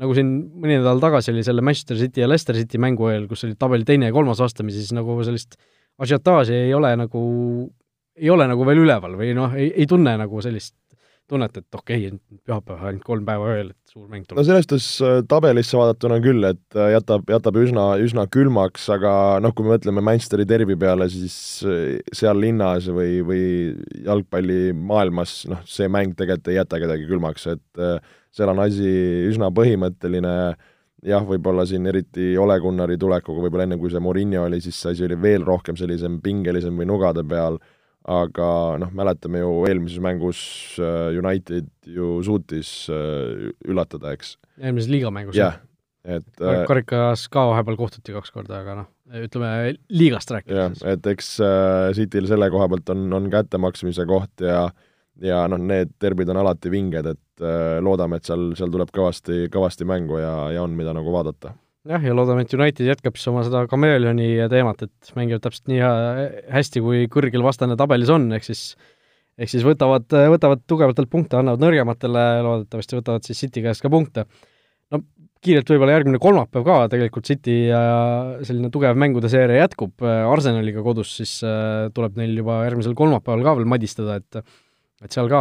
nagu 0.00 0.16
siin 0.16 0.30
mõni 0.60 0.78
nädal 0.80 1.00
tagasi 1.02 1.32
oli 1.32 1.44
selle 1.46 1.64
Manchester 1.64 1.98
City 2.00 2.22
ja 2.22 2.28
Leicester 2.28 2.56
City 2.58 2.80
mängu 2.82 3.08
eel, 3.12 3.26
kus 3.30 3.46
oli 3.46 3.56
tabeli 3.58 3.86
teine 3.88 4.10
ja 4.10 4.14
kolmas 4.16 4.40
vastamisi, 4.42 4.82
siis 4.84 4.96
nagu 4.96 5.16
sellist 5.24 5.56
asiotaaži 6.02 6.56
ei 6.66 6.74
ole 6.76 6.92
nagu, 7.00 7.22
ei 8.16 8.32
ole 8.32 8.48
nagu 8.50 8.66
veel 8.68 8.82
üleval 8.84 9.16
või 9.16 9.32
noh, 9.36 9.56
ei, 9.56 9.70
ei 9.72 9.88
tunne 9.88 10.16
nagu 10.20 10.42
sellist 10.44 10.74
tunnet, 11.30 11.56
et 11.58 11.78
okei 11.78 12.06
okay,, 12.08 12.18
pühapäev 12.46 12.84
ainult 12.86 13.04
kolm 13.06 13.24
päeva 13.26 13.48
ööl, 13.54 13.70
et 13.72 13.92
suur 13.92 14.06
mäng 14.10 14.26
tuleb? 14.26 14.38
no 14.38 14.44
selles 14.46 14.66
suhtes 14.66 14.86
äh, 15.04 15.16
tabelisse 15.28 15.78
vaadatuna 15.78 16.18
küll, 16.24 16.46
et 16.48 16.78
äh, 16.78 16.92
jätab, 16.94 17.26
jätab 17.30 17.58
üsna, 17.60 17.86
üsna 18.02 18.26
külmaks, 18.32 18.86
aga 18.94 19.12
noh, 19.42 19.54
kui 19.56 19.66
me 19.66 19.74
mõtleme 19.74 20.04
Manchesteri 20.06 20.46
derbi 20.48 20.78
peale, 20.80 21.08
siis 21.12 21.36
äh, 21.66 21.98
seal 22.14 22.38
linnas 22.42 22.88
või, 22.94 23.18
või 23.26 23.42
jalgpallimaailmas 24.06 25.36
noh, 25.50 25.66
see 25.68 25.90
mäng 25.90 26.14
tegelikult 26.18 26.52
ei 26.52 26.60
jäta 26.60 26.80
kedagi 26.82 27.10
külmaks, 27.10 27.50
et 27.56 27.84
seal 28.36 28.52
on 28.52 28.62
asi 28.62 28.90
üsna 29.30 29.50
põhimõtteline, 29.54 30.34
jah, 31.06 31.24
võib-olla 31.26 31.64
siin 31.68 31.86
eriti 31.90 32.34
Ole 32.38 32.58
Gunnari 32.62 32.98
tulekuga, 33.00 33.42
võib-olla 33.46 33.66
enne, 33.66 33.80
kui 33.80 33.90
see 33.92 34.02
Murillo 34.02 34.46
oli, 34.46 34.60
siis 34.62 34.78
see 34.78 34.94
asi 34.94 35.06
oli 35.08 35.18
veel 35.22 35.46
rohkem 35.46 35.78
sellisem 35.78 36.20
pingelisem 36.22 36.76
või 36.78 36.88
nugade 36.90 37.24
peal 37.26 37.58
aga 38.06 38.48
noh, 38.80 38.90
mäletame 38.94 39.42
ju 39.42 39.52
eelmises 39.68 40.02
mängus 40.02 40.40
äh, 40.78 41.16
United 41.18 41.68
ju 41.90 42.20
suutis 42.26 42.86
äh, 42.92 43.50
üllatada, 43.66 44.14
eks. 44.14 44.36
eelmises 44.60 44.90
liigamängus? 44.92 45.38
jah, 45.38 45.58
et 46.06 46.42
äh, 46.42 46.62
karikas 46.70 47.26
ka 47.32 47.48
vahepeal 47.50 47.78
kohtuti 47.80 48.14
kaks 48.14 48.34
korda, 48.34 48.62
aga 48.62 48.78
noh, 48.82 48.90
ütleme 49.26 49.74
liigast 49.90 50.30
rääkides. 50.34 50.82
jah, 50.82 50.94
et 50.94 51.10
eks 51.14 51.36
Cityl 51.98 52.30
selle 52.30 52.50
koha 52.54 52.70
pealt 52.72 52.94
on, 52.94 53.08
on 53.18 53.30
kättemaksmise 53.32 54.06
koht 54.08 54.46
ja 54.46 54.68
ja 55.22 55.42
noh, 55.48 55.58
need 55.58 55.96
derbid 56.02 56.30
on 56.30 56.42
alati 56.42 56.70
vinged, 56.70 57.06
et 57.08 57.46
loodame, 57.82 58.18
et 58.20 58.28
seal, 58.28 58.50
seal 58.58 58.68
tuleb 58.72 58.90
kõvasti, 58.94 59.46
kõvasti 59.52 59.86
mängu 59.88 60.20
ja, 60.20 60.34
ja 60.52 60.64
on, 60.64 60.74
mida 60.76 60.92
nagu 60.96 61.12
vaadata 61.14 61.56
jah, 61.88 62.02
ja 62.04 62.16
loodame, 62.16 62.44
et 62.46 62.54
United 62.56 62.88
jätkab 62.88 63.16
siis 63.18 63.30
oma 63.30 63.44
seda 63.46 63.64
kameeleoni 63.70 64.28
teemat, 64.52 64.86
et 64.86 65.16
mängivad 65.18 65.44
täpselt 65.44 65.70
nii 65.70 65.80
hästi, 66.52 66.82
kui 66.84 67.06
kõrgel 67.12 67.44
vastane 67.46 67.78
tabelis 67.78 68.12
on, 68.12 68.28
ehk 68.36 68.46
siis 68.46 68.68
ehk 69.36 69.52
siis 69.52 69.66
võtavad, 69.66 70.08
võtavad 70.32 70.62
tugevatelt 70.68 71.10
punkte, 71.12 71.36
annavad 71.36 71.60
nõrgematele, 71.60 72.24
loodetavasti 72.46 72.96
võtavad 72.98 73.26
siis 73.26 73.42
City 73.44 73.62
käest 73.64 73.84
ka 73.84 73.92
punkte. 73.92 74.24
no 74.92 75.02
kiirelt 75.44 75.68
võib-olla 75.70 75.98
järgmine 75.98 76.18
kolmapäev 76.22 76.64
ka 76.66 76.76
tegelikult 76.90 77.28
City 77.28 77.56
selline 78.48 78.70
tugev 78.72 78.96
mängude 78.98 79.28
seeria 79.30 79.66
jätkub 79.66 80.02
Arsenaliga 80.06 80.82
kodus, 80.82 81.12
siis 81.20 81.36
äh, 81.46 81.90
tuleb 81.94 82.16
neil 82.18 82.32
juba 82.40 82.62
järgmisel 82.64 82.96
kolmapäeval 82.98 83.44
ka 83.44 83.58
veel 83.60 83.68
madistada, 83.76 84.16
et 84.22 84.40
et 85.04 85.12
seal 85.12 85.28
ka 85.28 85.38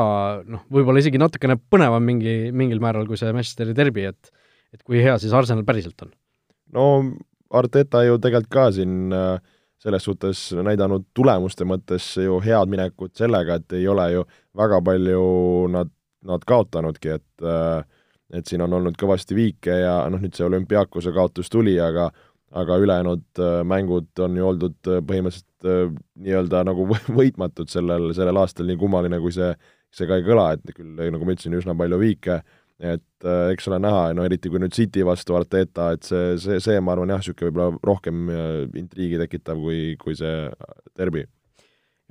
noh, 0.52 0.66
võib-olla 0.68 1.00
isegi 1.00 1.22
natukene 1.22 1.56
põnevam 1.72 2.04
mingi, 2.04 2.52
mingil 2.52 2.84
määral 2.84 3.08
kui 3.08 3.16
see 3.18 3.32
Manchesteri 3.32 3.74
derbi, 3.78 4.10
et 4.12 4.32
et 4.76 4.84
kui 4.84 5.00
hea 5.00 5.16
siis 5.22 5.32
Arsenal 5.34 5.64
päriselt 5.64 6.04
on 6.04 6.12
no 6.76 6.86
Arteta 7.56 8.04
ju 8.04 8.18
tegelikult 8.20 8.52
ka 8.52 8.70
siin 8.76 9.14
äh, 9.14 9.38
selles 9.82 10.06
suhtes 10.08 10.48
näidanud 10.66 11.06
tulemuste 11.16 11.68
mõttes 11.68 12.08
ju 12.20 12.40
head 12.44 12.72
minekut 12.72 13.14
sellega, 13.18 13.60
et 13.60 13.76
ei 13.78 13.88
ole 13.88 14.08
ju 14.16 14.24
väga 14.58 14.82
palju 14.84 15.26
nad, 15.72 15.92
nad 16.26 16.48
kaotanudki, 16.48 17.20
et 17.20 17.46
äh, 17.46 17.84
et 18.34 18.50
siin 18.50 18.64
on 18.66 18.74
olnud 18.74 18.96
kõvasti 18.98 19.36
viike 19.38 19.76
ja 19.84 20.00
noh, 20.10 20.20
nüüd 20.20 20.34
see 20.34 20.48
olümpiaakuse 20.48 21.14
kaotus 21.14 21.52
tuli, 21.54 21.78
aga 21.80 22.10
aga 22.56 22.78
ülejäänud 22.82 23.42
äh, 23.44 23.60
mängud 23.68 24.24
on 24.26 24.38
ju 24.40 24.48
oldud 24.48 24.78
põhimõtteliselt 24.82 25.70
nii-öelda 26.26 26.64
nagu 26.66 26.88
võitmatud 27.20 27.70
sellel, 27.72 28.10
sellel 28.18 28.42
aastal, 28.42 28.68
nii 28.70 28.80
kummaline 28.82 29.22
kui 29.22 29.34
see, 29.36 29.54
see 29.94 30.10
ka 30.10 30.18
ei 30.18 30.26
kõla, 30.26 30.52
et 30.58 30.74
küll 30.74 30.98
nagu 30.98 31.22
ma 31.22 31.36
ütlesin, 31.36 31.56
üsna 31.62 31.78
palju 31.78 32.02
viike 32.02 32.42
et 32.82 33.28
äh, 33.28 33.54
eks 33.54 33.70
ole 33.70 33.80
näha, 33.84 34.10
no 34.16 34.26
eriti 34.28 34.52
kui 34.52 34.60
nüüd 34.60 34.76
City 34.76 35.06
vastu 35.08 35.38
Arteta, 35.38 35.94
et 35.96 36.04
see, 36.08 36.36
see, 36.42 36.60
see 36.64 36.82
ma 36.84 36.96
arvan 36.96 37.14
jah, 37.14 37.22
niisugune 37.22 37.52
võib-olla 37.52 37.88
rohkem 37.88 38.28
äh, 38.28 38.60
intriigi 38.82 39.20
tekitav 39.22 39.62
kui, 39.64 39.96
kui 40.02 40.18
see 40.20 40.50
derbi. 41.00 41.24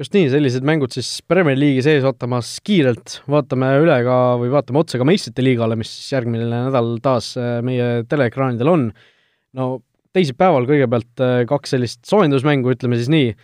just 0.01 0.17
nii, 0.17 0.31
sellised 0.33 0.65
mängud 0.67 0.95
siis 0.97 1.19
Premier 1.29 1.59
League'i 1.59 1.85
sees 1.85 2.07
ootamas 2.09 2.57
kiirelt, 2.65 3.21
vaatame 3.31 3.75
üle 3.85 3.99
ka 4.07 4.21
või 4.41 4.53
vaatame 4.55 4.81
otsa 4.81 5.01
ka 5.01 5.09
meistrite 5.09 5.45
liigale, 5.45 5.77
mis 5.79 5.93
järgmine 6.11 6.49
nädal 6.49 6.95
taas 7.05 7.35
äh, 7.37 7.59
meie 7.65 8.07
teleekraanidel 8.09 8.73
on. 8.73 8.89
no 9.55 9.75
teisipäeval 10.17 10.69
kõigepealt 10.71 11.25
äh, 11.25 11.43
kaks 11.51 11.77
sellist 11.77 12.07
soojendusmängu, 12.09 12.73
ütleme 12.73 12.97
siis 12.97 13.13
nii, 13.13 13.35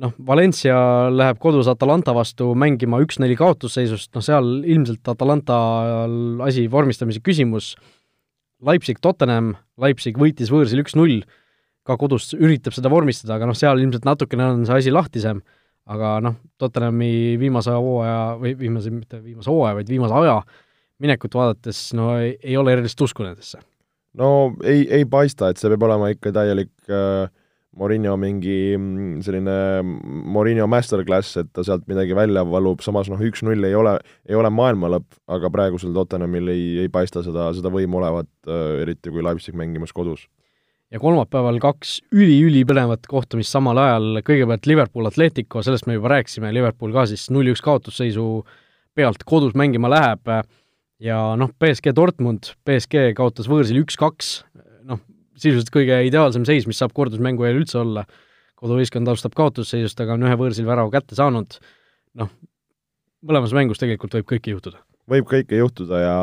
noh, 0.00 0.12
Valencia 0.26 0.76
läheb 1.12 1.40
kodus 1.42 1.68
Atalanta 1.70 2.14
vastu 2.16 2.52
mängima 2.58 3.00
üks-neli 3.04 3.36
kaotusseisust, 3.38 4.12
noh 4.16 4.24
seal 4.24 4.62
ilmselt 4.62 5.08
Atalantal 5.12 6.42
asi 6.46 6.68
vormistamise 6.70 7.22
küsimus, 7.24 7.74
Leipzig-Tottenham, 8.62 9.56
Leipzig 9.82 10.18
võitis 10.18 10.52
võõrsil 10.52 10.84
üks-null, 10.84 11.24
ka 11.82 11.96
kodus 11.98 12.30
üritab 12.38 12.76
seda 12.76 12.92
vormistada, 12.92 13.36
aga 13.36 13.48
noh, 13.50 13.58
seal 13.58 13.80
ilmselt 13.82 14.06
natukene 14.06 14.52
on 14.52 14.66
see 14.68 14.84
asi 14.84 14.94
lahtisem, 14.94 15.42
aga 15.90 16.14
noh, 16.22 16.38
Tottenhami 16.62 17.36
viimase 17.42 17.74
hooaja 17.74 18.36
või 18.38 18.54
viimase, 18.58 18.92
mitte 18.94 19.18
viimase 19.22 19.50
hooaja, 19.50 19.80
vaid 19.80 19.90
viimase 19.90 20.20
aja 20.22 20.38
minekut 21.02 21.34
vaadates 21.34 21.90
no 21.98 22.14
ei, 22.20 22.36
ei 22.42 22.56
ole 22.56 22.76
erilist 22.76 23.00
usku 23.02 23.26
nendesse. 23.26 23.58
No 24.18 24.52
ei, 24.62 24.84
ei 24.92 25.06
paista, 25.08 25.48
et 25.50 25.58
see 25.58 25.70
peab 25.72 25.86
olema 25.88 26.10
ikka 26.12 26.30
täielik 26.36 26.70
äh, 26.92 27.26
Morinho 27.80 28.18
mingi 28.20 28.74
mm, 28.76 29.22
selline 29.24 29.54
Morinho 30.34 30.66
masterclass, 30.68 31.38
et 31.40 31.48
ta 31.56 31.64
sealt 31.64 31.86
midagi 31.88 32.16
välja 32.16 32.44
valub, 32.44 32.82
samas 32.84 33.08
noh, 33.08 33.20
üks-null 33.24 33.64
ei 33.64 33.76
ole, 33.76 33.94
ei 34.28 34.36
ole 34.36 34.50
maailma 34.52 34.90
lõpp, 34.92 35.16
aga 35.32 35.50
praegusel 35.54 35.94
Tottenhamil 35.96 36.52
ei, 36.52 36.66
ei 36.84 36.92
paista 36.92 37.24
seda, 37.24 37.48
seda 37.56 37.72
võimu 37.72 38.02
olevat, 38.02 38.28
äh, 38.44 38.82
eriti 38.84 39.12
kui 39.12 39.24
Leipzig 39.24 39.56
mängimas 39.56 39.94
kodus. 39.96 40.28
ja 40.92 41.00
kolmapäeval 41.00 41.56
kaks 41.64 42.02
üli-ülipõnevat 42.12 43.08
kohtumist 43.08 43.54
samal 43.54 43.80
ajal, 43.80 44.20
kõigepealt 44.26 44.68
Liverpool 44.68 45.08
Atletico, 45.08 45.64
sellest 45.64 45.88
me 45.88 45.96
juba 45.96 46.12
rääkisime, 46.12 46.52
Liverpool 46.52 46.92
ka 46.92 47.06
siis 47.08 47.30
null-üks 47.32 47.64
kaotusseisu 47.64 48.44
pealt 48.92 49.24
kodus 49.24 49.56
mängima 49.56 49.88
läheb. 49.88 50.28
Ja 51.02 51.32
noh, 51.40 51.50
BSG 51.58 51.96
Dortmund, 51.96 52.52
BSG 52.68 53.08
kaotas 53.16 53.48
võõrsil 53.50 53.80
üks-kaks, 53.80 54.42
sisuliselt 55.38 55.72
kõige 55.74 55.98
ideaalsem 56.06 56.46
seis, 56.48 56.66
mis 56.68 56.80
saab 56.82 56.94
kordusmängu 56.96 57.46
eel 57.48 57.62
üldse 57.62 57.80
olla. 57.82 58.06
koduvõistkond 58.62 59.08
alustab 59.10 59.32
kaotusseisust, 59.34 59.98
aga 59.98 60.14
on 60.14 60.22
ühe 60.22 60.34
võõrsil 60.38 60.66
värava 60.68 60.92
kätte 60.92 61.16
saanud, 61.18 61.56
noh, 62.14 62.28
mõlemas 63.26 63.50
mängus 63.56 63.80
tegelikult 63.82 64.14
võib 64.14 64.28
kõike 64.34 64.54
juhtuda. 64.54 64.82
võib 65.10 65.26
kõike 65.26 65.58
juhtuda 65.58 65.98
ja 65.98 66.16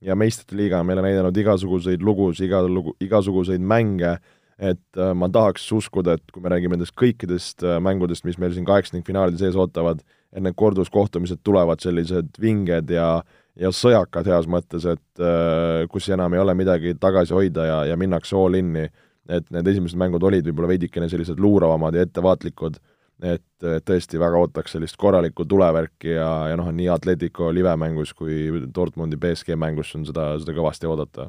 ja 0.00 0.14
meistrite 0.16 0.56
liiga 0.56 0.78
on 0.80 0.86
meile 0.88 1.02
näidanud 1.04 1.36
igasuguseid 1.36 2.00
lugusid, 2.00 2.46
iga 2.46 2.62
lugu, 2.64 2.94
igasuguseid 3.04 3.60
mänge, 3.60 4.14
et 4.56 4.96
äh, 4.96 5.10
ma 5.12 5.28
tahaks 5.28 5.66
uskuda, 5.76 6.14
et 6.16 6.32
kui 6.32 6.40
me 6.40 6.48
räägime 6.48 6.78
nendest 6.78 6.94
kõikidest 6.96 7.66
äh, 7.66 7.76
mängudest, 7.84 8.24
mis 8.24 8.38
meil 8.40 8.54
siin 8.54 8.64
kaheksandikfinaalide 8.68 9.42
sees 9.42 9.58
ootavad, 9.60 10.00
et 10.32 10.40
need 10.40 10.56
korduskohtumised 10.56 11.42
tulevad 11.44 11.84
sellised 11.84 12.40
vinged 12.40 12.94
ja 12.94 13.10
äh, 13.18 13.39
ja 13.60 13.70
sõjakad 13.74 14.28
heas 14.30 14.48
mõttes, 14.50 14.86
et 14.88 15.22
äh, 15.22 15.84
kus 15.92 16.08
enam 16.12 16.34
ei 16.34 16.42
ole 16.42 16.54
midagi 16.58 16.94
tagasi 17.00 17.36
hoida 17.36 17.66
ja, 17.66 17.80
ja 17.92 17.98
minnakse 18.00 18.36
all 18.38 18.56
in'i, 18.58 18.86
et 19.30 19.50
need 19.54 19.68
esimesed 19.74 20.00
mängud 20.00 20.24
olid 20.26 20.46
võib-olla 20.48 20.72
veidikene 20.72 21.10
sellised 21.12 21.40
luuravamad 21.40 21.94
ja 21.94 22.06
ettevaatlikud, 22.06 22.80
et 23.20 23.66
tõesti 23.84 24.18
väga 24.18 24.38
ootaks 24.40 24.72
sellist 24.74 24.96
korralikku 25.00 25.44
tulevärki 25.44 26.14
ja, 26.14 26.30
ja 26.50 26.56
noh, 26.56 26.70
nii 26.72 26.88
Atletico 26.88 27.50
live 27.52 27.74
mängus 27.78 28.14
kui 28.16 28.64
Dortmundi 28.74 29.20
BSG 29.20 29.58
mängus 29.60 29.92
on 29.98 30.08
seda, 30.08 30.32
seda 30.40 30.56
kõvasti 30.56 30.88
oodata. 30.88 31.28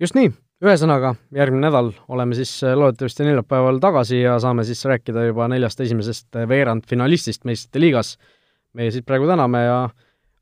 just 0.00 0.14
nii, 0.18 0.28
ühesõnaga, 0.60 1.14
järgmine 1.32 1.66
nädal 1.70 1.90
oleme 2.12 2.36
siis 2.36 2.52
äh, 2.66 2.76
loodetavasti 2.76 3.24
neljapäeval 3.24 3.80
tagasi 3.80 4.20
ja 4.20 4.36
saame 4.42 4.66
siis 4.68 4.84
rääkida 4.84 5.24
juba 5.30 5.48
neljast 5.48 5.80
esimesest 5.80 6.36
äh, 6.36 6.48
veerandfinalistist 6.48 7.48
meistrite 7.48 7.80
liigas. 7.80 8.18
meie 8.76 8.92
siit 8.94 9.06
praegu 9.06 9.26
täname 9.26 9.64
ja 9.64 9.78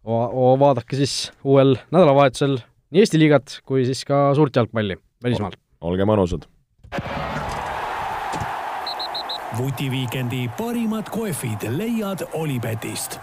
vaadake 0.08 0.96
siis 0.96 1.32
uuel 1.44 1.76
nädalavahetusel 1.90 2.58
nii 2.90 3.04
Eesti 3.04 3.18
liigat 3.20 3.60
kui 3.68 3.84
siis 3.84 4.04
ka 4.08 4.28
suurt 4.34 4.56
jalgpalli 4.56 4.96
välismaal. 5.22 5.52
olge 5.80 6.04
mõnusad! 6.08 6.48
vutiviikendi 9.58 10.48
parimad 10.58 11.08
kohvid 11.10 11.68
leiad 11.76 12.22
Olipetist 12.32 13.18